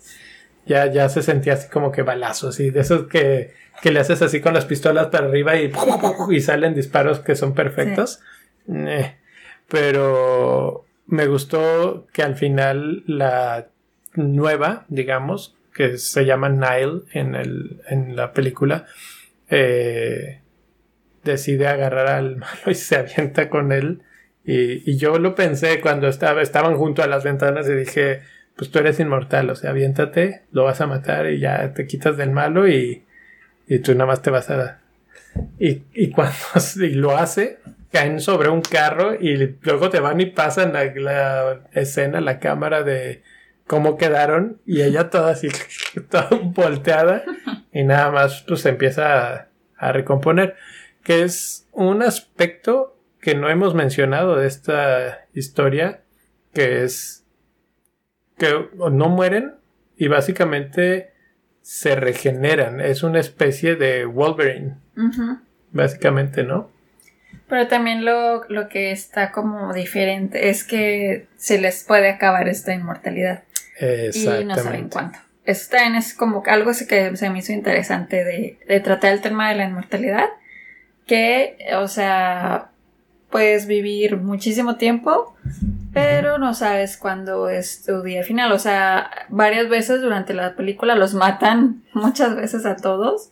ya, 0.67 0.87
ya 0.87 1.09
se 1.09 1.23
sentía 1.23 1.53
así 1.53 1.69
como 1.69 1.93
que 1.93 2.03
balazos, 2.03 2.59
y 2.59 2.71
de 2.71 2.81
esos 2.81 3.07
que, 3.07 3.53
que 3.81 3.93
le 3.93 4.01
haces 4.01 4.23
así 4.23 4.41
con 4.41 4.55
las 4.55 4.65
pistolas 4.65 5.07
para 5.07 5.29
arriba 5.29 5.55
y, 5.55 5.71
y 6.31 6.41
salen 6.41 6.75
disparos 6.75 7.21
que 7.21 7.37
son 7.37 7.55
perfectos. 7.55 8.19
Eh, 8.69 9.15
pero 9.69 10.84
me 11.07 11.27
gustó 11.27 12.07
que 12.13 12.23
al 12.23 12.37
final 12.37 13.05
la 13.07 13.69
nueva, 14.15 14.85
digamos, 14.89 15.57
que 15.75 15.99
se 15.99 16.25
llama 16.25 16.49
Nile 16.49 17.03
en, 17.13 17.35
el, 17.35 17.81
en 17.89 18.17
la 18.17 18.33
película, 18.33 18.87
eh, 19.51 20.41
decide 21.25 21.67
agarrar 21.67 22.07
al 22.09 22.37
malo 22.37 22.71
y 22.71 22.75
se 22.75 22.97
avienta 22.97 23.49
con 23.51 23.73
él. 23.73 24.03
Y, 24.47 24.97
yo 24.99 25.19
lo 25.19 25.35
pensé 25.35 25.81
cuando 25.81 26.07
estaba, 26.07 26.43
estaban 26.43 26.77
junto 26.77 27.03
a 27.03 27.07
las 27.07 27.25
ventanas 27.25 27.67
y 27.69 27.73
dije, 27.73 28.21
pues 28.57 28.71
tú 28.71 28.79
eres 28.79 29.01
inmortal, 29.01 29.49
o 29.49 29.57
sea, 29.57 29.71
aviéntate, 29.71 30.43
lo 30.53 30.65
vas 30.65 30.81
a 30.83 30.87
matar 30.87 31.31
y 31.31 31.41
ya 31.41 31.73
te 31.73 31.87
quitas 31.87 32.19
del 32.19 32.31
malo 32.31 32.69
y, 32.69 33.05
y 33.67 33.79
tú 33.79 33.93
nada 33.93 34.07
más 34.07 34.23
te 34.23 34.31
vas 34.31 34.51
a... 34.51 34.81
Y, 35.59 35.83
y 35.95 36.11
cuando 36.11 36.35
lo 36.93 37.17
hace, 37.17 37.59
caen 37.95 38.19
sobre 38.19 38.49
un 38.49 38.61
carro 38.61 39.15
y 39.15 39.57
luego 39.63 39.89
te 39.89 40.01
van 40.01 40.21
y 40.21 40.27
pasan 40.27 40.73
la, 40.73 40.87
la 40.97 41.61
escena, 41.75 42.21
la 42.21 42.41
cámara 42.41 42.83
de 42.83 43.23
cómo 43.69 43.97
quedaron 43.97 44.61
y 44.67 44.83
ella 44.83 45.11
toda 45.11 45.31
así, 45.31 45.47
toda 46.11 46.29
volteada 46.43 47.23
y 47.73 47.85
nada 47.85 48.11
más 48.11 48.45
pues 48.49 48.67
empieza 48.67 49.35
a, 49.35 49.49
a 49.77 49.93
recomponer 49.93 50.57
que 51.05 51.23
es 51.23 51.69
un 51.71 52.03
aspecto 52.03 52.99
que 53.21 53.37
no 53.37 53.49
hemos 53.49 53.75
mencionado 53.75 54.35
de 54.35 54.49
esta 54.49 55.27
historia, 55.33 56.03
que 56.53 56.83
es 56.83 57.25
que 58.39 58.71
no 58.77 59.09
mueren 59.09 59.55
y 59.97 60.09
básicamente 60.09 61.13
se 61.61 61.95
regeneran. 61.95 62.81
Es 62.81 63.05
una 63.05 63.21
especie 63.21 63.77
de 63.77 64.05
Wolverine. 64.05 64.79
Básicamente, 65.71 66.43
¿no? 66.43 66.74
Pero 67.55 67.69
también 67.69 68.05
lo, 68.05 68.43
lo, 68.49 68.69
que 68.69 68.91
está 68.91 69.31
como 69.31 69.73
diferente 69.73 70.49
es 70.49 70.65
que 70.65 71.29
se 71.37 71.61
les 71.61 71.85
puede 71.85 72.09
acabar 72.11 72.49
esta 72.49 72.75
inmortalidad. 72.75 73.45
Y 73.81 74.45
no 74.45 74.57
saben 74.57 74.89
cuánto. 74.89 75.21
Eso 75.45 75.71
también 75.71 75.95
es 75.95 76.15
como 76.15 76.43
algo 76.49 76.73
que 76.89 77.17
se 77.17 77.31
me 77.31 77.39
hizo 77.39 77.53
interesante 77.53 78.25
de, 78.25 78.59
de 78.67 78.81
tratar 78.81 79.13
el 79.13 79.21
tema 79.21 79.51
de 79.51 79.55
la 79.55 79.67
inmortalidad. 79.67 80.31
Que, 81.07 81.57
o 81.77 81.87
sea, 81.87 82.71
puedes 83.31 83.69
vivir 83.69 84.17
muchísimo 84.17 84.75
tiempo, 84.75 85.37
pero 85.93 86.39
no 86.39 86.55
sabes 86.55 86.97
cuándo 86.97 87.49
es 87.49 87.85
tu 87.85 88.03
día 88.03 88.25
final. 88.25 88.51
O 88.51 88.59
sea, 88.59 89.29
varias 89.29 89.69
veces 89.69 90.03
durante 90.03 90.35
la 90.35 90.57
película 90.57 90.97
los 90.97 91.15
matan 91.15 91.85
muchas 91.95 92.35
veces 92.35 92.67
a 92.67 92.75
todos. 92.75 93.31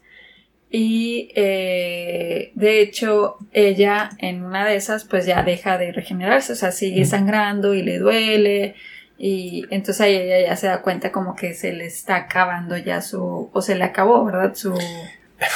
Y 0.74 1.30
eh, 1.34 2.50
de 2.54 2.80
hecho, 2.80 3.36
ella 3.52 4.08
en 4.16 4.42
una 4.42 4.64
de 4.64 4.76
esas, 4.76 5.04
pues 5.04 5.26
ya 5.26 5.42
deja 5.42 5.76
de 5.76 5.92
regenerarse, 5.92 6.54
o 6.54 6.56
sea, 6.56 6.72
sigue 6.72 7.04
sangrando 7.04 7.74
y 7.74 7.82
le 7.82 7.98
duele. 7.98 8.74
Y 9.18 9.66
entonces 9.68 10.00
ahí 10.00 10.14
ella 10.14 10.48
ya 10.48 10.56
se 10.56 10.68
da 10.68 10.80
cuenta 10.80 11.12
como 11.12 11.36
que 11.36 11.52
se 11.52 11.74
le 11.74 11.84
está 11.84 12.16
acabando 12.16 12.78
ya 12.78 13.02
su, 13.02 13.50
o 13.52 13.60
se 13.60 13.74
le 13.74 13.84
acabó, 13.84 14.24
¿verdad? 14.24 14.54
Su, 14.54 14.74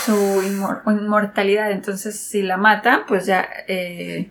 su 0.04 0.42
inmortalidad. 0.86 1.70
Entonces, 1.70 2.20
si 2.20 2.42
la 2.42 2.58
mata, 2.58 3.06
pues 3.08 3.24
ya 3.24 3.48
eh, 3.68 4.28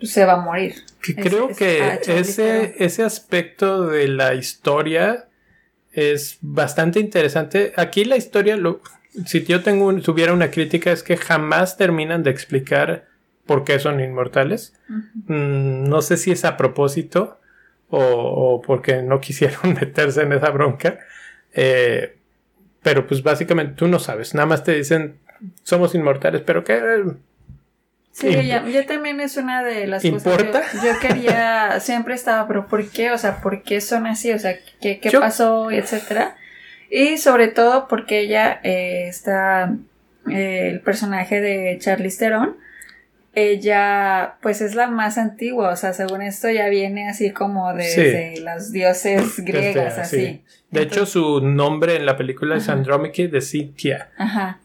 se 0.00 0.24
va 0.24 0.34
a 0.34 0.40
morir. 0.40 0.76
Que 1.02 1.16
creo 1.16 1.48
que 1.48 1.98
ese, 2.06 2.76
ese 2.78 3.02
aspecto 3.02 3.88
de 3.88 4.06
la 4.06 4.34
historia 4.34 5.26
es 5.92 6.38
bastante 6.42 7.00
interesante. 7.00 7.72
Aquí 7.74 8.04
la 8.04 8.16
historia, 8.16 8.56
lo, 8.56 8.80
si 9.26 9.44
yo 9.44 9.62
tengo 9.62 9.92
tuviera 10.00 10.32
una 10.32 10.50
crítica 10.50 10.92
es 10.92 11.02
que 11.02 11.16
jamás 11.16 11.76
terminan 11.76 12.22
de 12.22 12.30
explicar 12.30 13.06
por 13.46 13.64
qué 13.64 13.78
son 13.78 14.00
inmortales. 14.00 14.74
Mm, 14.88 15.88
no 15.88 16.02
sé 16.02 16.16
si 16.16 16.30
es 16.30 16.44
a 16.44 16.56
propósito 16.56 17.38
o, 17.88 18.62
porque 18.64 19.02
no 19.02 19.20
quisieron 19.20 19.74
meterse 19.80 20.22
en 20.22 20.32
esa 20.32 20.50
bronca. 20.50 20.98
Eh, 21.52 22.16
pero 22.82 23.06
pues 23.06 23.22
básicamente 23.22 23.74
tú 23.74 23.88
no 23.88 23.98
sabes. 23.98 24.34
Nada 24.34 24.46
más 24.46 24.64
te 24.64 24.72
dicen 24.72 25.18
somos 25.62 25.94
inmortales, 25.94 26.42
pero 26.42 26.64
que 26.64 27.04
Sí, 28.12 28.28
ya, 28.46 28.86
también 28.86 29.20
es 29.20 29.36
una 29.36 29.62
de 29.62 29.86
las 29.86 30.04
¿Importa? 30.04 30.62
cosas 30.62 30.80
que 30.80 30.86
yo 30.86 30.98
quería, 31.00 31.78
siempre 31.80 32.14
estaba, 32.14 32.46
pero 32.48 32.66
¿por 32.66 32.88
qué? 32.90 33.12
O 33.12 33.18
sea, 33.18 33.40
¿por 33.40 33.62
qué 33.62 33.80
son 33.80 34.06
así? 34.06 34.32
O 34.32 34.38
sea, 34.38 34.56
¿qué, 34.80 34.98
qué 34.98 35.10
pasó? 35.12 35.70
Etcétera. 35.70 36.36
Y 36.90 37.18
sobre 37.18 37.48
todo 37.48 37.86
porque 37.88 38.20
ella 38.20 38.60
eh, 38.64 39.06
está, 39.08 39.76
eh, 40.28 40.68
el 40.72 40.80
personaje 40.80 41.40
de 41.40 41.78
Charlize 41.78 42.18
Theron, 42.18 42.56
ella 43.32 44.34
pues 44.42 44.60
es 44.60 44.74
la 44.74 44.88
más 44.88 45.16
antigua, 45.16 45.70
o 45.70 45.76
sea, 45.76 45.92
según 45.92 46.20
esto 46.20 46.50
ya 46.50 46.68
viene 46.68 47.08
así 47.08 47.30
como 47.30 47.72
de, 47.74 48.42
los 48.44 48.72
dioses 48.72 49.38
griegas, 49.44 49.98
así. 49.98 50.42
De 50.70 50.82
hecho, 50.82 51.06
su 51.06 51.40
nombre 51.40 51.96
en 51.96 52.06
la 52.06 52.16
película 52.16 52.56
es 52.56 52.68
Andromache 52.68 53.28
de 53.28 53.40
Cynthia, 53.40 54.10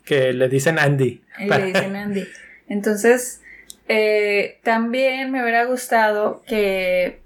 que 0.03 0.33
le 0.33 0.49
dicen 0.49 0.79
Andy. 0.79 1.21
le 1.39 1.65
dicen 1.65 1.95
Andy. 1.95 2.27
Entonces, 2.67 3.41
eh, 3.87 4.59
también 4.63 5.31
me 5.31 5.43
hubiera 5.43 5.65
gustado 5.65 6.43
que, 6.47 7.21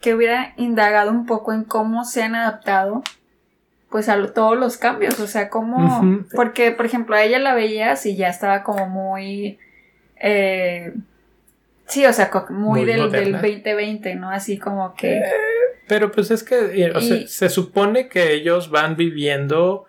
que 0.00 0.14
hubiera 0.14 0.52
indagado 0.58 1.10
un 1.10 1.24
poco 1.24 1.54
en 1.54 1.64
cómo 1.64 2.04
se 2.04 2.22
han 2.22 2.34
adaptado 2.34 3.02
pues 3.92 4.08
a 4.08 4.32
todos 4.32 4.58
los 4.58 4.78
cambios, 4.78 5.20
o 5.20 5.26
sea, 5.28 5.48
cómo, 5.50 6.24
porque 6.34 6.72
por 6.72 6.86
ejemplo 6.86 7.14
a 7.14 7.22
ella 7.22 7.38
la 7.38 7.54
veías 7.54 8.04
y 8.06 8.16
ya 8.16 8.28
estaba 8.28 8.64
como 8.64 8.88
muy, 8.88 9.58
eh, 10.16 10.94
sí, 11.86 12.04
o 12.04 12.12
sea, 12.12 12.30
muy, 12.48 12.84
del, 12.84 13.10
del, 13.12 13.32
2020, 13.32 14.16
¿no? 14.16 14.30
Así 14.30 14.58
como 14.58 14.94
que... 14.94 15.18
Eh, 15.18 15.24
pero 15.86 16.10
pues 16.10 16.30
es 16.30 16.42
que, 16.42 16.90
o 16.94 17.00
sea, 17.00 17.28
se 17.28 17.48
supone 17.50 18.08
que 18.08 18.32
ellos 18.32 18.70
van 18.70 18.96
viviendo 18.96 19.84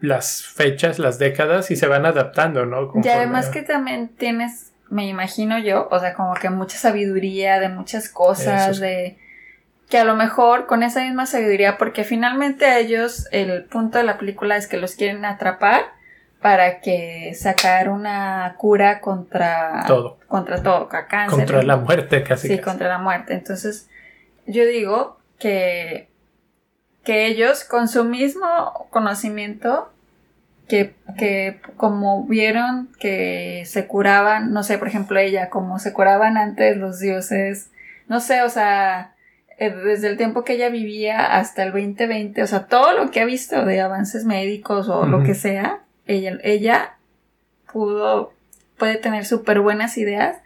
las 0.00 0.42
fechas, 0.42 0.98
las 0.98 1.18
décadas 1.18 1.70
y 1.70 1.76
se 1.76 1.86
van 1.86 2.06
adaptando, 2.06 2.66
¿no? 2.66 2.92
y 3.02 3.08
además 3.08 3.48
que 3.48 3.62
también 3.62 4.08
tienes, 4.08 4.72
me 4.90 5.06
imagino 5.06 5.58
yo, 5.58 5.88
o 5.90 5.98
sea, 5.98 6.14
como 6.14 6.34
que 6.34 6.50
mucha 6.50 6.76
sabiduría 6.76 7.60
de 7.60 7.68
muchas 7.68 8.08
cosas, 8.08 8.80
de 8.80 9.16
que 9.88 9.98
a 9.98 10.04
lo 10.04 10.16
mejor 10.16 10.66
con 10.66 10.82
esa 10.82 11.02
misma 11.02 11.26
sabiduría, 11.26 11.78
porque 11.78 12.04
finalmente 12.04 12.78
ellos, 12.78 13.26
el 13.32 13.64
punto 13.64 13.98
de 13.98 14.04
la 14.04 14.18
película 14.18 14.56
es 14.56 14.66
que 14.66 14.76
los 14.76 14.94
quieren 14.94 15.24
atrapar 15.24 15.92
para 16.42 16.80
que 16.80 17.34
sacar 17.34 17.88
una 17.88 18.54
cura 18.58 19.00
contra 19.00 19.84
todo. 19.86 20.18
Contra 20.28 20.62
todo, 20.62 20.88
cáncer. 20.88 21.30
Contra 21.30 21.62
la 21.62 21.76
muerte, 21.76 22.22
casi. 22.22 22.48
Sí, 22.48 22.58
contra 22.58 22.88
la 22.88 22.98
muerte. 22.98 23.34
Entonces, 23.34 23.88
yo 24.46 24.64
digo 24.66 25.18
que, 25.38 26.08
que 27.02 27.26
ellos, 27.26 27.64
con 27.64 27.88
su 27.88 28.04
mismo 28.04 28.88
conocimiento, 28.90 29.90
que, 30.68 30.94
que 31.16 31.60
como 31.78 32.26
vieron 32.26 32.90
que 33.00 33.64
se 33.64 33.86
curaban, 33.86 34.52
no 34.52 34.62
sé, 34.62 34.76
por 34.76 34.88
ejemplo, 34.88 35.18
ella, 35.18 35.48
como 35.48 35.78
se 35.78 35.94
curaban 35.94 36.36
antes 36.36 36.76
los 36.76 37.00
dioses, 37.00 37.70
no 38.06 38.20
sé, 38.20 38.42
o 38.42 38.50
sea, 38.50 39.14
desde 39.58 40.08
el 40.08 40.16
tiempo 40.16 40.44
que 40.44 40.54
ella 40.54 40.68
vivía 40.68 41.36
hasta 41.36 41.64
el 41.64 41.72
2020, 41.72 42.42
o 42.42 42.46
sea, 42.46 42.66
todo 42.66 42.92
lo 42.92 43.10
que 43.10 43.20
ha 43.20 43.24
visto 43.24 43.64
de 43.64 43.80
avances 43.80 44.24
médicos 44.24 44.88
o 44.88 45.04
lo 45.06 45.24
que 45.24 45.34
sea, 45.34 45.80
ella, 46.06 46.38
ella 46.44 46.96
pudo, 47.72 48.32
puede 48.76 48.96
tener 48.96 49.26
súper 49.26 49.60
buenas 49.60 49.98
ideas 49.98 50.36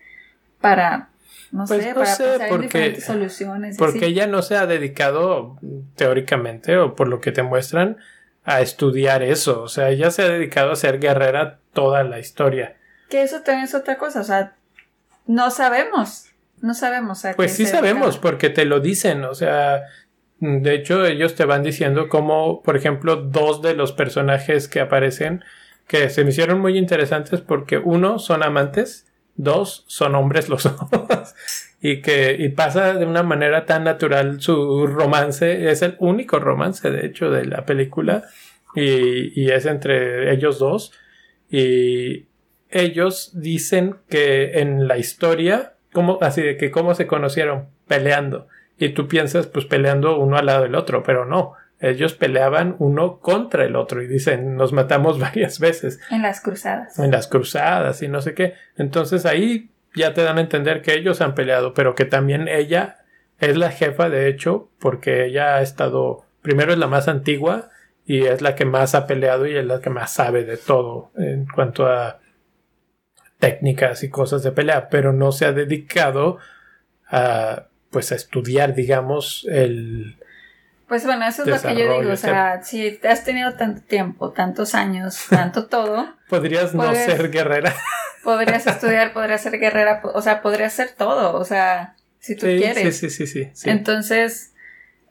para, 0.62 1.10
no 1.50 1.66
pues 1.66 1.84
sé, 1.84 1.94
para 1.94 2.16
pensar 2.16 2.48
en 2.48 2.60
diferentes 2.62 3.04
soluciones. 3.04 3.76
Porque 3.76 4.06
ella 4.06 4.26
no 4.26 4.40
se 4.40 4.56
ha 4.56 4.66
dedicado, 4.66 5.58
teóricamente, 5.94 6.78
o 6.78 6.94
por 6.94 7.08
lo 7.08 7.20
que 7.20 7.32
te 7.32 7.42
muestran, 7.42 7.98
a 8.44 8.62
estudiar 8.62 9.22
eso. 9.22 9.62
O 9.62 9.68
sea, 9.68 9.90
ella 9.90 10.10
se 10.10 10.22
ha 10.22 10.28
dedicado 10.28 10.72
a 10.72 10.76
ser 10.76 10.98
guerrera 10.98 11.58
toda 11.74 12.02
la 12.02 12.18
historia. 12.18 12.76
Que 13.10 13.22
eso 13.22 13.42
también 13.42 13.64
es 13.64 13.74
otra 13.74 13.98
cosa, 13.98 14.20
o 14.20 14.24
sea, 14.24 14.54
no 15.26 15.50
sabemos. 15.50 16.31
No 16.62 16.74
sabemos. 16.74 17.22
pues 17.34 17.52
sí 17.52 17.66
sabemos, 17.66 18.18
porque 18.18 18.48
te 18.48 18.64
lo 18.64 18.78
dicen, 18.78 19.24
o 19.24 19.34
sea, 19.34 19.82
de 20.38 20.74
hecho 20.74 21.04
ellos 21.04 21.34
te 21.34 21.44
van 21.44 21.64
diciendo 21.64 22.08
cómo, 22.08 22.62
por 22.62 22.76
ejemplo, 22.76 23.16
dos 23.16 23.62
de 23.62 23.74
los 23.74 23.90
personajes 23.90 24.68
que 24.68 24.78
aparecen, 24.78 25.44
que 25.88 26.08
se 26.08 26.22
me 26.22 26.30
hicieron 26.30 26.60
muy 26.60 26.78
interesantes 26.78 27.40
porque 27.40 27.78
uno 27.78 28.20
son 28.20 28.44
amantes, 28.44 29.12
dos 29.34 29.84
son 29.88 30.14
hombres 30.14 30.48
los 30.48 30.62
dos, 30.90 31.34
y 31.80 32.00
que 32.00 32.36
y 32.38 32.50
pasa 32.50 32.94
de 32.94 33.06
una 33.06 33.24
manera 33.24 33.66
tan 33.66 33.82
natural 33.82 34.40
su 34.40 34.86
romance, 34.86 35.68
es 35.68 35.82
el 35.82 35.96
único 35.98 36.38
romance 36.38 36.92
de 36.92 37.06
hecho 37.06 37.28
de 37.28 37.44
la 37.44 37.66
película, 37.66 38.22
y, 38.76 39.40
y 39.40 39.50
es 39.50 39.66
entre 39.66 40.32
ellos 40.32 40.60
dos, 40.60 40.92
y 41.50 42.26
ellos 42.70 43.32
dicen 43.34 43.96
que 44.08 44.60
en 44.60 44.86
la 44.86 44.96
historia 44.96 45.71
¿Cómo, 45.92 46.18
así 46.22 46.42
de 46.42 46.56
que 46.56 46.70
cómo 46.70 46.94
se 46.94 47.06
conocieron 47.06 47.68
peleando. 47.86 48.48
Y 48.78 48.90
tú 48.90 49.06
piensas, 49.06 49.46
pues 49.46 49.66
peleando 49.66 50.18
uno 50.18 50.36
al 50.36 50.46
lado 50.46 50.62
del 50.62 50.74
otro, 50.74 51.02
pero 51.02 51.24
no. 51.24 51.52
Ellos 51.78 52.14
peleaban 52.14 52.76
uno 52.78 53.18
contra 53.18 53.64
el 53.64 53.76
otro 53.76 54.02
y 54.02 54.06
dicen, 54.06 54.56
nos 54.56 54.72
matamos 54.72 55.18
varias 55.20 55.58
veces. 55.58 56.00
En 56.10 56.22
las 56.22 56.40
cruzadas. 56.40 56.98
En 56.98 57.10
las 57.10 57.26
cruzadas 57.28 58.02
y 58.02 58.08
no 58.08 58.22
sé 58.22 58.34
qué. 58.34 58.54
Entonces 58.76 59.26
ahí 59.26 59.70
ya 59.94 60.14
te 60.14 60.22
dan 60.22 60.38
a 60.38 60.42
entender 60.42 60.80
que 60.80 60.94
ellos 60.94 61.20
han 61.20 61.34
peleado, 61.34 61.74
pero 61.74 61.94
que 61.94 62.04
también 62.04 62.48
ella 62.48 62.98
es 63.40 63.56
la 63.56 63.70
jefa, 63.70 64.08
de 64.08 64.28
hecho, 64.28 64.70
porque 64.78 65.26
ella 65.26 65.56
ha 65.56 65.62
estado, 65.62 66.24
primero 66.40 66.72
es 66.72 66.78
la 66.78 66.86
más 66.86 67.08
antigua 67.08 67.70
y 68.06 68.24
es 68.24 68.40
la 68.40 68.54
que 68.54 68.64
más 68.64 68.94
ha 68.94 69.06
peleado 69.06 69.46
y 69.46 69.56
es 69.56 69.66
la 69.66 69.80
que 69.80 69.90
más 69.90 70.12
sabe 70.12 70.44
de 70.44 70.56
todo 70.56 71.10
en 71.16 71.46
cuanto 71.46 71.86
a 71.86 72.20
técnicas 73.42 74.04
y 74.04 74.08
cosas 74.08 74.44
de 74.44 74.52
pelea, 74.52 74.88
pero 74.88 75.12
no 75.12 75.32
se 75.32 75.46
ha 75.46 75.52
dedicado 75.52 76.38
a 77.08 77.66
pues 77.90 78.12
a 78.12 78.14
estudiar, 78.14 78.72
digamos, 78.72 79.44
el 79.50 80.16
pues 80.86 81.04
bueno, 81.04 81.26
eso 81.26 81.42
es 81.42 81.48
lo 81.48 81.60
que 81.60 81.74
yo 81.74 81.98
digo, 81.98 82.12
o 82.12 82.16
sea, 82.16 82.62
si 82.62 83.00
has 83.02 83.24
tenido 83.24 83.54
tanto 83.54 83.82
tiempo, 83.82 84.30
tantos 84.30 84.76
años, 84.76 85.26
tanto 85.28 85.66
todo, 85.68 86.06
podrías 86.28 86.72
no 86.72 86.94
ser 86.94 87.32
guerrera. 87.32 87.74
podrías 88.24 88.64
estudiar, 88.68 89.12
podrías 89.12 89.42
ser 89.42 89.58
guerrera, 89.58 90.02
o 90.04 90.22
sea, 90.22 90.40
podrías 90.40 90.72
ser 90.72 90.92
todo, 90.92 91.34
o 91.34 91.44
sea, 91.44 91.96
si 92.20 92.36
tú 92.36 92.46
quieres. 92.46 92.96
Sí, 92.96 93.10
sí, 93.10 93.26
sí, 93.26 93.50
sí, 93.52 93.70
Entonces, 93.70 94.52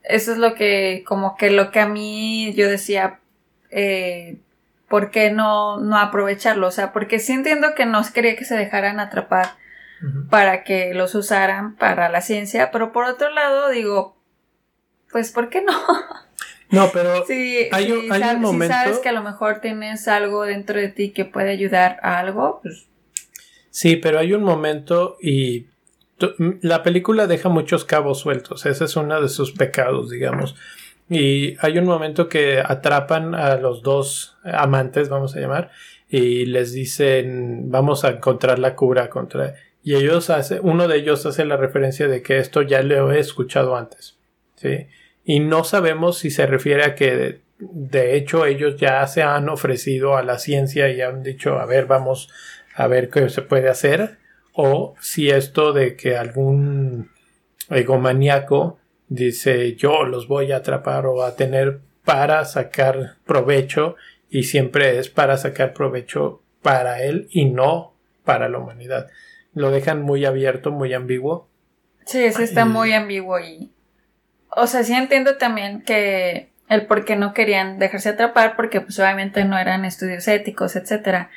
eso 0.03 0.31
es 0.31 0.37
lo 0.37 0.55
que, 0.55 1.03
como 1.05 1.35
que 1.35 1.51
lo 1.51 1.71
que 1.71 1.81
a 1.81 1.87
mí 1.87 2.53
yo 2.53 2.69
decía, 2.69 3.19
eh, 3.71 4.37
¿por 4.91 5.09
qué 5.09 5.31
no, 5.31 5.79
no 5.79 5.97
aprovecharlo? 5.97 6.67
O 6.67 6.71
sea, 6.71 6.91
porque 6.91 7.17
sí 7.17 7.31
entiendo 7.31 7.73
que 7.75 7.85
no 7.87 8.01
quería 8.13 8.35
que 8.35 8.45
se 8.45 8.55
dejaran 8.55 8.99
atrapar 8.99 9.55
para 10.29 10.63
que 10.63 10.93
los 10.93 11.15
usaran 11.15 11.75
para 11.75 12.09
la 12.09 12.21
ciencia, 12.21 12.71
pero 12.71 12.91
por 12.91 13.05
otro 13.05 13.29
lado 13.29 13.69
digo, 13.69 14.17
pues 15.11 15.31
¿por 15.31 15.49
qué 15.49 15.63
no? 15.63 15.73
No, 16.71 16.89
pero 16.93 17.25
hay, 17.73 17.91
un, 17.91 18.61
Si 18.61 18.67
sabes 18.67 18.99
que 18.99 19.09
a 19.09 19.11
lo 19.11 19.23
mejor 19.23 19.59
tienes 19.59 20.07
algo 20.07 20.43
dentro 20.43 20.79
de 20.79 20.87
ti 20.87 21.11
que 21.11 21.25
puede 21.25 21.49
ayudar 21.51 21.99
a 22.01 22.17
algo, 22.19 22.61
pues... 22.63 22.87
Sí, 23.69 23.97
pero 23.97 24.19
hay 24.19 24.31
un 24.31 24.41
momento 24.41 25.17
y 25.21 25.67
la 26.61 26.81
película 26.81 27.27
deja 27.27 27.49
muchos 27.49 27.83
cabos 27.83 28.19
sueltos. 28.19 28.65
Ese 28.65 28.85
es 28.85 28.95
uno 28.95 29.21
de 29.21 29.27
sus 29.27 29.51
pecados, 29.51 30.09
digamos. 30.09 30.55
Y 31.13 31.57
hay 31.59 31.77
un 31.77 31.83
momento 31.83 32.29
que 32.29 32.63
atrapan 32.65 33.35
a 33.35 33.57
los 33.57 33.83
dos 33.83 34.37
amantes, 34.45 35.09
vamos 35.09 35.35
a 35.35 35.41
llamar, 35.41 35.69
y 36.07 36.45
les 36.45 36.71
dicen, 36.71 37.69
vamos 37.69 38.05
a 38.05 38.11
encontrar 38.11 38.59
la 38.59 38.77
cura 38.77 39.09
contra... 39.09 39.55
Y 39.83 39.95
ellos 39.95 40.29
hace, 40.29 40.61
uno 40.61 40.87
de 40.87 40.99
ellos 40.99 41.25
hace 41.25 41.43
la 41.43 41.57
referencia 41.57 42.07
de 42.07 42.21
que 42.21 42.37
esto 42.37 42.61
ya 42.61 42.81
lo 42.81 43.11
he 43.11 43.19
escuchado 43.19 43.75
antes. 43.75 44.19
¿sí? 44.55 44.87
Y 45.25 45.41
no 45.41 45.65
sabemos 45.65 46.17
si 46.19 46.29
se 46.29 46.45
refiere 46.45 46.85
a 46.85 46.95
que 46.95 47.41
de 47.59 48.15
hecho 48.15 48.45
ellos 48.45 48.77
ya 48.77 49.05
se 49.05 49.21
han 49.21 49.49
ofrecido 49.49 50.15
a 50.15 50.23
la 50.23 50.39
ciencia 50.39 50.87
y 50.87 51.01
han 51.01 51.23
dicho, 51.23 51.59
a 51.59 51.65
ver, 51.65 51.87
vamos 51.87 52.29
a 52.73 52.87
ver 52.87 53.09
qué 53.09 53.27
se 53.27 53.41
puede 53.41 53.67
hacer. 53.67 54.17
O 54.53 54.95
si 55.01 55.29
esto 55.29 55.73
de 55.73 55.97
que 55.97 56.15
algún 56.15 57.09
egomaníaco 57.69 58.79
dice 59.13 59.75
yo 59.75 60.03
los 60.03 60.27
voy 60.27 60.51
a 60.51 60.57
atrapar 60.57 61.05
o 61.05 61.23
a 61.23 61.35
tener 61.35 61.81
para 62.03 62.45
sacar 62.45 63.17
provecho 63.25 63.95
y 64.29 64.43
siempre 64.43 64.97
es 64.97 65.09
para 65.09 65.37
sacar 65.37 65.73
provecho 65.73 66.41
para 66.61 67.03
él 67.03 67.27
y 67.31 67.45
no 67.45 67.93
para 68.23 68.49
la 68.49 68.59
humanidad 68.59 69.07
lo 69.53 69.71
dejan 69.71 70.01
muy 70.01 70.25
abierto, 70.25 70.71
muy 70.71 70.93
ambiguo. 70.93 71.47
Sí, 72.05 72.23
eso 72.23 72.41
está 72.41 72.65
muy 72.65 72.93
ambiguo 72.93 73.39
y... 73.39 73.71
O 74.49 74.67
sea, 74.67 74.83
sí 74.83 74.93
entiendo 74.93 75.37
también 75.37 75.81
que 75.81 76.51
el 76.67 76.85
por 76.85 77.05
qué 77.05 77.15
no 77.15 77.33
querían 77.33 77.79
dejarse 77.79 78.09
atrapar, 78.09 78.55
porque 78.55 78.81
pues 78.81 78.99
obviamente 78.99 79.45
no 79.45 79.57
eran 79.57 79.85
estudios 79.85 80.27
éticos, 80.27 80.75
etcétera. 80.75 81.29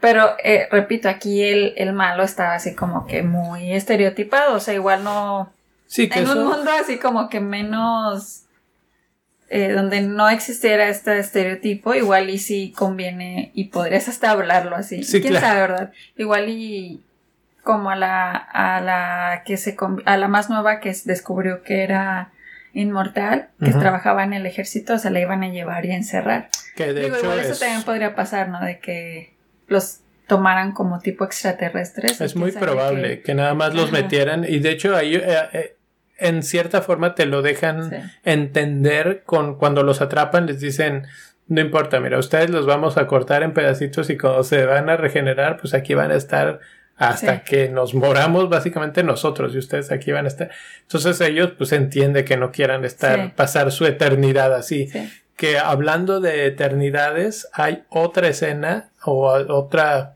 Pero, 0.00 0.36
eh, 0.42 0.68
repito, 0.70 1.08
aquí 1.08 1.42
el, 1.44 1.74
el, 1.76 1.92
malo 1.92 2.22
estaba 2.22 2.54
así 2.54 2.74
como 2.74 3.06
que 3.06 3.22
muy 3.22 3.72
estereotipado, 3.72 4.56
o 4.56 4.60
sea, 4.60 4.74
igual 4.74 5.04
no... 5.04 5.52
Sí, 5.92 6.08
que 6.08 6.20
en 6.20 6.28
un 6.28 6.46
mundo 6.46 6.70
así 6.80 6.98
como 6.98 7.28
que 7.28 7.40
menos... 7.40 8.44
Eh, 9.54 9.72
donde 9.72 10.00
no 10.00 10.30
existiera 10.30 10.88
este 10.88 11.18
estereotipo, 11.18 11.92
igual 11.92 12.30
y 12.30 12.38
sí 12.38 12.72
conviene 12.74 13.50
y 13.52 13.64
podrías 13.64 14.08
hasta 14.08 14.30
hablarlo 14.30 14.74
así. 14.76 15.02
Sí, 15.02 15.20
¿Quién 15.20 15.34
sabe, 15.34 15.60
verdad? 15.60 15.92
Igual 16.16 16.48
y 16.48 17.02
como 17.62 17.90
a 17.90 17.96
la, 17.96 18.30
a 18.30 18.80
la 18.80 19.42
que 19.44 19.58
se, 19.58 19.76
a 20.06 20.16
la 20.16 20.28
más 20.28 20.48
nueva 20.48 20.80
que 20.80 20.96
descubrió 21.04 21.62
que 21.62 21.82
era 21.82 22.32
inmortal, 22.72 23.50
que 23.62 23.72
trabajaba 23.72 24.24
en 24.24 24.32
el 24.32 24.46
ejército, 24.46 24.96
se 24.96 25.10
la 25.10 25.20
iban 25.20 25.42
a 25.42 25.50
llevar 25.50 25.84
y 25.84 25.90
encerrar. 25.90 26.48
Que 26.74 26.94
de 26.94 27.02
Digo, 27.04 27.18
igual 27.18 27.38
eso 27.40 27.60
también 27.60 27.82
podría 27.82 28.14
pasar, 28.14 28.48
¿no? 28.48 28.64
De 28.64 28.78
que 28.78 29.34
los 29.66 29.98
tomaran 30.26 30.72
como 30.72 31.00
tipo 31.00 31.26
extraterrestres. 31.26 32.22
Es 32.22 32.36
muy 32.36 32.52
probable 32.52 33.20
que... 33.20 33.34
nada 33.34 33.52
más 33.52 33.74
los 33.74 33.92
metieran 33.92 34.46
y 34.48 34.60
de 34.60 34.70
hecho 34.70 34.96
ahí 34.96 35.16
eh, 35.16 35.38
eh, 35.52 35.76
en 36.22 36.42
cierta 36.42 36.82
forma 36.82 37.14
te 37.14 37.26
lo 37.26 37.42
dejan 37.42 38.12
entender 38.24 39.22
con 39.24 39.56
cuando 39.56 39.82
los 39.82 40.00
atrapan 40.00 40.46
les 40.46 40.60
dicen 40.60 41.06
no 41.48 41.60
importa, 41.60 42.00
mira, 42.00 42.18
ustedes 42.18 42.50
los 42.50 42.66
vamos 42.66 42.96
a 42.96 43.06
cortar 43.06 43.42
en 43.42 43.52
pedacitos 43.52 44.08
y 44.08 44.16
cuando 44.16 44.42
se 44.42 44.64
van 44.64 44.88
a 44.88 44.96
regenerar, 44.96 45.58
pues 45.58 45.74
aquí 45.74 45.92
van 45.92 46.10
a 46.10 46.14
estar 46.14 46.60
hasta 46.96 47.42
que 47.42 47.68
nos 47.68 47.94
moramos 47.94 48.48
básicamente 48.48 49.02
nosotros 49.02 49.54
y 49.54 49.58
ustedes 49.58 49.90
aquí 49.90 50.12
van 50.12 50.24
a 50.24 50.28
estar. 50.28 50.50
Entonces 50.82 51.20
ellos 51.20 51.52
pues 51.58 51.72
entiende 51.72 52.24
que 52.24 52.36
no 52.36 52.52
quieran 52.52 52.84
estar, 52.84 53.34
pasar 53.34 53.72
su 53.72 53.86
eternidad 53.86 54.54
así. 54.54 54.88
Que 55.36 55.58
hablando 55.58 56.20
de 56.20 56.46
eternidades, 56.46 57.48
hay 57.52 57.82
otra 57.88 58.28
escena 58.28 58.90
o 59.04 59.26
otra 59.26 60.14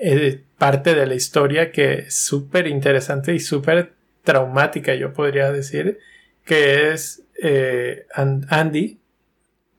eh, 0.00 0.40
parte 0.58 0.94
de 0.94 1.06
la 1.06 1.14
historia 1.14 1.70
que 1.70 1.94
es 1.94 2.14
súper 2.14 2.66
interesante 2.66 3.34
y 3.34 3.40
súper 3.40 3.92
traumática, 4.26 4.94
yo 4.94 5.14
podría 5.14 5.52
decir, 5.52 6.00
que 6.44 6.90
es 6.90 7.22
eh, 7.42 8.06
Andy 8.14 9.00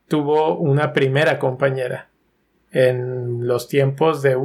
tuvo 0.08 0.56
una 0.58 0.92
primera 0.92 1.38
compañera 1.38 2.08
en 2.72 3.46
los 3.46 3.68
tiempos 3.68 4.22
de 4.22 4.36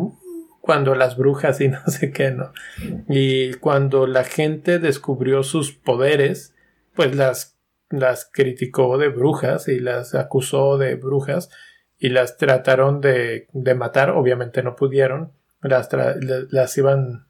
cuando 0.62 0.94
las 0.94 1.18
brujas 1.18 1.62
y 1.62 1.68
no 1.70 1.80
sé 1.88 2.12
qué, 2.12 2.32
¿no? 2.32 2.52
Y 3.08 3.54
cuando 3.56 4.06
la 4.06 4.26
gente 4.26 4.78
descubrió 4.78 5.42
sus 5.44 5.72
poderes, 5.72 6.54
pues 6.94 7.16
las, 7.16 7.58
las 7.90 8.30
criticó 8.32 8.98
de 8.98 9.08
brujas 9.08 9.68
y 9.70 9.80
las 9.80 10.14
acusó 10.14 10.78
de 10.78 10.96
brujas 10.96 11.50
y 11.98 12.10
las 12.10 12.38
trataron 12.38 13.00
de, 13.00 13.48
de 13.54 13.74
matar, 13.74 14.10
obviamente 14.10 14.64
no 14.64 14.76
pudieron, 14.76 15.32
las, 15.62 15.90
las 16.52 16.78
iban 16.78 17.28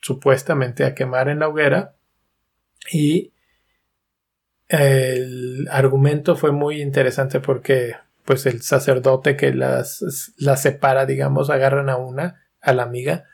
supuestamente 0.00 0.84
a 0.84 0.94
quemar 0.94 1.28
en 1.28 1.40
la 1.40 1.48
hoguera 1.48 1.96
y 2.90 3.32
el 4.68 5.68
argumento 5.70 6.36
fue 6.36 6.52
muy 6.52 6.80
interesante 6.80 7.40
porque 7.40 7.96
pues 8.24 8.46
el 8.46 8.62
sacerdote 8.62 9.36
que 9.36 9.52
las, 9.52 10.32
las 10.36 10.62
separa, 10.62 11.06
digamos, 11.06 11.50
agarran 11.50 11.88
a 11.90 11.96
una 11.96 12.46
a 12.60 12.72
la 12.72 12.84
amiga 12.84 13.24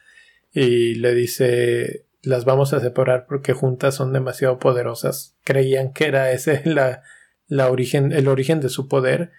y 0.53 0.95
le 0.95 1.15
dice 1.15 2.07
las 2.23 2.45
vamos 2.45 2.73
a 2.73 2.81
separar 2.81 3.27
porque 3.27 3.53
juntas 3.53 3.95
son 3.95 4.13
demasiado 4.13 4.59
poderosas. 4.59 5.37
Creían 5.45 5.93
que 5.93 6.07
era 6.07 6.33
ese 6.33 6.63
la, 6.65 7.03
la 7.47 7.71
origen, 7.71 8.13
el 8.13 8.29
origen 8.29 8.61
de 8.61 8.69
su 8.69 8.89
poder 8.89 9.31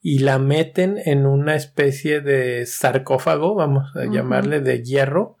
y 0.00 0.20
la 0.20 0.38
meten 0.38 0.98
en 1.04 1.26
una 1.26 1.56
especie 1.56 2.20
de 2.20 2.64
sarcófago, 2.66 3.54
vamos 3.54 3.96
a 3.96 4.04
llamarle 4.04 4.60
de 4.60 4.84
hierro, 4.84 5.37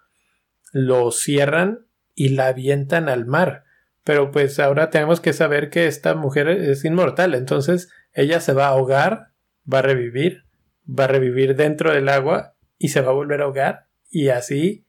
lo 0.72 1.10
cierran 1.10 1.86
y 2.14 2.30
la 2.30 2.48
avientan 2.48 3.08
al 3.08 3.26
mar. 3.26 3.64
Pero 4.04 4.30
pues 4.30 4.58
ahora 4.58 4.90
tenemos 4.90 5.20
que 5.20 5.32
saber 5.32 5.70
que 5.70 5.86
esta 5.86 6.14
mujer 6.14 6.48
es 6.48 6.84
inmortal, 6.84 7.34
entonces 7.34 7.90
ella 8.12 8.40
se 8.40 8.52
va 8.52 8.66
a 8.66 8.70
ahogar, 8.70 9.32
va 9.70 9.80
a 9.80 9.82
revivir, 9.82 10.44
va 10.88 11.04
a 11.04 11.08
revivir 11.08 11.54
dentro 11.56 11.92
del 11.92 12.08
agua 12.08 12.54
y 12.78 12.88
se 12.88 13.00
va 13.00 13.10
a 13.10 13.14
volver 13.14 13.42
a 13.42 13.44
ahogar 13.44 13.88
y 14.10 14.28
así 14.28 14.86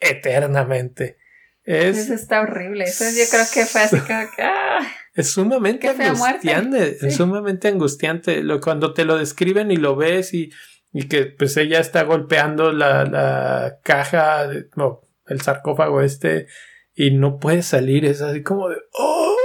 eternamente. 0.00 1.18
Es, 1.64 1.98
Eso 1.98 2.14
está 2.14 2.40
horrible. 2.40 2.84
Eso 2.84 3.04
yo 3.04 3.24
creo 3.30 3.44
que 3.52 3.66
fue 3.66 3.82
así 3.82 3.98
como 3.98 4.30
que. 4.34 4.42
Ah, 4.42 4.80
es 5.14 5.30
sumamente 5.30 5.88
angustiante. 5.88 6.96
Es 7.06 7.16
sumamente 7.16 7.68
angustiante. 7.68 8.42
Lo, 8.42 8.60
cuando 8.60 8.94
te 8.94 9.04
lo 9.04 9.18
describen 9.18 9.70
y 9.70 9.76
lo 9.76 9.94
ves 9.94 10.32
y, 10.32 10.50
y 10.92 11.08
que 11.08 11.26
pues 11.26 11.56
ella 11.58 11.78
está 11.78 12.04
golpeando 12.04 12.72
la, 12.72 13.04
la 13.04 13.80
caja, 13.82 14.48
no, 14.76 15.07
el 15.28 15.40
sarcófago 15.40 16.00
este 16.02 16.46
y 16.94 17.12
no 17.12 17.38
puede 17.38 17.62
salir. 17.62 18.04
Es 18.04 18.22
así 18.22 18.42
como 18.42 18.68
de. 18.68 18.76
¡Oh! 18.92 19.36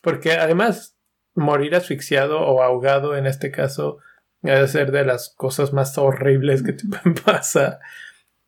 Porque 0.00 0.32
además, 0.32 0.96
morir 1.34 1.74
asfixiado 1.74 2.40
o 2.40 2.62
ahogado 2.62 3.16
en 3.16 3.26
este 3.26 3.50
caso 3.50 3.98
debe 4.40 4.66
ser 4.68 4.90
de 4.90 5.04
las 5.04 5.34
cosas 5.36 5.72
más 5.72 5.96
horribles 5.98 6.62
que 6.62 6.72
te 6.72 6.84
pasar 7.24 7.78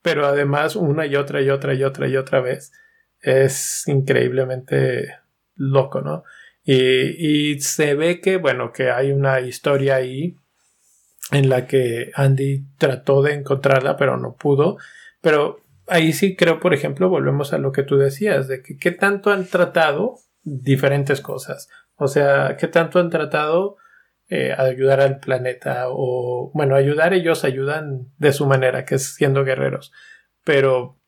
pero 0.04 0.26
además 0.26 0.76
una 0.76 1.06
y 1.06 1.16
otra 1.16 1.40
y 1.40 1.48
otra 1.48 1.72
y 1.72 1.82
otra 1.82 2.06
y 2.06 2.18
otra 2.18 2.42
vez 2.42 2.72
es 3.22 3.88
increíblemente 3.88 5.16
loco, 5.56 6.02
¿no? 6.02 6.24
Y, 6.62 7.52
y 7.52 7.60
se 7.60 7.94
ve 7.94 8.20
que, 8.20 8.36
bueno, 8.36 8.70
que 8.70 8.90
hay 8.90 9.12
una 9.12 9.40
historia 9.40 9.94
ahí 9.94 10.36
en 11.30 11.48
la 11.48 11.66
que 11.66 12.10
Andy 12.14 12.66
trató 12.76 13.22
de 13.22 13.32
encontrarla, 13.32 13.96
pero 13.96 14.18
no 14.18 14.36
pudo. 14.36 14.76
Pero 15.22 15.63
ahí 15.86 16.12
sí 16.12 16.36
creo, 16.36 16.60
por 16.60 16.74
ejemplo, 16.74 17.08
volvemos 17.08 17.52
a 17.52 17.58
lo 17.58 17.72
que 17.72 17.82
tú 17.82 17.96
decías, 17.96 18.48
de 18.48 18.62
que 18.62 18.76
qué 18.76 18.90
tanto 18.90 19.30
han 19.30 19.46
tratado 19.46 20.16
diferentes 20.42 21.20
cosas. 21.20 21.68
O 21.96 22.08
sea, 22.08 22.56
qué 22.58 22.68
tanto 22.68 22.98
han 22.98 23.10
tratado 23.10 23.76
eh, 24.30 24.54
ayudar 24.56 25.02
al 25.02 25.20
planeta 25.20 25.84
o 25.88 26.50
bueno 26.54 26.76
ayudar 26.76 27.12
ellos 27.12 27.44
ayudan 27.44 28.10
de 28.16 28.32
su 28.32 28.46
manera 28.46 28.86
que 28.86 28.94
es 28.94 29.14
siendo 29.16 29.44
guerreros 29.44 29.92
pero 30.44 30.98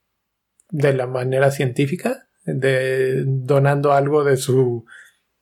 de 0.69 0.93
la 0.93 1.07
manera 1.07 1.51
científica 1.51 2.29
de 2.45 3.25
donando 3.25 3.95
algo 3.95 4.23
de 4.23 4.37
su 4.37 4.85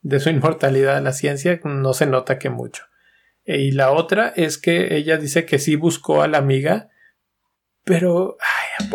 de 0.03 0.21
su 0.21 0.31
inmortalidad 0.31 0.99
a 0.99 1.01
la 1.01 1.11
ciencia 1.11 1.59
no 1.65 1.95
se 1.95 2.07
nota 2.07 2.39
que 2.39 2.49
mucho 2.49 2.85
y 3.45 3.73
la 3.73 3.91
otra 3.91 4.33
es 4.37 4.57
que 4.57 4.95
ella 4.95 5.17
dice 5.17 5.45
que 5.45 5.59
sí 5.59 5.75
buscó 5.75 6.23
a 6.23 6.29
la 6.29 6.39
amiga 6.39 6.91
pero 7.83 8.37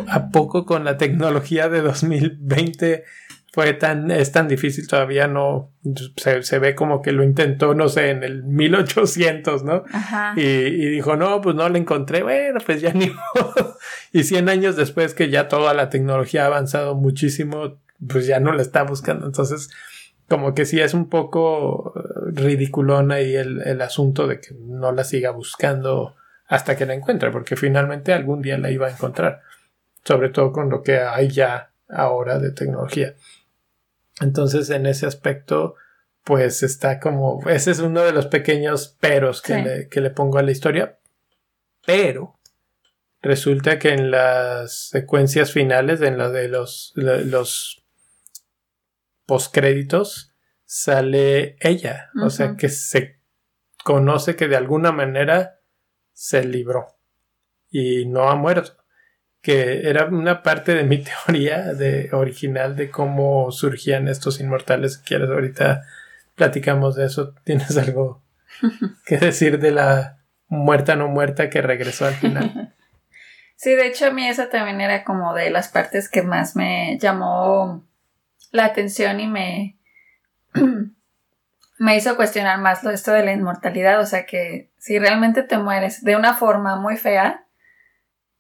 ¿a 0.08 0.30
poco 0.30 0.66
con 0.66 0.84
la 0.84 0.98
tecnología 0.98 1.70
de 1.70 1.82
2020 1.82 3.04
fue 3.52 3.74
tan, 3.74 4.12
es 4.12 4.32
tan 4.32 4.48
difícil 4.48 4.88
todavía, 4.88 5.28
no, 5.28 5.72
se, 6.16 6.60
ve 6.60 6.76
como 6.76 7.02
que 7.02 7.12
lo 7.12 7.24
intentó, 7.24 7.74
no 7.74 7.90
sé, 7.90 8.12
en 8.12 8.24
el 8.24 8.44
1800, 8.44 9.64
¿no? 9.64 9.84
Ajá. 9.92 10.34
Y, 10.36 10.42
y 10.42 10.90
dijo, 10.90 11.16
no, 11.16 11.42
pues 11.42 11.56
no 11.56 11.68
le 11.68 11.80
encontré, 11.80 12.22
bueno, 12.22 12.60
pues 12.66 12.82
ya 12.82 12.94
ni 12.94 13.08
modo. 13.08 13.78
Y 14.14 14.24
100 14.24 14.50
años 14.50 14.76
después 14.76 15.14
que 15.14 15.30
ya 15.30 15.48
toda 15.48 15.74
la 15.74 15.90
tecnología 15.90 16.44
ha 16.44 16.48
avanzado 16.48 16.96
muchísimo, 16.96 17.80
pues 18.08 18.28
ya 18.28 18.40
no 18.40 18.54
la 18.54 18.62
está 18.62 18.84
buscando. 18.84 19.26
Entonces, 19.26 19.70
como 20.28 20.54
que 20.54 20.66
sí 20.66 20.80
es 20.80 20.94
un 20.94 21.10
poco 21.10 21.94
ridiculón 22.28 23.12
ahí 23.12 23.36
el, 23.36 23.62
el 23.64 23.82
asunto 23.82 24.28
de 24.28 24.40
que 24.40 24.54
no 24.60 24.92
la 24.92 25.04
siga 25.04 25.32
buscando 25.32 26.16
hasta 26.48 26.76
que 26.76 26.86
la 26.86 26.96
encuentre, 26.96 27.32
porque 27.32 27.56
finalmente 27.56 28.14
algún 28.14 28.42
día 28.42 28.58
la 28.58 28.72
iba 28.72 28.88
a 28.88 28.92
encontrar, 28.92 29.42
sobre 30.04 30.30
todo 30.30 30.52
con 30.52 30.70
lo 30.70 30.82
que 30.82 31.00
hay 31.00 31.30
ya 31.30 31.72
ahora 31.88 32.40
de 32.40 32.52
tecnología. 32.52 33.16
Entonces, 34.22 34.70
en 34.70 34.86
ese 34.86 35.06
aspecto, 35.06 35.76
pues 36.24 36.64
está 36.64 37.00
como, 37.00 37.42
ese 37.50 37.72
es 37.72 37.80
uno 37.80 38.04
de 38.04 38.12
los 38.12 38.28
pequeños 38.28 38.96
peros 39.00 39.42
que, 39.42 39.62
le, 39.62 39.90
que 39.90 40.02
le 40.02 40.10
pongo 40.10 40.38
a 40.38 40.44
la 40.44 40.52
historia, 40.52 41.00
pero 41.86 42.40
resulta 43.22 43.80
que 43.80 43.94
en 43.94 44.12
las 44.12 44.90
secuencias 44.90 45.52
finales, 45.52 46.02
en 46.02 46.18
la 46.18 46.30
de 46.30 46.48
los, 46.48 46.94
los 46.96 47.84
postcréditos, 49.26 50.34
sale 50.66 51.58
ella, 51.62 52.12
o 52.22 52.30
sea 52.30 52.56
que 52.56 52.70
se 52.70 53.20
conoce 53.84 54.36
que 54.36 54.48
de 54.48 54.56
alguna 54.56 54.92
manera 54.92 55.62
se 56.14 56.44
libró. 56.44 56.96
Y 57.72 58.06
no 58.06 58.30
ha 58.30 58.36
muerto 58.36 58.79
que 59.42 59.90
era 59.90 60.06
una 60.06 60.44
parte 60.44 60.74
de 60.74 60.84
mi 60.84 61.04
teoría 61.26 61.74
de 61.74 62.10
original 62.14 62.76
de 62.76 62.90
cómo 62.90 63.52
surgían 63.52 64.08
estos 64.08 64.40
inmortales. 64.40 64.96
Si 64.96 65.02
quieres, 65.02 65.30
ahorita 65.30 65.84
platicamos 66.36 66.96
de 66.96 67.06
eso. 67.06 67.34
¿Tienes 67.44 67.78
algo 67.78 68.22
que 69.06 69.18
decir 69.18 69.60
de 69.60 69.72
la 69.72 70.20
muerta 70.48 70.96
no 70.96 71.08
muerta 71.08 71.50
que 71.50 71.62
regresó 71.62 72.06
al 72.06 72.16
final? 72.16 72.76
Sí, 73.56 73.76
de 73.76 73.88
hecho 73.88 74.08
a 74.08 74.12
mí 74.12 74.26
esa 74.26 74.50
también 74.50 74.80
era 74.80 75.04
como 75.04 75.34
de 75.34 75.50
las 75.50 75.68
partes 75.68 76.10
que 76.10 76.22
más 76.22 76.56
me 76.56 76.98
llamó 77.00 77.86
la 78.52 78.66
atención 78.66 79.20
y 79.20 79.28
me 79.28 79.78
me 81.78 81.96
hizo 81.96 82.16
cuestionar 82.16 82.60
más 82.60 82.84
lo 82.84 82.92
esto 82.92 83.12
de 83.12 83.24
la 83.24 83.34
inmortalidad, 83.34 84.00
o 84.00 84.06
sea 84.06 84.26
que 84.26 84.70
si 84.78 84.98
realmente 84.98 85.44
te 85.44 85.58
mueres 85.58 86.04
de 86.04 86.16
una 86.16 86.34
forma 86.34 86.76
muy 86.78 86.98
fea, 86.98 87.46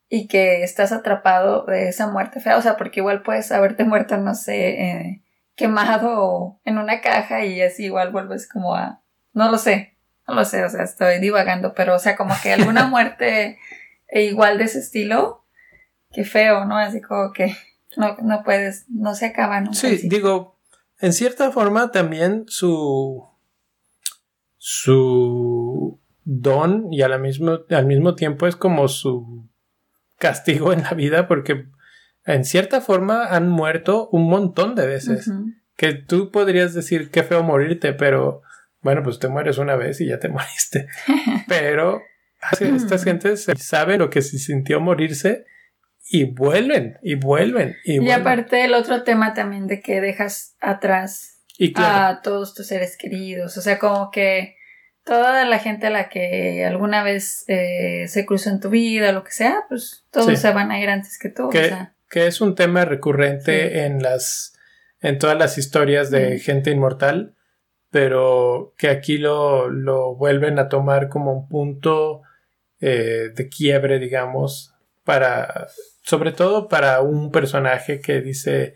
y 0.09 0.27
que 0.27 0.63
estás 0.63 0.91
atrapado 0.91 1.65
de 1.65 1.87
esa 1.87 2.07
muerte 2.07 2.39
fea, 2.39 2.57
o 2.57 2.61
sea, 2.61 2.77
porque 2.77 2.99
igual 2.99 3.21
puedes 3.21 3.51
haberte 3.51 3.83
muerto, 3.83 4.17
no 4.17 4.33
sé, 4.33 4.69
eh, 4.69 5.21
quemado 5.55 6.59
en 6.65 6.79
una 6.79 6.99
caja 7.01 7.45
y 7.45 7.61
así 7.61 7.85
igual 7.85 8.11
vuelves 8.11 8.49
como 8.49 8.75
a, 8.75 9.01
no 9.33 9.51
lo 9.51 9.57
sé, 9.59 9.95
no 10.27 10.33
lo 10.33 10.45
sé, 10.45 10.63
o 10.63 10.69
sea, 10.69 10.83
estoy 10.83 11.19
divagando, 11.19 11.73
pero 11.75 11.95
o 11.95 11.99
sea, 11.99 12.15
como 12.15 12.33
que 12.41 12.53
alguna 12.53 12.87
muerte 12.87 13.59
igual 14.11 14.57
de 14.57 14.63
ese 14.63 14.79
estilo, 14.79 15.45
qué 16.11 16.23
feo, 16.23 16.65
¿no? 16.65 16.77
Así 16.77 17.01
como 17.01 17.31
que 17.31 17.55
no, 17.95 18.17
no 18.23 18.43
puedes, 18.43 18.85
no 18.89 19.13
se 19.13 19.27
acaba 19.27 19.61
nunca. 19.61 19.77
Sí, 19.77 20.07
digo, 20.09 20.57
en 20.99 21.13
cierta 21.13 21.51
forma 21.51 21.91
también 21.91 22.45
su 22.47 23.27
su 24.57 25.99
don 26.23 26.91
y 26.91 27.03
mismo, 27.19 27.59
al 27.69 27.85
mismo 27.85 28.15
tiempo 28.15 28.47
es 28.47 28.55
como 28.55 28.87
su 28.87 29.48
castigo 30.19 30.73
en 30.73 30.83
la 30.83 30.91
vida 30.91 31.27
porque 31.27 31.65
en 32.25 32.45
cierta 32.45 32.81
forma 32.81 33.25
han 33.25 33.49
muerto 33.49 34.09
un 34.11 34.29
montón 34.29 34.75
de 34.75 34.85
veces. 34.85 35.31
Que 35.75 35.93
tú 35.93 36.29
podrías 36.31 36.73
decir 36.73 37.09
qué 37.09 37.23
feo 37.23 37.41
morirte, 37.41 37.93
pero 37.93 38.41
bueno, 38.81 39.01
pues 39.01 39.17
te 39.19 39.29
mueres 39.29 39.57
una 39.57 39.75
vez 39.75 39.99
y 40.01 40.07
ya 40.07 40.19
te 40.19 40.29
moriste. 40.29 40.87
pero 41.47 42.01
estas 42.59 43.03
gentes 43.03 43.47
saben 43.57 43.99
lo 43.99 44.09
que 44.09 44.21
se 44.21 44.37
sintió 44.37 44.79
morirse 44.79 45.45
y 46.11 46.23
vuelven, 46.23 46.97
y 47.03 47.15
vuelven, 47.15 47.75
y, 47.83 48.03
y 48.03 48.09
aparte 48.09 48.65
el 48.65 48.73
otro 48.73 49.03
tema 49.03 49.35
también 49.35 49.67
de 49.67 49.79
que 49.79 50.01
dejas 50.01 50.55
atrás 50.59 51.43
a 51.75 52.21
todos 52.23 52.55
tus 52.55 52.67
seres 52.67 52.97
queridos. 52.97 53.57
O 53.57 53.61
sea, 53.61 53.77
como 53.77 54.09
que 54.09 54.55
toda 55.09 55.43
la 55.43 55.57
gente 55.57 55.87
a 55.87 55.89
la 55.89 56.07
que 56.07 56.63
alguna 56.65 57.01
vez 57.01 57.43
eh, 57.47 58.05
se 58.07 58.27
cruzó 58.27 58.51
en 58.51 58.59
tu 58.59 58.69
vida, 58.69 59.11
lo 59.11 59.23
que 59.23 59.31
sea, 59.31 59.65
pues 59.67 60.05
todos 60.11 60.37
se 60.37 60.53
van 60.53 60.69
a 60.69 60.79
ir 60.79 60.87
antes 60.87 61.17
que 61.17 61.29
tú. 61.29 61.49
Que, 61.49 61.87
que 62.07 62.27
es 62.27 62.41
un 62.41 62.53
tema 62.53 62.85
recurrente 62.85 63.85
en 63.85 64.03
las 64.03 64.53
en 65.01 65.17
todas 65.17 65.35
las 65.35 65.57
historias 65.57 66.11
de 66.11 66.37
gente 66.37 66.69
inmortal, 66.69 67.33
pero 67.89 68.75
que 68.77 68.89
aquí 68.89 69.17
lo, 69.17 69.69
lo 69.69 70.15
vuelven 70.15 70.59
a 70.59 70.69
tomar 70.69 71.09
como 71.09 71.33
un 71.33 71.47
punto 71.47 72.21
eh, 72.79 73.29
de 73.33 73.49
quiebre, 73.49 73.97
digamos, 73.97 74.75
para 75.03 75.69
sobre 76.03 76.33
todo 76.33 76.67
para 76.67 77.01
un 77.01 77.31
personaje 77.31 77.99
que 77.99 78.21
dice 78.21 78.75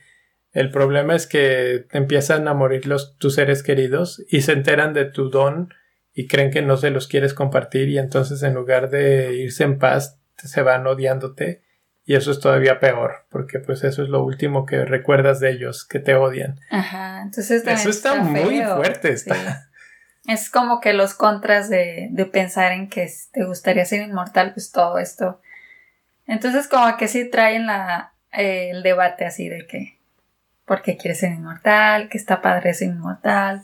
el 0.52 0.72
problema 0.72 1.14
es 1.14 1.28
que 1.28 1.86
empiezan 1.92 2.48
a 2.48 2.56
morir 2.56 2.88
los 2.88 3.18
tus 3.20 3.36
seres 3.36 3.62
queridos 3.62 4.24
y 4.30 4.42
se 4.42 4.54
enteran 4.54 4.94
de 4.94 5.06
tu 5.06 5.30
don 5.30 5.70
y 6.14 6.28
creen 6.28 6.52
que 6.52 6.62
no 6.62 6.78
se 6.78 6.92
los 6.92 7.08
quieres 7.08 7.34
compartir 7.34 7.90
y 7.90 7.98
entonces 7.98 8.44
en 8.44 8.54
lugar 8.54 8.90
de 8.90 9.34
irse 9.36 9.64
en 9.64 9.80
paz 9.80 10.20
se 10.38 10.62
van 10.62 10.86
odiándote 10.86 11.64
y 12.06 12.16
eso 12.16 12.32
es 12.32 12.40
todavía 12.40 12.80
peor 12.80 13.26
porque 13.30 13.60
pues 13.60 13.84
eso 13.84 14.04
es 14.04 14.10
lo 14.10 14.24
último 14.24 14.66
que 14.66 14.86
recuerdas 14.86 15.40
de 15.40 15.52
ellos 15.52 15.86
que 15.86 16.00
te 16.00 16.16
odian. 16.16 16.60
Ajá, 16.70 17.22
entonces 17.22 17.66
eso 17.66 17.90
está, 17.90 18.16
muy 18.16 18.62
fuerte. 18.62 19.12
Está. 19.12 19.70
Es 20.28 20.50
como 20.50 20.80
que 20.80 20.94
los 20.94 21.14
contras 21.14 21.70
de, 21.70 22.08
de 22.12 22.26
pensar 22.26 22.72
en 22.72 22.90
que 22.90 23.10
te 23.32 23.44
gustaría 23.44 23.84
ser 23.86 24.02
inmortal, 24.02 24.54
pues 24.54 24.72
todo 24.72 24.98
esto. 24.98 25.42
Entonces 26.28 26.68
como 26.68 26.96
que 26.96 27.08
sí 27.08 27.30
traen 27.30 27.66
la, 27.66 28.14
eh, 28.32 28.70
el 28.72 28.84
debate 28.84 29.26
así 29.26 29.50
de 29.50 29.68
que 29.68 29.98
¿por 30.66 30.82
qué 30.82 30.98
quieres 30.98 31.20
ser 31.20 31.32
inmortal? 31.32 32.10
que 32.10 32.18
está 32.18 32.42
padre 32.42 32.74
ser 32.74 32.90
inmortal? 32.90 33.64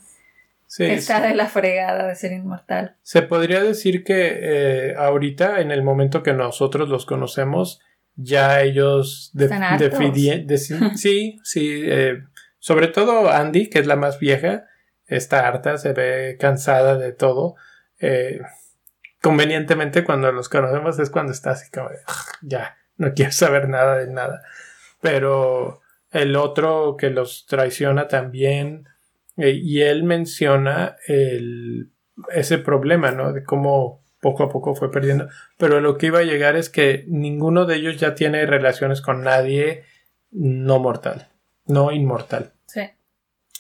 Está 0.78 1.22
de 1.22 1.34
la 1.34 1.47
fregada 1.47 2.07
de 2.07 2.15
ser 2.15 2.32
inmortal. 2.32 2.95
Se 3.01 3.22
podría 3.22 3.63
decir 3.63 4.03
que 4.03 4.39
eh, 4.41 4.95
ahorita, 4.95 5.61
en 5.61 5.72
el 5.72 5.84
momento 5.84 6.22
que 6.22 6.34
nosotros 6.34 6.89
los 6.89 7.05
conocemos, 7.05 7.82
ya 8.15 8.61
ellos 8.61 9.32
sí, 10.95 11.39
sí. 11.43 11.84
Eh, 11.86 12.24
sobre 12.59 12.88
todo 12.88 13.32
Andy, 13.32 13.70
que 13.70 13.80
es 13.80 13.88
la 13.88 13.95
más 13.95 14.20
vieja, 14.20 14.65
está 15.07 15.47
harta, 15.47 15.78
se 15.78 15.93
ve 15.93 16.38
cansada 16.39 16.97
de 16.97 17.13
todo. 17.13 17.55
Eh, 17.99 18.39
convenientemente, 19.22 20.03
cuando 20.03 20.32
los 20.32 20.49
conocemos 20.49 20.99
es 20.99 21.09
cuando 21.09 21.32
está 21.32 21.51
así 21.51 21.70
como 21.72 21.89
ya, 22.41 22.78
no 22.97 23.13
quiero 23.13 23.32
saber 23.32 23.70
nada 23.70 23.97
de 23.97 24.07
nada. 24.07 24.43
Pero 25.01 25.82
el 26.11 26.36
otro 26.36 26.95
que 26.97 27.09
los 27.09 27.45
traiciona 27.47 28.07
también 28.07 28.88
eh, 29.40 29.52
y 29.52 29.82
él 29.82 30.04
menciona 30.04 30.98
el, 31.08 31.90
ese 32.34 32.58
problema, 32.58 33.12
¿no? 33.12 33.34
De 33.34 33.44
cómo 33.44 34.04
poco 34.20 34.44
a 34.44 34.50
poco 34.50 34.76
fue 34.76 34.92
perdiendo. 34.92 35.30
Pero 35.58 35.80
lo 35.80 35.98
que 35.98 36.08
iba 36.08 36.20
a 36.20 36.24
llegar 36.24 36.56
es 36.56 36.70
que 36.70 37.06
ninguno 37.08 37.66
de 37.66 37.78
ellos 37.78 37.98
ya 37.98 38.16
tiene 38.16 38.46
relaciones 38.46 39.02
con 39.02 39.24
nadie 39.24 39.84
no 40.32 40.80
mortal, 40.80 41.30
no 41.66 41.92
inmortal. 41.92 42.52
Sí. 42.66 42.82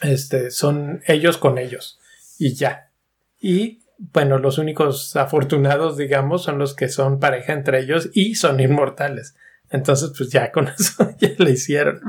Este, 0.01 0.51
son 0.51 1.01
ellos 1.07 1.37
con 1.37 1.57
ellos. 1.57 1.99
Y 2.37 2.53
ya. 2.53 2.91
Y 3.39 3.79
bueno, 3.97 4.37
los 4.37 4.57
únicos 4.57 5.15
afortunados, 5.15 5.97
digamos, 5.97 6.43
son 6.43 6.57
los 6.57 6.73
que 6.73 6.89
son 6.89 7.19
pareja 7.19 7.53
entre 7.53 7.79
ellos 7.79 8.09
y 8.13 8.35
son 8.35 8.59
inmortales. 8.59 9.35
Entonces, 9.69 10.11
pues 10.17 10.29
ya 10.29 10.51
con 10.51 10.67
eso 10.79 11.15
ya 11.19 11.31
le 11.37 11.51
hicieron. 11.51 12.01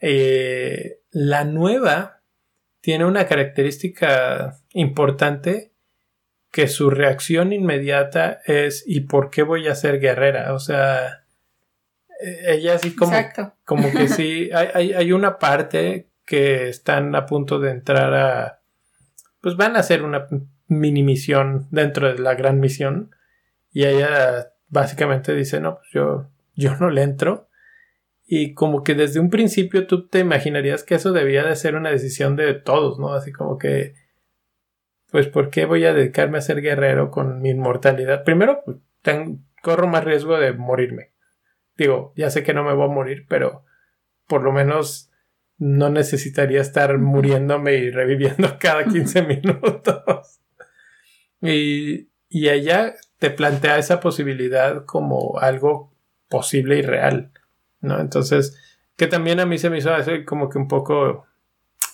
Eh, 0.00 1.00
la 1.10 1.44
nueva 1.44 2.20
tiene 2.84 3.06
una 3.06 3.26
característica 3.26 4.58
importante 4.74 5.72
que 6.50 6.68
su 6.68 6.90
reacción 6.90 7.54
inmediata 7.54 8.42
es 8.44 8.84
¿y 8.86 9.00
por 9.00 9.30
qué 9.30 9.42
voy 9.42 9.68
a 9.68 9.74
ser 9.74 10.00
guerrera? 10.00 10.52
O 10.52 10.58
sea, 10.58 11.24
e-, 12.20 12.52
ella 12.52 12.74
así 12.74 12.94
como, 12.94 13.16
como 13.64 13.90
que 13.90 14.08
sí, 14.08 14.50
hay, 14.54 14.92
hay, 14.92 15.12
una 15.12 15.38
parte 15.38 16.10
que 16.26 16.68
están 16.68 17.16
a 17.16 17.24
punto 17.24 17.58
de 17.58 17.70
entrar 17.70 18.12
a, 18.12 18.60
pues 19.40 19.56
van 19.56 19.76
a 19.76 19.78
hacer 19.78 20.02
una 20.02 20.26
mini 20.66 21.02
misión 21.02 21.68
dentro 21.70 22.12
de 22.12 22.18
la 22.18 22.34
gran 22.34 22.60
misión 22.60 23.16
y 23.72 23.86
ella 23.86 24.52
básicamente 24.68 25.34
dice, 25.34 25.58
no, 25.58 25.76
pues 25.76 25.88
yo, 25.90 26.28
yo 26.54 26.76
no 26.76 26.90
le 26.90 27.00
entro 27.00 27.48
y 28.26 28.54
como 28.54 28.82
que 28.82 28.94
desde 28.94 29.20
un 29.20 29.30
principio 29.30 29.86
tú 29.86 30.08
te 30.08 30.20
imaginarías 30.20 30.82
que 30.82 30.94
eso 30.94 31.12
debía 31.12 31.44
de 31.44 31.56
ser 31.56 31.74
una 31.74 31.90
decisión 31.90 32.36
de 32.36 32.54
todos, 32.54 32.98
¿no? 32.98 33.12
Así 33.12 33.32
como 33.32 33.58
que, 33.58 33.94
pues, 35.10 35.28
¿por 35.28 35.50
qué 35.50 35.66
voy 35.66 35.84
a 35.84 35.92
dedicarme 35.92 36.38
a 36.38 36.42
ser 36.42 36.62
guerrero 36.62 37.10
con 37.10 37.42
mi 37.42 37.50
inmortalidad? 37.50 38.24
Primero, 38.24 38.62
pues, 38.64 38.78
corro 39.62 39.86
más 39.86 40.04
riesgo 40.04 40.38
de 40.38 40.52
morirme. 40.52 41.12
Digo, 41.76 42.12
ya 42.16 42.30
sé 42.30 42.42
que 42.42 42.54
no 42.54 42.64
me 42.64 42.72
voy 42.72 42.86
a 42.86 42.92
morir, 42.92 43.26
pero 43.28 43.64
por 44.26 44.42
lo 44.42 44.52
menos 44.52 45.10
no 45.58 45.90
necesitaría 45.90 46.60
estar 46.60 46.98
muriéndome 46.98 47.74
y 47.74 47.90
reviviendo 47.90 48.56
cada 48.60 48.84
15 48.84 49.22
minutos. 49.22 50.40
Y, 51.42 52.08
y 52.30 52.48
ella 52.48 52.94
te 53.18 53.30
plantea 53.30 53.78
esa 53.78 54.00
posibilidad 54.00 54.86
como 54.86 55.38
algo 55.38 55.92
posible 56.28 56.78
y 56.78 56.82
real, 56.82 57.33
¿no? 57.84 58.00
Entonces, 58.00 58.58
que 58.96 59.06
también 59.06 59.40
a 59.40 59.46
mí 59.46 59.58
se 59.58 59.70
me 59.70 59.78
hizo 59.78 59.92
hacer 59.94 60.24
como 60.24 60.48
que 60.48 60.58
un 60.58 60.68
poco 60.68 61.26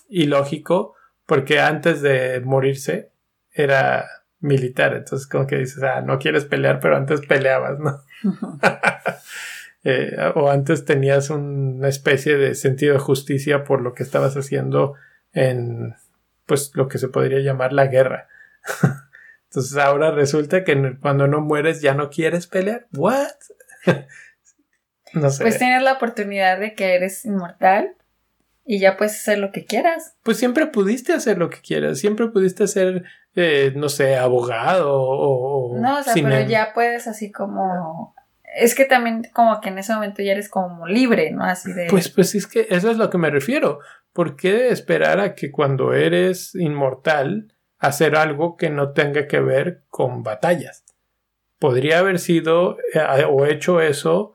ilógico, 0.08 0.94
porque 1.26 1.60
antes 1.60 2.02
de 2.02 2.40
morirse 2.40 3.10
era 3.52 4.06
militar, 4.40 4.94
entonces 4.94 5.28
como 5.28 5.46
que 5.46 5.58
dices, 5.58 5.82
ah, 5.82 6.00
no 6.00 6.18
quieres 6.18 6.44
pelear, 6.44 6.80
pero 6.80 6.96
antes 6.96 7.20
peleabas, 7.20 7.78
¿no? 7.78 8.00
Eh, 9.82 10.14
o 10.34 10.50
antes 10.50 10.84
tenías 10.84 11.30
una 11.30 11.88
especie 11.88 12.36
de 12.36 12.54
sentido 12.54 12.92
de 12.92 12.98
justicia 12.98 13.64
por 13.64 13.80
lo 13.80 13.94
que 13.94 14.02
estabas 14.02 14.36
haciendo 14.36 14.92
en, 15.32 15.94
pues, 16.44 16.72
lo 16.74 16.86
que 16.86 16.98
se 16.98 17.08
podría 17.08 17.38
llamar 17.38 17.72
la 17.72 17.86
guerra. 17.86 18.28
Entonces 19.44 19.78
ahora 19.78 20.10
resulta 20.10 20.64
que 20.64 20.98
cuando 21.00 21.26
no 21.26 21.40
mueres 21.40 21.80
ya 21.80 21.94
no 21.94 22.10
quieres 22.10 22.46
pelear. 22.46 22.88
¿What? 22.92 23.30
no 25.12 25.30
sé. 25.30 25.42
Pues 25.42 25.58
tienes 25.58 25.82
la 25.82 25.94
oportunidad 25.94 26.58
de 26.58 26.74
que 26.74 26.94
eres 26.94 27.24
inmortal 27.24 27.94
y 28.64 28.78
ya 28.78 28.96
puedes 28.96 29.16
hacer 29.16 29.38
lo 29.38 29.50
que 29.50 29.64
quieras. 29.64 30.14
Pues 30.22 30.36
siempre 30.36 30.66
pudiste 30.66 31.12
hacer 31.12 31.38
lo 31.38 31.50
que 31.50 31.60
quieras, 31.60 31.98
siempre 31.98 32.28
pudiste 32.28 32.68
ser, 32.68 33.04
eh, 33.34 33.72
no 33.74 33.88
sé, 33.88 34.16
abogado 34.16 34.92
o... 34.94 35.76
No, 35.76 35.98
o 35.98 36.02
sea, 36.04 36.14
pero 36.14 36.40
ya 36.48 36.72
puedes 36.72 37.08
así 37.08 37.32
como... 37.32 38.14
Es 38.54 38.74
que 38.74 38.84
también 38.84 39.28
como 39.32 39.60
que 39.60 39.68
en 39.70 39.78
ese 39.78 39.92
momento 39.92 40.22
ya 40.22 40.32
eres 40.32 40.48
como 40.48 40.86
libre, 40.86 41.32
¿no? 41.32 41.44
Así 41.44 41.72
de... 41.72 41.86
Pues, 41.88 42.08
pues 42.10 42.34
es 42.34 42.46
que 42.46 42.66
eso 42.70 42.90
es 42.90 42.96
lo 42.96 43.10
que 43.10 43.18
me 43.18 43.30
refiero. 43.30 43.80
¿Por 44.12 44.36
qué 44.36 44.68
esperar 44.68 45.20
a 45.20 45.34
que 45.34 45.50
cuando 45.50 45.92
eres 45.92 46.54
inmortal 46.54 47.54
hacer 47.78 48.16
algo 48.16 48.56
que 48.56 48.70
no 48.70 48.92
tenga 48.92 49.26
que 49.26 49.40
ver 49.40 49.82
con 49.88 50.22
batallas? 50.22 50.84
Podría 51.58 51.98
haber 51.98 52.18
sido 52.18 52.76
eh, 52.94 53.24
o 53.28 53.46
hecho 53.46 53.80
eso 53.80 54.34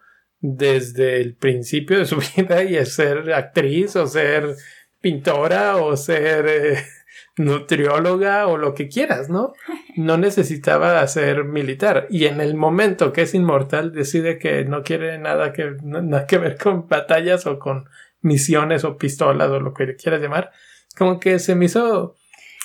desde 0.53 1.21
el 1.21 1.35
principio 1.35 1.99
de 1.99 2.05
su 2.05 2.17
vida 2.37 2.63
y 2.63 2.75
es 2.75 2.93
ser 2.93 3.33
actriz 3.33 3.95
o 3.95 4.07
ser 4.07 4.55
pintora 5.01 5.77
o 5.77 5.97
ser 5.97 6.45
eh, 6.47 6.83
nutrióloga 7.37 8.47
o 8.47 8.57
lo 8.57 8.73
que 8.73 8.87
quieras, 8.87 9.29
¿no? 9.29 9.53
No 9.97 10.17
necesitaba 10.17 11.07
ser 11.07 11.45
militar. 11.45 12.07
Y 12.09 12.25
en 12.25 12.41
el 12.41 12.55
momento 12.55 13.13
que 13.13 13.21
es 13.21 13.33
inmortal 13.33 13.93
decide 13.93 14.37
que 14.37 14.65
no 14.65 14.83
quiere 14.83 15.17
nada 15.17 15.53
que, 15.53 15.77
nada 15.83 16.27
que 16.27 16.37
ver 16.37 16.57
con 16.57 16.87
batallas 16.87 17.45
o 17.47 17.57
con 17.59 17.87
misiones 18.19 18.83
o 18.83 18.97
pistolas 18.97 19.49
o 19.51 19.59
lo 19.59 19.73
que 19.73 19.95
quieras 19.95 20.21
llamar, 20.21 20.51
como 20.97 21.19
que 21.19 21.39
se 21.39 21.55
me 21.55 21.65
hizo... 21.65 22.15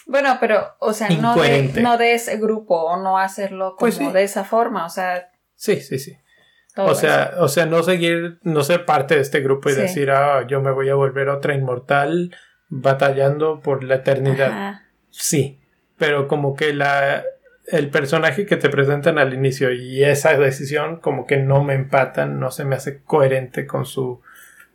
Bueno, 0.07 0.39
pero, 0.41 0.75
o 0.81 0.93
sea, 0.93 1.09
no 1.11 1.37
de, 1.37 1.71
no 1.81 1.97
de, 1.97 2.15
ese 2.15 2.37
grupo 2.39 2.75
o 2.75 3.01
no 3.01 3.17
hacerlo 3.17 3.77
pues 3.79 3.99
como 3.99 4.13
de 4.13 4.25
esa 4.25 4.43
forma, 4.43 4.85
o 4.87 4.89
sea... 4.89 5.31
Sí, 5.55 5.81
sí, 5.81 6.01
sí 6.01 6.17
o 6.77 6.95
sea, 6.95 7.35
o 7.39 7.49
sea, 7.49 7.67
no 7.67 7.83
seguir, 7.83 8.39
no 8.43 8.63
ser 8.63 8.85
parte 8.85 9.17
de 9.17 9.21
este 9.21 9.41
grupo 9.41 9.71
y 9.71 9.75
decir, 9.75 10.11
ah, 10.11 10.47
yo 10.47 10.61
me 10.61 10.71
voy 10.71 10.89
a 10.89 10.95
volver 10.95 11.29
otra 11.29 11.55
inmortal 11.55 12.35
batallando 12.69 13.61
por 13.61 13.85
la 13.85 13.97
eternidad. 13.97 14.81
Sí, 15.11 15.61
pero 15.99 16.29
como 16.29 16.55
que 16.55 16.73
la 16.73 17.25
el 17.67 17.89
personaje 17.91 18.47
que 18.47 18.57
te 18.57 18.69
presentan 18.69 19.19
al 19.19 19.33
inicio 19.33 19.73
y 19.73 20.03
esa 20.03 20.37
decisión 20.37 20.97
como 20.97 21.27
que 21.27 21.37
no 21.37 21.63
me 21.63 21.75
empatan, 21.75 22.41
no 22.41 22.51
se 22.51 22.65
me 22.65 22.77
hace 22.77 23.01
coherente 23.03 23.67
con 23.67 23.87
su 23.87 24.21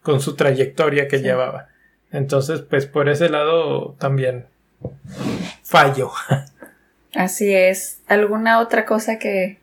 con 0.02 0.22
su 0.22 0.36
trayectoria 0.36 1.08
que 1.08 1.22
llevaba. 1.22 1.70
Entonces, 2.12 2.62
pues 2.62 2.86
por 2.86 3.10
ese 3.10 3.30
lado 3.30 3.96
también 4.00 4.46
fallo. 5.64 6.12
Así 7.16 7.54
es. 7.54 8.02
¿Alguna 8.08 8.60
otra 8.60 8.86
cosa 8.86 9.18
que 9.20 9.60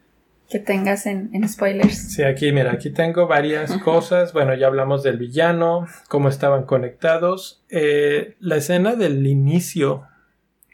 que 0.53 0.59
tengas 0.59 1.07
en, 1.07 1.48
spoilers. 1.48 2.12
Sí, 2.12 2.22
aquí, 2.22 2.53
mira, 2.53 2.72
aquí 2.72 2.90
tengo 2.90 3.26
varias 3.26 3.72
cosas. 3.78 4.34
Bueno, 4.34 4.55
ya 4.55 4.66
hablamos 4.66 5.03
del 5.03 5.16
villano, 5.16 5.86
cómo 6.09 6.28
estaban 6.28 6.64
conectados. 6.64 7.64
Eh, 7.70 8.36
la 8.38 8.57
escena 8.57 8.94
del 8.94 9.26
inicio, 9.26 10.07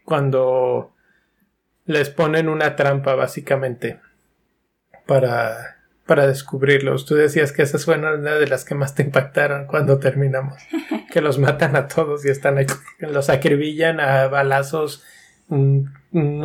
cuando 0.04 0.94
les 1.86 2.10
ponen 2.10 2.48
una 2.48 2.74
trampa, 2.74 3.14
básicamente, 3.14 4.00
para, 5.06 5.76
para 6.06 6.26
descubrirlos. 6.26 7.06
Tú 7.06 7.14
decías 7.14 7.52
que 7.52 7.62
esa 7.62 7.78
fue 7.78 7.98
una 7.98 8.16
de 8.16 8.48
las 8.48 8.64
que 8.64 8.74
más 8.74 8.96
te 8.96 9.04
impactaron 9.04 9.68
cuando 9.68 10.00
terminamos. 10.00 10.60
que 11.12 11.20
los 11.20 11.38
matan 11.38 11.76
a 11.76 11.86
todos 11.86 12.24
y 12.26 12.30
están 12.30 12.58
ahí, 12.58 12.66
los 12.98 13.30
acribillan 13.30 14.00
a 14.00 14.26
balazos 14.26 15.04
un, 15.48 15.94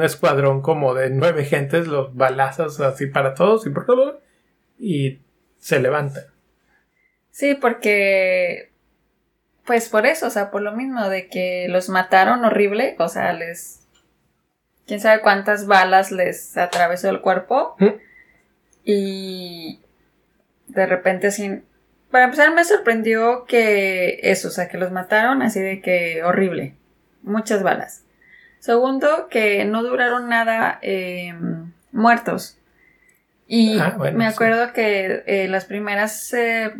escuadrón 0.02 0.62
como 0.62 0.94
de 0.94 1.10
nueve 1.10 1.46
gentes, 1.46 1.88
los 1.88 2.16
balazos 2.16 2.80
así 2.80 3.08
para 3.08 3.34
todos 3.34 3.66
y 3.66 3.70
por 3.70 3.86
todo, 3.86 4.22
y 4.80 5.20
se 5.58 5.80
levantan. 5.80 6.24
Sí, 7.32 7.56
porque 7.56 8.72
pues 9.66 9.88
por 9.88 10.06
eso, 10.06 10.28
o 10.28 10.30
sea, 10.30 10.52
por 10.52 10.62
lo 10.62 10.74
mismo 10.74 11.08
de 11.10 11.28
que 11.28 11.68
los 11.70 11.90
mataron 11.90 12.44
horrible, 12.44 12.96
o 13.00 13.08
sea, 13.08 13.34
les 13.34 13.88
quién 14.86 15.00
sabe 15.00 15.22
cuántas 15.22 15.66
balas 15.66 16.12
les 16.12 16.58
atravesó 16.58 17.10
el 17.10 17.22
cuerpo 17.22 17.78
¿Mm? 17.80 17.88
y 18.84 19.80
de 20.68 20.86
repente 20.86 21.32
sin 21.32 21.64
para 22.12 22.26
empezar 22.26 22.54
me 22.54 22.66
sorprendió 22.66 23.46
que 23.46 24.20
eso, 24.22 24.50
o 24.50 24.52
sea, 24.52 24.68
que 24.68 24.78
los 24.78 24.92
mataron 24.92 25.42
así 25.42 25.60
de 25.60 25.82
que 25.82 26.24
horrible, 26.24 26.76
muchas 27.24 27.64
balas. 27.64 28.04
Segundo, 28.64 29.28
que 29.30 29.66
no 29.66 29.84
duraron 29.84 30.30
nada 30.30 30.80
em, 30.82 31.74
muertos. 31.92 32.58
Y 33.46 33.78
ah, 33.78 33.98
me 34.14 34.26
acuerdo 34.26 34.72
que 34.72 35.22
eh, 35.28 35.50
las 35.50 35.66
primeras, 35.66 36.34
eh, 36.34 36.74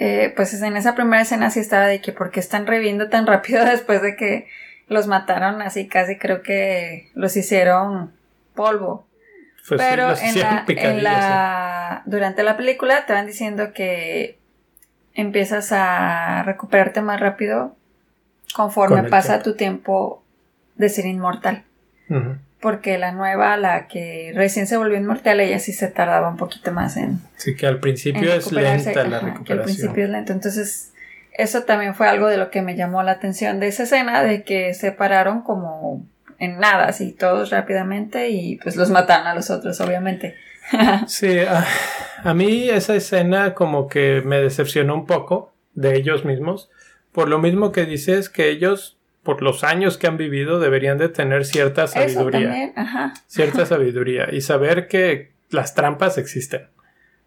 eh, 0.00 0.32
pues 0.34 0.60
en 0.60 0.76
esa 0.76 0.96
primera 0.96 1.22
escena 1.22 1.52
sí 1.52 1.60
estaba 1.60 1.86
de 1.86 2.00
que 2.00 2.10
por 2.10 2.32
qué 2.32 2.40
están 2.40 2.66
reviviendo 2.66 3.08
tan 3.08 3.24
rápido 3.24 3.64
después 3.66 4.02
de 4.02 4.16
que 4.16 4.48
los 4.88 5.06
mataron 5.06 5.62
así 5.62 5.86
casi 5.86 6.18
creo 6.18 6.42
que 6.42 7.12
los 7.14 7.36
hicieron 7.36 8.12
polvo. 8.56 9.06
Pues 9.68 9.80
Pero 9.80 10.12
en, 10.16 11.04
la, 11.04 12.02
durante 12.06 12.42
la 12.42 12.56
película 12.56 13.06
te 13.06 13.12
van 13.12 13.28
diciendo 13.28 13.72
que 13.72 14.40
empiezas 15.14 15.70
a 15.70 16.42
recuperarte 16.42 17.00
más 17.00 17.20
rápido 17.20 17.76
conforme 18.56 19.04
pasa 19.04 19.40
tu 19.40 19.54
tiempo 19.54 20.24
de 20.78 20.88
ser 20.88 21.06
inmortal. 21.06 21.64
Porque 22.60 22.96
la 22.96 23.12
nueva, 23.12 23.56
la 23.56 23.86
que 23.86 24.32
recién 24.34 24.66
se 24.66 24.78
volvió 24.78 24.96
inmortal, 24.96 25.40
ella 25.40 25.58
sí 25.58 25.72
se 25.72 25.88
tardaba 25.88 26.28
un 26.28 26.36
poquito 26.36 26.72
más 26.72 26.96
en. 26.96 27.20
Sí, 27.36 27.54
que 27.54 27.66
al 27.66 27.78
principio 27.78 28.32
es 28.32 28.50
lenta 28.50 29.04
la 29.04 29.20
recuperación. 29.20 29.44
Que 29.44 29.52
al 29.52 29.62
principio 29.62 30.04
es 30.04 30.10
lento. 30.10 30.32
Entonces, 30.32 30.92
eso 31.34 31.64
también 31.64 31.94
fue 31.94 32.08
algo 32.08 32.26
de 32.26 32.38
lo 32.38 32.50
que 32.50 32.62
me 32.62 32.76
llamó 32.76 33.02
la 33.02 33.12
atención 33.12 33.60
de 33.60 33.68
esa 33.68 33.82
escena, 33.82 34.22
de 34.22 34.42
que 34.42 34.74
se 34.74 34.90
pararon 34.90 35.42
como 35.42 36.04
en 36.38 36.58
nada, 36.58 36.86
así 36.86 37.12
todos 37.12 37.50
rápidamente 37.50 38.30
y 38.30 38.56
pues 38.56 38.76
los 38.76 38.90
mataron 38.90 39.26
a 39.26 39.34
los 39.34 39.50
otros, 39.50 39.80
obviamente. 39.80 40.36
sí, 41.06 41.38
a, 41.40 41.64
a 42.24 42.34
mí 42.34 42.68
esa 42.70 42.94
escena 42.94 43.54
como 43.54 43.88
que 43.88 44.22
me 44.24 44.40
decepcionó 44.40 44.94
un 44.94 45.06
poco 45.06 45.52
de 45.74 45.96
ellos 45.96 46.24
mismos. 46.24 46.70
Por 47.12 47.28
lo 47.28 47.38
mismo 47.38 47.72
que 47.72 47.84
dices 47.84 48.28
que 48.28 48.48
ellos 48.48 48.97
por 49.28 49.42
los 49.42 49.62
años 49.62 49.98
que 49.98 50.06
han 50.06 50.16
vivido, 50.16 50.58
deberían 50.58 50.96
de 50.96 51.10
tener 51.10 51.44
cierta 51.44 51.86
sabiduría. 51.86 52.72
Cierta 53.26 53.66
sabiduría 53.66 54.30
y 54.32 54.40
saber 54.40 54.88
que 54.88 55.32
las 55.50 55.74
trampas 55.74 56.16
existen, 56.16 56.70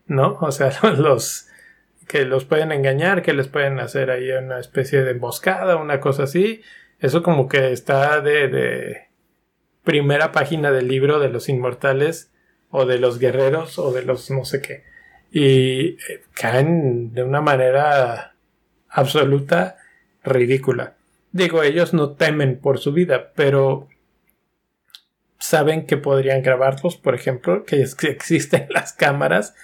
¿no? 0.08 0.40
O 0.42 0.52
sea, 0.52 0.72
los 0.98 1.48
que 2.08 2.26
los 2.26 2.44
pueden 2.44 2.72
engañar, 2.72 3.22
que 3.22 3.34
les 3.34 3.48
pueden 3.48 3.80
hacer 3.80 4.10
ahí 4.10 4.32
una 4.32 4.60
especie 4.60 5.04
de 5.04 5.12
emboscada, 5.12 5.76
una 5.76 6.00
cosa 6.00 6.24
así. 6.24 6.64
Eso 6.98 7.22
como 7.22 7.48
que 7.48 7.72
está 7.72 8.20
de, 8.22 8.48
de 8.48 9.08
primera 9.84 10.32
página 10.32 10.72
del 10.72 10.88
libro 10.88 11.20
de 11.20 11.30
los 11.30 11.50
inmortales 11.50 12.32
o 12.72 12.88
de 12.88 12.98
los 12.98 13.20
guerreros 13.20 13.78
o 13.78 13.92
de 13.92 14.02
los 14.02 14.32
no 14.32 14.44
sé 14.44 14.60
qué. 14.60 14.86
Y 15.32 15.90
eh, 16.10 16.24
caen 16.34 17.14
de 17.14 17.24
una 17.24 17.42
manera 17.42 18.34
absoluta 18.90 19.78
ridícula. 20.24 20.96
Digo, 21.32 21.64
ellos 21.64 21.94
no 21.94 22.12
temen 22.12 22.60
por 22.60 22.80
su 22.80 22.92
vida, 22.92 23.32
pero 23.36 23.88
saben 25.40 25.86
que 25.86 25.98
podrían 25.98 26.44
grabarlos, 26.44 26.98
por 26.98 27.16
ejemplo, 27.16 27.64
que 27.66 27.82
existen 27.82 28.68
las 28.70 28.94
cámaras 28.94 29.56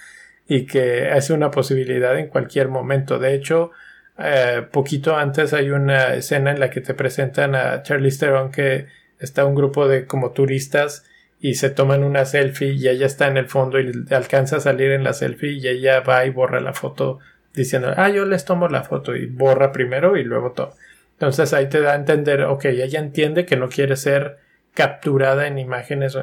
y 0.46 0.66
que 0.66 1.10
es 1.16 1.30
una 1.30 1.50
posibilidad 1.50 2.18
en 2.18 2.28
cualquier 2.28 2.68
momento. 2.68 3.18
De 3.18 3.34
hecho, 3.34 3.70
eh, 4.18 4.66
poquito 4.72 5.16
antes 5.16 5.52
hay 5.52 5.70
una 5.70 6.14
escena 6.14 6.50
en 6.50 6.58
la 6.58 6.70
que 6.70 6.80
te 6.80 6.94
presentan 6.94 7.54
a 7.54 7.82
Charlie 7.82 8.10
Theron 8.10 8.50
que 8.50 8.86
está 9.20 9.44
un 9.44 9.54
grupo 9.54 9.86
de 9.86 10.06
como 10.06 10.32
turistas 10.32 11.04
y 11.40 11.54
se 11.54 11.70
toman 11.70 12.02
una 12.02 12.24
selfie 12.24 12.72
y 12.72 12.88
ella 12.88 13.06
está 13.06 13.28
en 13.28 13.36
el 13.36 13.46
fondo 13.46 13.78
y 13.78 13.92
alcanza 14.10 14.56
a 14.56 14.60
salir 14.60 14.90
en 14.90 15.04
la 15.04 15.12
selfie 15.12 15.52
y 15.52 15.68
ella 15.68 16.00
va 16.00 16.24
y 16.26 16.30
borra 16.30 16.60
la 16.60 16.72
foto 16.72 17.20
diciendo, 17.54 17.92
ah, 17.96 18.08
yo 18.08 18.24
les 18.24 18.44
tomo 18.44 18.68
la 18.68 18.82
foto 18.82 19.14
y 19.14 19.26
borra 19.26 19.70
primero 19.70 20.16
y 20.16 20.24
luego 20.24 20.52
todo. 20.52 20.74
Entonces 21.18 21.52
ahí 21.52 21.68
te 21.68 21.80
da 21.80 21.94
a 21.94 21.96
entender, 21.96 22.44
ok, 22.44 22.66
ella 22.66 23.00
entiende 23.00 23.44
que 23.44 23.56
no 23.56 23.68
quiere 23.68 23.96
ser 23.96 24.38
capturada 24.72 25.48
en 25.48 25.58
imágenes. 25.58 26.16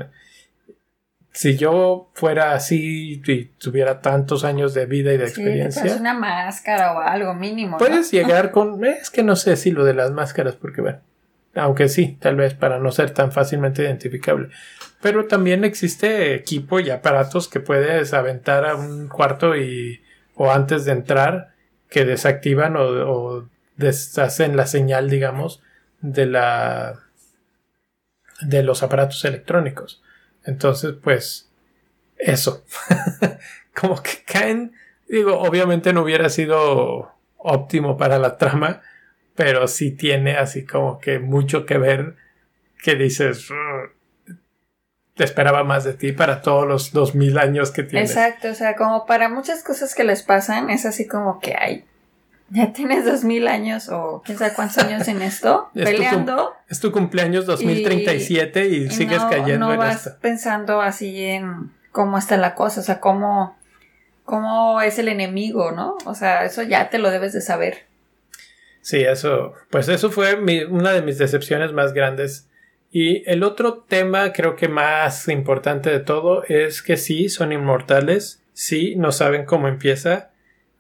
Si 1.34 1.58
yo 1.58 2.12
fuera 2.14 2.54
así 2.54 3.22
y 3.22 3.46
tuviera 3.58 4.00
tantos 4.00 4.46
años 4.46 4.74
de 4.74 4.86
vida 4.86 5.12
y 5.12 5.18
de 5.18 5.26
experiencia. 5.26 5.82
Pues 5.82 6.00
una 6.00 6.14
máscara 6.14 6.94
o 6.94 7.00
algo 7.00 7.34
mínimo. 7.34 7.78
Puedes 7.78 8.10
llegar 8.10 8.52
con. 8.54 8.86
Es 8.86 9.10
que 9.10 9.22
no 9.22 9.36
sé 9.36 9.58
si 9.58 9.72
lo 9.72 9.84
de 9.84 9.96
las 9.96 10.12
máscaras, 10.12 10.56
porque 10.56 10.80
bueno. 10.80 11.00
Aunque 11.56 11.90
sí, 11.90 12.18
tal 12.22 12.38
vez 12.38 12.54
para 12.54 12.80
no 12.80 12.90
ser 12.92 13.12
tan 13.12 13.34
fácilmente 13.34 13.84
identificable. 13.84 14.48
Pero 15.02 15.26
también 15.26 15.66
existe 15.66 16.36
equipo 16.36 16.80
y 16.80 16.90
aparatos 16.90 17.50
que 17.50 17.60
puedes 17.60 18.14
aventar 18.14 18.66
a 18.66 18.76
un 18.76 19.10
cuarto 19.10 19.58
y. 19.58 20.02
o 20.36 20.54
antes 20.54 20.86
de 20.86 20.94
entrar 20.94 21.54
que 21.90 22.06
desactivan 22.06 22.78
o 22.78 23.50
deshacen 23.78 24.56
la 24.56 24.66
señal, 24.68 25.10
digamos, 25.10 25.62
de 26.02 26.26
la 26.26 27.02
de 28.42 28.64
los 28.64 28.84
aparatos 28.84 29.24
electrónicos. 29.26 30.04
Entonces, 30.44 30.94
pues, 31.02 31.50
eso. 32.18 32.66
Como 33.74 34.02
que 34.02 34.24
caen, 34.26 34.74
digo, 35.08 35.40
obviamente 35.40 35.94
no 35.94 36.04
hubiera 36.04 36.30
sido 36.30 37.12
óptimo 37.38 37.98
para 37.98 38.20
la 38.20 38.38
trama, 38.38 38.82
pero 39.36 39.68
sí 39.68 39.92
tiene 39.92 40.38
así 40.38 40.66
como 40.66 40.98
que 40.98 41.20
mucho 41.20 41.66
que 41.66 41.78
ver 41.78 42.16
que 42.82 42.96
dices, 42.96 43.50
te 45.14 45.24
esperaba 45.24 45.64
más 45.64 45.84
de 45.84 45.94
ti 45.94 46.14
para 46.14 46.42
todos 46.42 46.66
los 46.68 46.92
dos 46.92 47.16
mil 47.16 47.38
años 47.38 47.72
que 47.72 47.84
tienes. 47.84 48.12
Exacto, 48.12 48.50
o 48.50 48.54
sea, 48.54 48.76
como 48.76 49.06
para 49.06 49.28
muchas 49.28 49.64
cosas 49.64 49.94
que 49.94 50.04
les 50.06 50.24
pasan, 50.24 50.70
es 50.70 50.86
así 50.86 51.06
como 51.06 51.40
que 51.40 51.56
hay 51.56 51.86
ya 52.50 52.74
tienes 52.74 53.06
dos 53.06 53.24
mil 53.24 53.48
años 53.48 53.90
o 53.90 54.22
quién 54.26 54.38
sabe 54.38 54.54
cuántos 54.54 54.78
años 54.80 55.08
en 55.08 55.22
esto, 55.22 55.70
peleando. 55.74 56.54
es 56.70 56.80
tu 56.80 56.92
cumpleaños 56.92 57.46
2037 57.46 58.68
y, 58.68 58.76
y 58.76 58.90
sigues 58.92 59.22
cayendo 59.24 59.70
no 59.70 59.78
vas 59.78 60.16
pensando 60.22 60.82
así 60.82 61.24
en 61.24 61.72
cómo 61.92 62.18
está 62.18 62.38
la 62.38 62.54
cosa, 62.54 62.82
o 62.82 62.84
sea, 62.84 63.00
cómo, 63.00 63.58
cómo 64.26 64.82
es 64.82 65.00
el 65.00 65.08
enemigo, 65.08 65.72
¿no? 65.72 65.96
O 66.06 66.14
sea, 66.14 66.46
eso 66.46 66.62
ya 66.62 66.90
te 66.90 67.00
lo 67.00 67.10
debes 67.10 67.34
de 67.34 67.42
saber. 67.42 67.86
Sí, 68.82 69.02
eso, 69.02 69.54
pues 69.72 69.88
eso 69.88 70.12
fue 70.12 70.36
una 70.70 70.92
de 70.92 71.02
mis 71.02 71.18
decepciones 71.18 71.72
más 71.72 71.94
grandes. 71.94 72.50
Y 72.92 73.28
el 73.30 73.44
otro 73.44 73.86
tema, 73.88 74.32
creo 74.32 74.56
que 74.56 74.68
más 74.68 75.28
importante 75.30 75.90
de 75.90 76.00
todo, 76.00 76.44
es 76.44 76.84
que 76.84 76.98
sí, 76.98 77.30
son 77.30 77.52
inmortales, 77.52 78.44
sí, 78.54 78.96
no 78.96 79.12
saben 79.12 79.46
cómo 79.46 79.68
empieza 79.68 80.32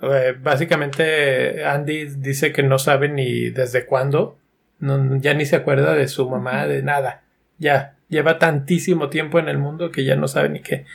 eh, 0.01 0.35
básicamente 0.39 1.65
Andy 1.65 2.05
dice 2.17 2.51
que 2.51 2.63
no 2.63 2.79
sabe 2.79 3.09
ni 3.09 3.49
desde 3.49 3.85
cuándo, 3.85 4.37
ya 4.79 5.33
ni 5.33 5.45
se 5.45 5.55
acuerda 5.55 5.93
de 5.93 6.07
su 6.07 6.29
mamá, 6.29 6.67
de 6.67 6.83
nada, 6.83 7.23
ya 7.57 7.95
lleva 8.09 8.37
tantísimo 8.39 9.09
tiempo 9.09 9.39
en 9.39 9.47
el 9.47 9.57
mundo 9.57 9.91
que 9.91 10.03
ya 10.03 10.15
no 10.15 10.27
sabe 10.27 10.49
ni 10.49 10.59
qué, 10.59 10.85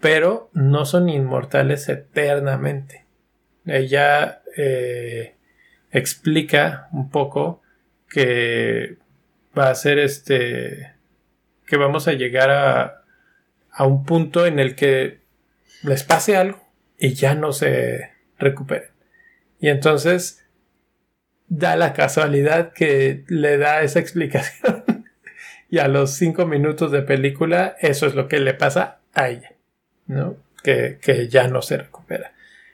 pero 0.00 0.50
no 0.52 0.84
son 0.84 1.08
inmortales 1.08 1.88
eternamente. 1.88 3.06
Ella 3.66 4.42
eh, 4.56 5.36
explica 5.90 6.88
un 6.92 7.10
poco 7.10 7.62
que 8.08 8.98
va 9.56 9.70
a 9.70 9.74
ser 9.74 9.98
este 9.98 10.92
que 11.66 11.76
vamos 11.78 12.08
a 12.08 12.12
llegar 12.12 12.50
a, 12.50 13.04
a 13.70 13.86
un 13.86 14.04
punto 14.04 14.46
en 14.46 14.58
el 14.58 14.74
que 14.74 15.20
les 15.82 16.04
pase 16.04 16.36
algo 16.36 16.60
y 16.98 17.14
ya 17.14 17.34
no 17.34 17.52
se 17.52 18.13
recuperen. 18.44 18.90
Y 19.58 19.68
entonces 19.68 20.44
da 21.48 21.76
la 21.76 21.92
casualidad 21.92 22.72
que 22.72 23.24
le 23.28 23.58
da 23.58 23.82
esa 23.82 23.98
explicación. 24.04 24.84
y 25.68 25.78
a 25.78 25.88
los 25.88 26.12
cinco 26.12 26.46
minutos 26.46 26.92
de 26.92 27.02
película, 27.02 27.76
eso 27.80 28.06
es 28.06 28.14
lo 28.14 28.28
que 28.28 28.38
le 28.38 28.54
pasa 28.54 29.00
a 29.12 29.28
ella, 29.28 29.52
¿no? 30.06 30.36
Que, 30.62 30.98
que 31.02 31.28
ya 31.28 31.48
no 31.48 31.62
se 31.62 31.76
recupera. 31.76 32.32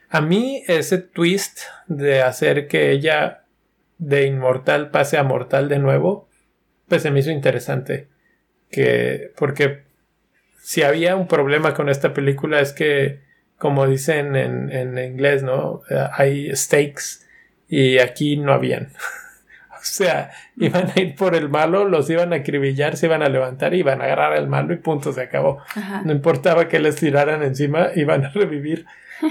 A 0.09 0.21
mí 0.21 0.65
ese 0.67 0.99
twist 0.99 1.61
de 1.87 2.23
hacer 2.23 2.67
que 2.67 2.91
ella 2.91 3.45
de 3.99 4.27
inmortal 4.27 4.91
pase 4.91 5.19
a 5.19 5.23
mortal 5.23 5.69
de 5.69 5.79
nuevo, 5.79 6.29
pues 6.89 7.03
se 7.03 7.11
me 7.11 7.21
hizo 7.21 7.31
interesante. 7.31 8.09
Que, 8.71 9.33
porque 9.37 9.85
si 10.63 10.83
había 10.83 11.17
un 11.17 11.29
problema 11.29 11.75
con 11.75 11.89
esta 11.89 12.13
película 12.13 12.61
es 12.61 12.73
que 12.73 13.21
como 13.61 13.87
dicen 13.87 14.37
en, 14.37 14.73
en 14.73 14.99
inglés, 14.99 15.43
¿no? 15.43 15.83
Eh, 15.91 16.07
hay 16.13 16.57
stakes 16.57 17.27
y 17.69 17.99
aquí 17.99 18.39
no 18.39 18.55
habían. 18.55 18.89
o 19.71 19.83
sea, 19.83 20.31
iban 20.57 20.91
a 20.97 20.99
ir 20.99 21.15
por 21.15 21.35
el 21.35 21.51
malo, 21.51 21.87
los 21.87 22.09
iban 22.09 22.33
a 22.33 22.37
acribillar, 22.37 22.97
se 22.97 23.05
iban 23.05 23.23
a 23.23 23.29
levantar, 23.29 23.75
iban 23.75 24.01
a 24.01 24.05
agarrar 24.05 24.33
al 24.33 24.49
malo 24.49 24.73
y 24.73 24.79
punto, 24.79 25.13
se 25.13 25.21
acabó. 25.21 25.59
No 26.07 26.11
importaba 26.11 26.69
que 26.69 26.81
les 26.81 26.97
tiraran 26.97 27.43
encima, 27.43 27.91
iban 27.97 28.25
a 28.25 28.31
revivir. 28.31 28.87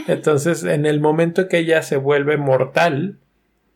Entonces, 0.07 0.63
en 0.63 0.85
el 0.85 0.99
momento 0.99 1.47
que 1.47 1.57
ella 1.57 1.81
se 1.81 1.97
vuelve 1.97 2.37
mortal, 2.37 3.17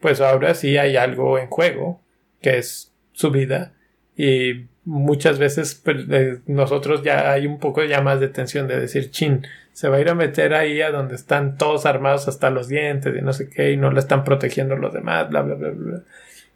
pues 0.01 0.21
ahora 0.21 0.53
sí 0.53 0.77
hay 0.77 0.97
algo 0.97 1.39
en 1.39 1.47
juego, 1.47 1.99
que 2.41 2.59
es 2.59 2.93
su 3.13 3.31
vida. 3.31 3.73
Y 4.15 4.67
muchas 4.85 5.39
veces 5.39 5.75
pues, 5.75 6.05
nosotros 6.45 7.03
ya 7.03 7.31
hay 7.31 7.47
un 7.47 7.59
poco 7.59 7.83
ya 7.83 8.01
más 8.01 8.19
de 8.19 8.27
tensión 8.27 8.67
de 8.67 8.79
decir, 8.79 9.11
chin, 9.11 9.45
se 9.71 9.89
va 9.89 9.97
a 9.97 10.01
ir 10.01 10.09
a 10.09 10.15
meter 10.15 10.53
ahí 10.53 10.81
a 10.81 10.91
donde 10.91 11.15
están 11.15 11.57
todos 11.57 11.85
armados 11.85 12.27
hasta 12.27 12.49
los 12.49 12.67
dientes 12.67 13.15
y 13.17 13.21
no 13.21 13.33
sé 13.33 13.49
qué, 13.49 13.71
y 13.71 13.77
no 13.77 13.91
la 13.91 13.99
están 13.99 14.23
protegiendo 14.23 14.75
los 14.75 14.93
demás, 14.93 15.29
bla, 15.29 15.41
bla, 15.41 15.55
bla, 15.55 15.69
bla. 15.69 16.01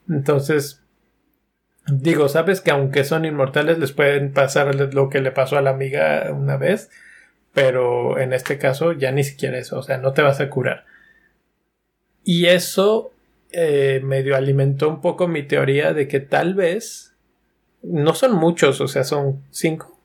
Entonces, 0.09 0.81
digo, 1.87 2.29
sabes 2.29 2.61
que 2.61 2.71
aunque 2.71 3.03
son 3.03 3.25
inmortales, 3.25 3.79
les 3.79 3.91
pueden 3.91 4.33
pasar 4.33 4.75
lo 4.75 5.09
que 5.09 5.21
le 5.21 5.31
pasó 5.31 5.57
a 5.57 5.61
la 5.61 5.71
amiga 5.71 6.31
una 6.31 6.57
vez, 6.57 6.89
pero 7.53 8.19
en 8.19 8.33
este 8.33 8.57
caso 8.57 8.93
ya 8.93 9.11
ni 9.11 9.23
siquiera 9.23 9.57
eso, 9.57 9.79
o 9.79 9.83
sea, 9.83 9.97
no 9.97 10.13
te 10.13 10.21
vas 10.21 10.39
a 10.39 10.49
curar. 10.49 10.85
Y 12.23 12.47
eso 12.47 13.13
eh, 13.51 14.01
medio 14.03 14.35
alimentó 14.35 14.89
un 14.89 15.01
poco 15.01 15.27
mi 15.27 15.43
teoría 15.43 15.93
de 15.93 16.07
que 16.07 16.19
tal 16.19 16.53
vez 16.53 17.15
no 17.83 18.13
son 18.13 18.33
muchos, 18.33 18.81
o 18.81 18.87
sea, 18.87 19.03
son 19.03 19.43
cinco. 19.51 19.99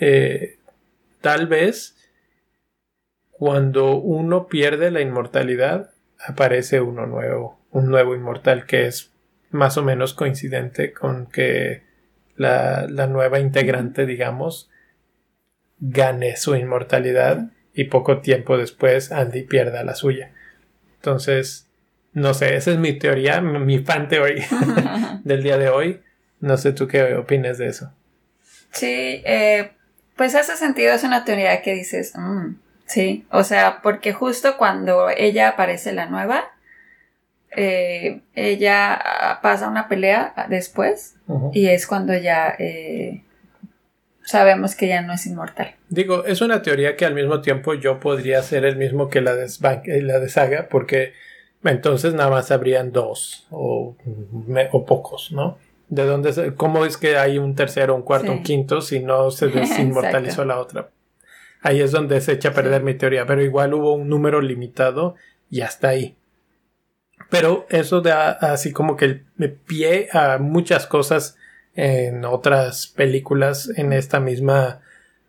Eh, 0.00 0.58
tal 1.20 1.46
vez 1.46 1.96
cuando 3.30 3.96
uno 3.96 4.48
pierde 4.48 4.90
la 4.90 5.00
inmortalidad, 5.00 5.92
aparece 6.18 6.80
uno 6.80 7.06
nuevo, 7.06 7.58
un 7.70 7.88
nuevo 7.88 8.14
inmortal 8.14 8.66
que 8.66 8.86
es 8.86 9.12
más 9.50 9.78
o 9.78 9.82
menos 9.82 10.14
coincidente 10.14 10.92
con 10.92 11.26
que 11.26 11.82
la, 12.36 12.86
nueva 13.08 13.40
integrante, 13.40 14.06
digamos, 14.06 14.70
gane 15.78 16.36
su 16.36 16.54
inmortalidad 16.54 17.50
y 17.74 17.84
poco 17.84 18.20
tiempo 18.20 18.56
después 18.56 19.12
Andy 19.12 19.42
pierda 19.42 19.84
la 19.84 19.94
suya. 19.94 20.32
Entonces, 20.96 21.68
no 22.12 22.34
sé, 22.34 22.56
esa 22.56 22.72
es 22.72 22.78
mi 22.78 22.98
teoría, 22.98 23.40
mi 23.40 23.78
fan 23.78 24.08
teoría 24.08 24.46
del 25.24 25.42
día 25.42 25.58
de 25.58 25.68
hoy. 25.68 26.00
No 26.40 26.56
sé 26.56 26.72
tú 26.72 26.88
qué 26.88 27.14
opinas 27.14 27.58
de 27.58 27.68
eso. 27.68 27.92
Sí, 28.72 29.22
eh, 29.24 29.72
pues 30.16 30.34
hace 30.34 30.56
sentido, 30.56 30.92
es 30.92 31.04
una 31.04 31.24
teoría 31.24 31.60
que 31.62 31.74
dices, 31.74 32.12
mm, 32.16 32.54
Sí, 32.90 33.24
o 33.30 33.44
sea, 33.44 33.82
porque 33.84 34.12
justo 34.12 34.56
cuando 34.56 35.10
ella 35.10 35.50
aparece 35.50 35.92
la 35.92 36.06
nueva, 36.06 36.50
eh, 37.56 38.22
ella 38.34 39.38
pasa 39.42 39.68
una 39.68 39.86
pelea 39.86 40.34
después 40.48 41.14
y 41.52 41.68
es 41.68 41.86
cuando 41.86 42.18
ya 42.18 42.52
eh, 42.58 43.22
sabemos 44.24 44.74
que 44.74 44.88
ya 44.88 45.02
no 45.02 45.12
es 45.12 45.24
inmortal. 45.26 45.76
Digo, 45.88 46.24
es 46.24 46.40
una 46.40 46.62
teoría 46.62 46.96
que 46.96 47.06
al 47.06 47.14
mismo 47.14 47.40
tiempo 47.42 47.74
yo 47.74 48.00
podría 48.00 48.42
ser 48.42 48.64
el 48.64 48.74
mismo 48.74 49.08
que 49.08 49.20
la 49.20 49.36
de, 49.36 49.46
eh, 49.84 50.02
la 50.02 50.18
de 50.18 50.28
Saga, 50.28 50.66
porque 50.68 51.12
entonces 51.62 52.12
nada 52.14 52.30
más 52.30 52.50
habrían 52.50 52.90
dos 52.90 53.46
o, 53.50 53.94
o 54.72 54.84
pocos, 54.84 55.30
¿no? 55.30 55.58
¿De 55.90 56.06
dónde, 56.06 56.54
cómo 56.56 56.86
es 56.86 56.96
que 56.96 57.18
hay 57.18 57.36
un 57.36 57.54
tercero, 57.54 57.94
un 57.94 58.02
cuarto, 58.02 58.32
un 58.32 58.42
quinto 58.42 58.80
si 58.80 59.00
no 59.00 59.30
se 59.30 59.48
desinmortalizó 59.48 60.44
la 60.44 60.58
otra? 60.58 60.88
ahí 61.62 61.80
es 61.80 61.92
donde 61.92 62.20
se 62.20 62.32
echa 62.32 62.50
a 62.50 62.54
perder 62.54 62.82
mi 62.82 62.94
teoría, 62.94 63.26
pero 63.26 63.42
igual 63.42 63.74
hubo 63.74 63.94
un 63.94 64.08
número 64.08 64.40
limitado 64.40 65.14
y 65.50 65.60
hasta 65.60 65.88
ahí. 65.88 66.16
Pero 67.28 67.66
eso 67.68 68.00
da 68.00 68.30
así 68.30 68.72
como 68.72 68.96
que 68.96 69.22
me 69.36 69.48
pie 69.48 70.08
a 70.12 70.38
muchas 70.38 70.86
cosas 70.86 71.36
en 71.74 72.24
otras 72.24 72.88
películas 72.88 73.70
en 73.76 73.92
esta 73.92 74.20
misma 74.20 74.80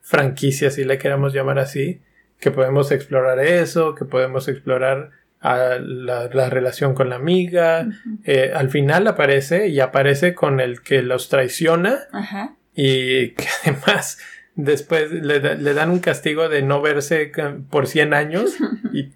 franquicia, 0.02 0.72
si 0.72 0.84
le 0.84 0.98
queremos 0.98 1.34
llamar 1.34 1.60
así, 1.60 2.02
que 2.40 2.50
podemos 2.50 2.92
explorar 2.92 3.40
eso, 3.40 3.94
que 3.94 4.06
podemos 4.06 4.48
explorar 4.48 5.12
la, 5.42 6.50
relación 6.50 6.94
con 6.94 7.10
la 7.10 7.16
amiga. 7.16 7.88
Eh, 8.24 8.52
al 8.54 8.70
final 8.70 9.08
aparece 9.08 9.68
y 9.68 9.80
aparece 9.80 10.34
con 10.34 10.60
el 10.60 10.82
que 10.82 11.02
los 11.02 11.30
traiciona 11.30 12.08
y 12.76 13.30
que 13.36 13.46
además 13.64 14.20
después 14.56 15.12
le, 15.12 15.40
dan 15.40 15.90
un 15.90 16.00
castigo 16.00 16.50
de 16.50 16.62
no 16.62 16.82
verse 16.82 17.32
por 17.70 17.88
100 17.88 18.14
años 18.14 18.56
y 18.94 19.12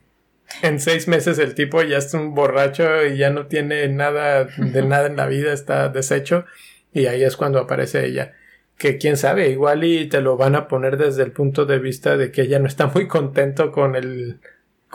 en 0.61 0.79
seis 0.79 1.07
meses 1.07 1.37
el 1.39 1.53
tipo 1.53 1.81
ya 1.81 1.97
es 1.97 2.13
un 2.13 2.33
borracho 2.33 3.05
y 3.05 3.17
ya 3.17 3.29
no 3.29 3.47
tiene 3.47 3.87
nada 3.89 4.45
de 4.45 4.81
nada 4.87 5.07
en 5.07 5.17
la 5.17 5.27
vida, 5.27 5.53
está 5.53 5.89
deshecho. 5.89 6.45
Y 6.93 7.07
ahí 7.07 7.23
es 7.23 7.35
cuando 7.35 7.59
aparece 7.59 8.05
ella. 8.05 8.33
Que 8.77 8.97
quién 8.97 9.17
sabe, 9.17 9.49
igual 9.49 9.83
y 9.83 10.07
te 10.07 10.21
lo 10.21 10.37
van 10.37 10.55
a 10.55 10.67
poner 10.67 10.97
desde 10.97 11.23
el 11.23 11.31
punto 11.31 11.65
de 11.65 11.79
vista 11.79 12.15
de 12.15 12.31
que 12.31 12.43
ella 12.43 12.59
no 12.59 12.67
está 12.67 12.87
muy 12.87 13.07
contento 13.07 13.71
con 13.71 13.95
el, 13.95 14.39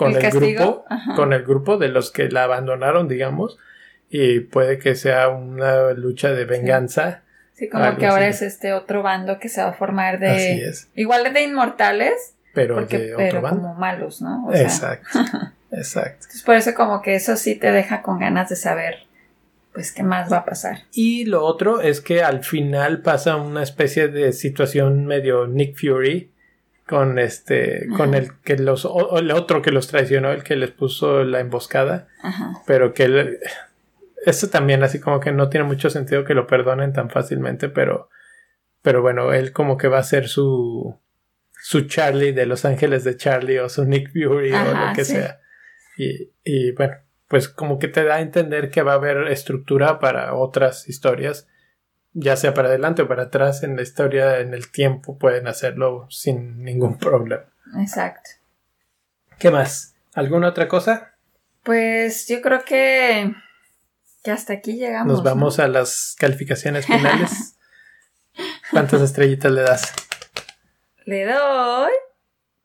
con 0.01 0.17
el, 0.17 0.31
grupo, 0.31 0.85
con 1.15 1.35
el 1.35 1.45
grupo 1.45 1.77
de 1.77 1.89
los 1.89 2.11
que 2.11 2.31
la 2.31 2.45
abandonaron, 2.45 3.07
digamos. 3.07 3.59
Y 4.09 4.41
puede 4.41 4.79
que 4.79 4.95
sea 4.95 5.29
una 5.29 5.93
lucha 5.93 6.33
de 6.33 6.47
venganza. 6.47 7.23
Sí, 7.53 7.69
como 7.69 7.97
que 7.99 8.07
ahora 8.07 8.27
es 8.27 8.41
este 8.41 8.73
otro 8.73 9.03
bando 9.03 9.39
que 9.39 9.51
se 9.51 9.63
va 9.63 9.69
a 9.69 9.73
formar 9.75 10.19
de. 10.19 10.29
Así 10.31 10.63
es. 10.63 10.89
Igual 10.95 11.31
de 11.35 11.43
inmortales, 11.43 12.35
pero 12.55 12.87
de 12.87 13.15
otro 13.15 13.43
bando. 13.43 13.61
como 13.61 13.75
malos, 13.75 14.23
¿no? 14.23 14.49
exacto. 14.55 15.19
exacto. 15.71 16.15
Entonces, 16.23 16.43
por 16.43 16.55
eso, 16.55 16.75
como 16.75 17.03
que 17.03 17.15
eso 17.15 17.37
sí 17.37 17.57
te 17.57 17.71
deja 17.71 18.01
con 18.01 18.19
ganas 18.19 18.49
de 18.49 18.57
saber 18.57 19.01
pues 19.75 19.93
qué 19.93 20.03
más 20.03 20.33
va 20.33 20.39
a 20.39 20.45
pasar. 20.47 20.79
Y 20.93 21.27
lo 21.27 21.45
otro 21.45 21.81
es 21.83 22.01
que 22.01 22.23
al 22.23 22.43
final 22.43 23.03
pasa 23.03 23.37
una 23.37 23.63
especie 23.63 24.09
de 24.09 24.33
situación 24.33 25.07
medio 25.07 25.47
Nick 25.47 25.77
Fury 25.79 26.30
con 26.91 27.21
este 27.21 27.87
con 27.97 28.15
el 28.15 28.41
que 28.41 28.57
los 28.57 28.85
o, 28.85 29.17
el 29.21 29.31
otro 29.31 29.63
que 29.63 29.71
los 29.71 29.87
traicionó, 29.87 30.33
el 30.33 30.43
que 30.43 30.57
les 30.57 30.73
puso 30.73 31.23
la 31.23 31.39
emboscada, 31.39 32.09
pero 32.67 32.93
que 32.95 33.05
él, 33.05 33.39
eso 34.27 34.51
también 34.51 34.83
así 34.83 34.99
como 34.99 35.21
que 35.21 35.31
no 35.31 35.49
tiene 35.49 35.69
mucho 35.69 35.89
sentido 35.89 36.25
que 36.25 36.35
lo 36.35 36.49
perdonen 36.49 36.93
tan 36.93 37.09
fácilmente, 37.09 37.69
pero 37.69 38.09
pero 38.83 39.03
bueno, 39.03 39.33
él 39.33 39.53
como 39.53 39.77
que 39.77 39.87
va 39.87 39.99
a 39.99 40.03
ser 40.03 40.27
su 40.27 40.99
su 41.53 41.83
Charlie 41.83 42.33
de 42.33 42.47
Los 42.47 42.65
Ángeles 42.65 43.05
de 43.05 43.17
Charlie 43.17 43.61
o 43.61 43.69
su 43.69 43.85
Nick 43.85 44.11
Fury 44.13 44.53
o 44.53 44.75
lo 44.75 44.93
que 44.93 45.05
sea. 45.05 45.39
Y, 45.97 46.33
y 46.43 46.73
bueno, 46.73 46.97
pues 47.29 47.49
como 47.49 47.79
que 47.79 47.87
te 47.87 48.03
da 48.03 48.17
a 48.17 48.21
entender 48.21 48.71
que 48.71 48.83
va 48.83 48.93
a 48.93 48.97
haber 48.97 49.29
estructura 49.29 50.01
para 50.01 50.35
otras 50.35 50.89
historias, 50.89 51.47
ya 52.13 52.37
sea 52.37 52.55
para 52.55 52.69
adelante 52.69 53.03
o 53.03 53.09
para 53.09 53.25
atrás 53.25 53.63
en 53.63 53.77
la 53.77 53.83
historia, 53.83 54.41
en 54.41 54.55
el 54.55 54.71
tiempo, 54.71 55.19
pueden 55.19 55.47
hacerlo 55.47 56.07
sin 56.11 56.63
ningún 56.63 56.99
problema. 56.99 57.45
Exacto. 57.79 58.31
¿Qué 59.39 59.51
más? 59.51 59.95
¿Alguna 60.15 60.49
otra 60.49 60.69
cosa? 60.69 61.15
Pues 61.63 62.27
yo 62.29 62.41
creo 62.41 62.65
que, 62.65 63.35
que 64.23 64.31
hasta 64.31 64.55
aquí 64.55 64.77
llegamos. 64.77 65.13
Nos 65.13 65.23
vamos 65.23 65.59
a 65.59 65.69
las 65.69 66.17
calificaciones 66.19 66.87
finales. 66.87 67.57
¿Cuántas 68.71 69.03
estrellitas 69.03 69.53
le 69.53 69.63
das? 69.63 69.93
Le 71.05 71.25
doy 71.25 71.93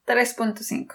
3.5. 0.05 0.93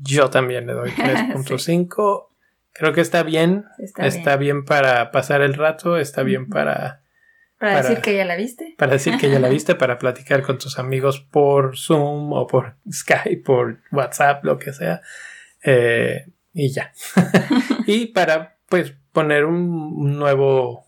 Yo 0.00 0.30
también 0.30 0.66
le 0.66 0.72
doy 0.72 0.90
3.5. 0.96 2.28
Creo 2.72 2.92
que 2.92 3.00
está 3.00 3.22
bien. 3.22 3.64
Está, 3.78 4.36
bien. 4.36 4.64
para 4.64 5.10
pasar 5.10 5.40
el 5.40 5.54
rato, 5.54 5.96
está 5.96 6.22
bien 6.22 6.48
para... 6.48 7.02
Para, 7.58 7.82
decir 7.82 8.02
que 8.02 8.14
ya 8.14 8.24
la 8.24 8.36
viste. 8.36 8.74
Para 8.76 8.92
decir 8.92 9.16
que 9.16 9.30
ya 9.30 9.38
la 9.38 9.48
viste, 9.48 9.74
para 9.74 9.98
platicar 9.98 10.42
con 10.42 10.58
tus 10.58 10.78
amigos 10.78 11.20
por 11.20 11.76
Zoom 11.76 12.32
o 12.32 12.46
por 12.46 12.76
Skype, 12.90 13.42
por 13.44 13.80
WhatsApp, 13.90 14.44
lo 14.44 14.58
que 14.58 14.72
sea. 14.74 15.00
Eh, 15.64 16.26
y 16.52 16.72
ya. 16.72 16.92
y 17.86 18.06
para, 18.06 18.58
pues, 18.68 18.94
poner 19.12 19.46
un, 19.46 20.18
nuevo... 20.18 20.86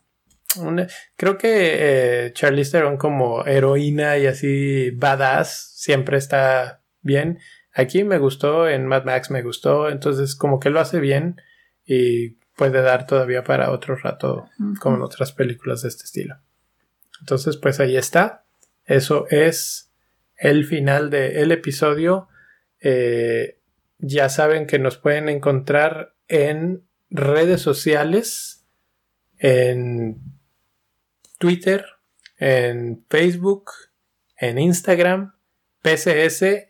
creo 1.17 1.39
que 1.39 2.27
eh, 2.27 2.33
Charlize 2.35 2.73
Theron 2.73 2.99
como 2.99 3.47
heroína 3.47 4.19
y 4.19 4.27
así 4.27 4.91
badass 4.91 5.73
siempre 5.75 6.19
está 6.19 6.83
bien. 7.01 7.39
Aquí 7.73 8.05
me 8.05 8.19
gustó, 8.19 8.69
en 8.69 8.87
Mad 8.87 9.05
Max 9.05 9.31
me 9.31 9.43
gustó, 9.43 9.89
entonces 9.89 10.35
como 10.37 10.61
que 10.61 10.69
lo 10.69 10.81
hace 10.81 11.01
bien 11.01 11.41
y 11.87 12.31
puede 12.57 12.83
dar 12.83 13.07
todavía 13.07 13.45
para 13.45 13.71
otro 13.71 13.97
rato 13.97 14.51
como 14.81 14.97
en 14.97 15.03
otras 15.03 15.33
películas 15.33 15.83
de 15.83 15.89
este 15.89 16.05
estilo. 16.05 16.37
Entonces, 17.21 17.57
pues 17.57 17.81
ahí 17.81 17.97
está. 17.97 18.45
Eso 18.85 19.27
es 19.31 19.93
el 20.37 20.65
final 20.65 21.11
del 21.11 21.53
episodio. 21.53 22.29
Eh, 22.81 23.59
ya 23.99 24.29
saben 24.29 24.67
que 24.67 24.79
nos 24.79 24.97
pueden 24.97 25.29
encontrar 25.29 26.15
en 26.29 26.85
redes 27.11 27.61
sociales, 27.61 28.67
en 29.39 30.21
Twitter, 31.39 31.85
en 32.37 33.05
Facebook, 33.09 33.71
en 34.37 34.59
Instagram, 34.59 35.35
PCS 35.83 36.69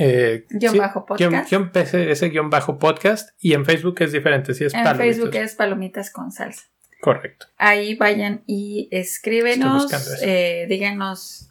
eh, 0.00 0.46
guion 0.48 0.78
bajo 0.78 1.04
podcast. 1.04 1.52
ese 1.76 2.28
guion 2.28 2.50
bajo 2.50 2.78
podcast. 2.78 3.30
Y 3.40 3.54
en 3.54 3.64
Facebook 3.66 3.96
es 4.00 4.12
diferente. 4.12 4.54
Si 4.54 4.64
es 4.64 4.72
en 4.72 4.96
Facebook 4.96 5.34
es 5.34 5.56
Palomitas 5.56 6.12
con 6.12 6.30
Salsa. 6.30 6.70
Correcto. 7.00 7.46
Ahí 7.56 7.94
vayan 7.94 8.42
y 8.46 8.88
escríbenos. 8.90 9.88
Eh, 10.22 10.66
díganos 10.68 11.50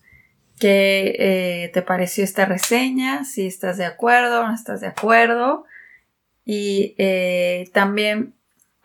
qué 0.60 1.16
eh, 1.20 1.72
te 1.74 1.82
pareció 1.82 2.24
esta 2.24 2.46
reseña. 2.46 3.24
Si 3.24 3.48
estás 3.48 3.78
de 3.78 3.86
acuerdo 3.86 4.42
o 4.42 4.48
no 4.48 4.54
estás 4.54 4.82
de 4.82 4.88
acuerdo. 4.88 5.66
Y 6.44 6.96
eh, 6.98 7.70
también 7.74 8.34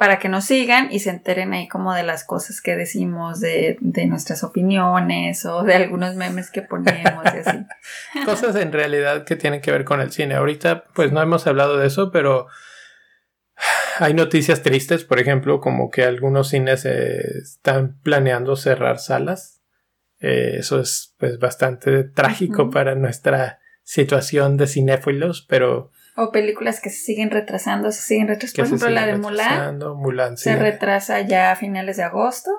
para 0.02 0.18
que 0.18 0.28
nos 0.28 0.46
sigan 0.46 0.88
y 0.90 0.98
se 0.98 1.10
enteren 1.10 1.52
ahí 1.52 1.68
como 1.68 1.94
de 1.94 2.02
las 2.02 2.24
cosas 2.24 2.60
que 2.60 2.74
decimos, 2.74 3.38
de, 3.38 3.78
nuestras 4.08 4.42
opiniones 4.42 5.46
o 5.46 5.62
de 5.62 5.74
algunos 5.76 6.16
memes 6.16 6.50
que 6.50 6.60
ponemos 6.60 7.24
y 7.24 7.38
así. 7.38 7.66
cosas 8.24 8.56
en 8.56 8.72
realidad 8.72 9.24
que 9.24 9.36
tienen 9.36 9.60
que 9.60 9.70
ver 9.70 9.84
con 9.84 10.00
el 10.00 10.10
cine. 10.10 10.34
Ahorita 10.34 10.86
pues 10.92 11.12
no 11.12 11.22
hemos 11.22 11.46
hablado 11.46 11.76
de 11.76 11.86
eso, 11.86 12.10
pero 12.10 12.48
hay 14.03 14.14
noticias 14.14 14.62
tristes, 14.62 15.05
por 15.05 15.18
ejemplo, 15.18 15.61
como 15.61 15.90
que 15.90 16.05
algunos 16.05 16.48
cines 16.48 16.84
están 16.84 17.98
planeando 18.03 18.57
cerrar 18.57 18.98
salas. 18.98 19.62
Eh, 20.20 20.57
eso 20.59 20.80
es 20.80 21.14
pues 21.18 21.38
bastante 21.38 22.05
trágico 22.05 22.70
para 22.70 22.94
nuestra 22.94 23.61
situación 23.82 24.57
de 24.57 24.66
cinéfilos, 24.66 25.44
pero 25.48 25.90
o 26.14 26.30
películas 26.30 26.80
que 26.80 26.90
se 26.90 26.98
siguen 26.98 27.30
retrasando, 27.30 27.90
se 27.90 28.03
siguen 28.03 28.28
retrasando. 28.28 28.68
Por 28.68 28.90
ejemplo, 28.90 28.90
la 28.90 29.07
de 29.07 29.94
Mulan. 29.94 30.36
Se 30.36 30.57
retrasa 30.57 31.22
ya 31.22 31.53
a 31.53 31.57
finales 31.57 31.96
de 31.96 32.03
agosto. 32.03 32.50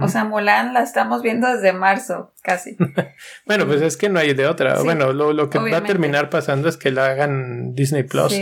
O 0.00 0.08
sea, 0.08 0.24
Mulan 0.24 0.74
la 0.74 0.82
estamos 0.82 1.22
viendo 1.22 1.48
desde 1.48 1.72
marzo, 1.72 2.34
casi. 2.42 2.76
bueno, 3.46 3.66
pues 3.66 3.80
es 3.80 3.96
que 3.96 4.10
no 4.10 4.18
hay 4.18 4.34
de 4.34 4.46
otra. 4.46 4.82
bueno, 4.82 5.12
lo, 5.12 5.48
que 5.48 5.58
va 5.58 5.78
a 5.78 5.84
terminar 5.84 6.28
pasando 6.28 6.68
es 6.68 6.76
que 6.76 6.90
la 6.90 7.06
hagan 7.06 7.74
Disney 7.74 8.02
Plus. 8.02 8.34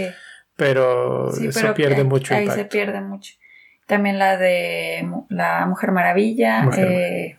Pero 0.59 1.33
eso 1.33 1.73
pierde 1.73 2.03
mucho 2.03 2.35
Ahí 2.35 2.51
se 2.51 2.65
pierde 2.65 3.01
mucho. 3.01 3.35
También 3.87 4.19
la 4.19 4.37
de 4.37 5.09
La 5.29 5.65
Mujer 5.67 5.93
Maravilla. 5.93 6.69
Eh, 6.77 7.39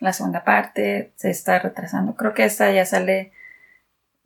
la 0.00 0.14
segunda 0.14 0.42
parte 0.42 1.12
se 1.16 1.28
está 1.28 1.58
retrasando. 1.58 2.16
Creo 2.16 2.32
que 2.32 2.44
esta 2.44 2.72
ya 2.72 2.86
sale 2.86 3.32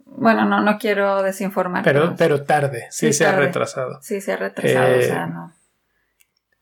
bueno, 0.04 0.44
no, 0.44 0.60
no 0.60 0.78
quiero 0.78 1.22
desinformar. 1.22 1.82
Pero, 1.84 2.14
pero 2.16 2.44
tarde, 2.44 2.86
sí, 2.90 3.12
se 3.12 3.26
ha 3.26 3.32
retrasado. 3.32 4.00
Sí, 4.02 4.20
se 4.20 4.32
ha 4.32 4.36
retrasado, 4.36 4.98
o 4.98 5.02
sea, 5.02 5.24
eh, 5.24 5.30
no. 5.32 5.52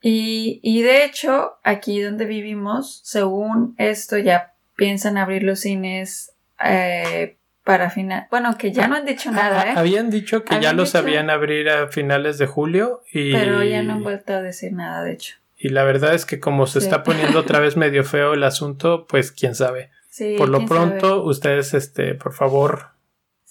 Y, 0.01 0.61
y 0.63 0.83
de 0.83 1.05
hecho, 1.05 1.59
aquí 1.65 2.01
donde 2.01 2.25
vivimos, 2.25 3.01
según 3.05 3.75
esto, 3.79 4.17
ya 4.17 4.55
piensan 4.77 5.19
abrir 5.19 5.43
los 5.43 5.61
cines 5.61 6.33
eh, 6.65 7.38
para 7.69 7.91
final. 7.91 8.29
Bueno, 8.31 8.57
que 8.57 8.73
ya 8.73 8.89
no 8.89 8.97
han 8.97 9.05
dicho 9.05 9.31
nada, 9.31 9.71
¿eh? 9.71 9.75
Habían 9.77 10.09
dicho 10.09 10.43
que 10.43 10.59
ya 10.59 10.73
los 10.73 10.89
sabían 10.89 11.29
abrir 11.29 11.69
a 11.69 11.89
finales 11.89 12.39
de 12.39 12.47
julio 12.47 13.03
y. 13.13 13.35
Pero 13.35 13.63
ya 13.63 13.83
no 13.83 13.93
han 13.93 14.03
vuelto 14.03 14.33
a 14.33 14.41
decir 14.41 14.73
nada, 14.73 15.03
de 15.03 15.13
hecho. 15.13 15.35
Y 15.55 15.69
la 15.69 15.85
verdad 15.85 16.15
es 16.15 16.25
que 16.25 16.41
como 16.41 16.67
se 16.67 16.79
está 16.79 17.03
poniendo 17.03 17.41
otra 17.41 17.61
vez 17.61 17.77
medio 17.77 18.05
feo 18.05 18.33
el 18.33 18.43
asunto, 18.45 19.07
pues 19.07 19.33
quién 19.33 19.55
sabe. 19.55 19.91
Sí, 20.09 20.37
por 20.39 20.49
lo 20.49 20.65
pronto, 20.65 21.23
ustedes, 21.25 21.75
este, 21.75 22.15
por 22.15 22.33
favor, 22.33 22.93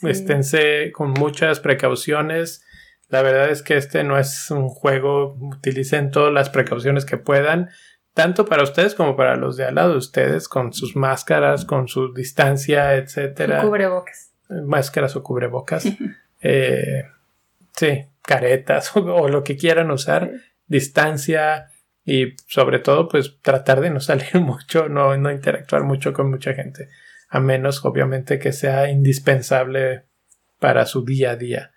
Esténse 0.01 0.91
con 0.93 1.11
muchas 1.11 1.59
precauciones. 1.59 2.63
La 3.09 3.22
verdad 3.22 3.49
es 3.49 3.61
que 3.61 3.78
este 3.78 4.03
no 4.03 4.18
es 4.18 4.49
un 4.49 4.70
juego. 4.70 5.38
Utilicen 5.39 6.09
todas 6.09 6.34
las 6.34 6.49
precauciones 6.49 7.05
que 7.05 7.18
puedan. 7.18 7.70
Tanto 8.18 8.45
para 8.45 8.63
ustedes 8.63 8.95
como 8.95 9.15
para 9.15 9.36
los 9.36 9.57
de 9.57 9.65
al 9.65 9.76
lado 9.76 9.91
de 9.91 9.97
ustedes. 9.97 10.49
Con 10.49 10.74
sus 10.74 10.95
máscaras, 10.95 11.65
con 11.65 11.88
su 11.88 12.13
distancia, 12.13 12.95
etcétera. 12.95 13.61
Cubrebocas. 13.61 14.32
Máscaras 14.49 15.15
o 15.15 15.24
cubrebocas. 15.24 15.86
eh, 16.41 17.03
sí, 17.76 18.05
caretas 18.24 18.91
o, 18.95 19.28
lo 19.28 19.43
que 19.43 19.55
quieran 19.55 19.91
usar. 19.91 20.32
Distancia. 20.65 21.68
Y 22.03 22.36
sobre 22.47 22.80
todo, 22.80 23.07
pues 23.07 23.38
tratar 23.41 23.82
de 23.82 23.91
no 23.91 23.99
salir 24.01 24.36
mucho, 24.41 24.89
no, 24.89 25.15
no 25.15 25.32
interactuar 25.32 25.84
mucho 25.84 26.11
con 26.11 26.30
mucha 26.30 26.53
gente 26.53 26.89
a 27.30 27.39
menos 27.39 27.84
obviamente 27.84 28.39
que 28.39 28.53
sea 28.53 28.89
indispensable 28.89 30.05
para 30.59 30.86
su 30.86 31.03
día 31.03 31.32
a 31.32 31.36
día. 31.36 31.72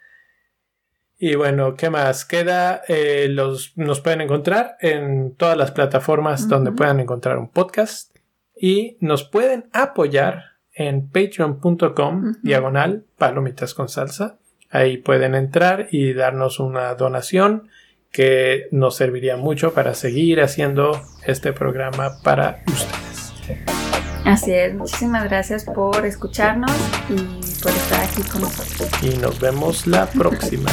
Y 1.23 1.35
bueno, 1.35 1.75
¿qué 1.75 1.91
más? 1.91 2.25
Queda, 2.25 2.81
eh, 2.89 3.27
los, 3.29 3.77
nos 3.77 4.01
pueden 4.01 4.23
encontrar 4.23 4.79
en 4.81 5.35
todas 5.35 5.55
las 5.55 5.71
plataformas 5.71 6.49
donde 6.49 6.73
puedan 6.73 6.99
encontrar 6.99 7.37
un 7.37 7.51
podcast 7.51 8.17
y 8.59 8.97
nos 9.01 9.25
pueden 9.25 9.69
apoyar 9.75 10.45
en 10.73 11.11
patreon.com 11.11 12.37
diagonal 12.43 13.05
palomitas 13.19 13.75
con 13.75 13.91
salsa. 13.91 14.39
Ahí 14.71 14.97
pueden 14.97 15.35
entrar 15.35 15.89
y 15.91 16.15
darnos 16.15 16.59
una 16.59 16.95
donación 16.95 17.69
que 18.11 18.69
nos 18.71 18.97
serviría 18.97 19.37
mucho 19.37 19.75
para 19.75 19.93
seguir 19.93 20.41
haciendo 20.41 21.03
este 21.27 21.53
programa 21.53 22.23
para 22.25 22.63
ustedes. 22.67 23.80
Así 24.25 24.53
es, 24.53 24.75
muchísimas 24.75 25.25
gracias 25.25 25.65
por 25.65 26.05
escucharnos 26.05 26.73
y 27.09 27.17
por 27.63 27.73
estar 27.73 28.03
aquí 28.03 28.23
con 28.23 28.43
nosotros. 28.43 28.89
Y 29.03 29.17
nos 29.19 29.41
vemos 29.41 29.87
la 29.87 30.07
próxima. 30.07 30.71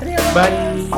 Adiós. 0.00 0.22
Bye. 0.34 0.90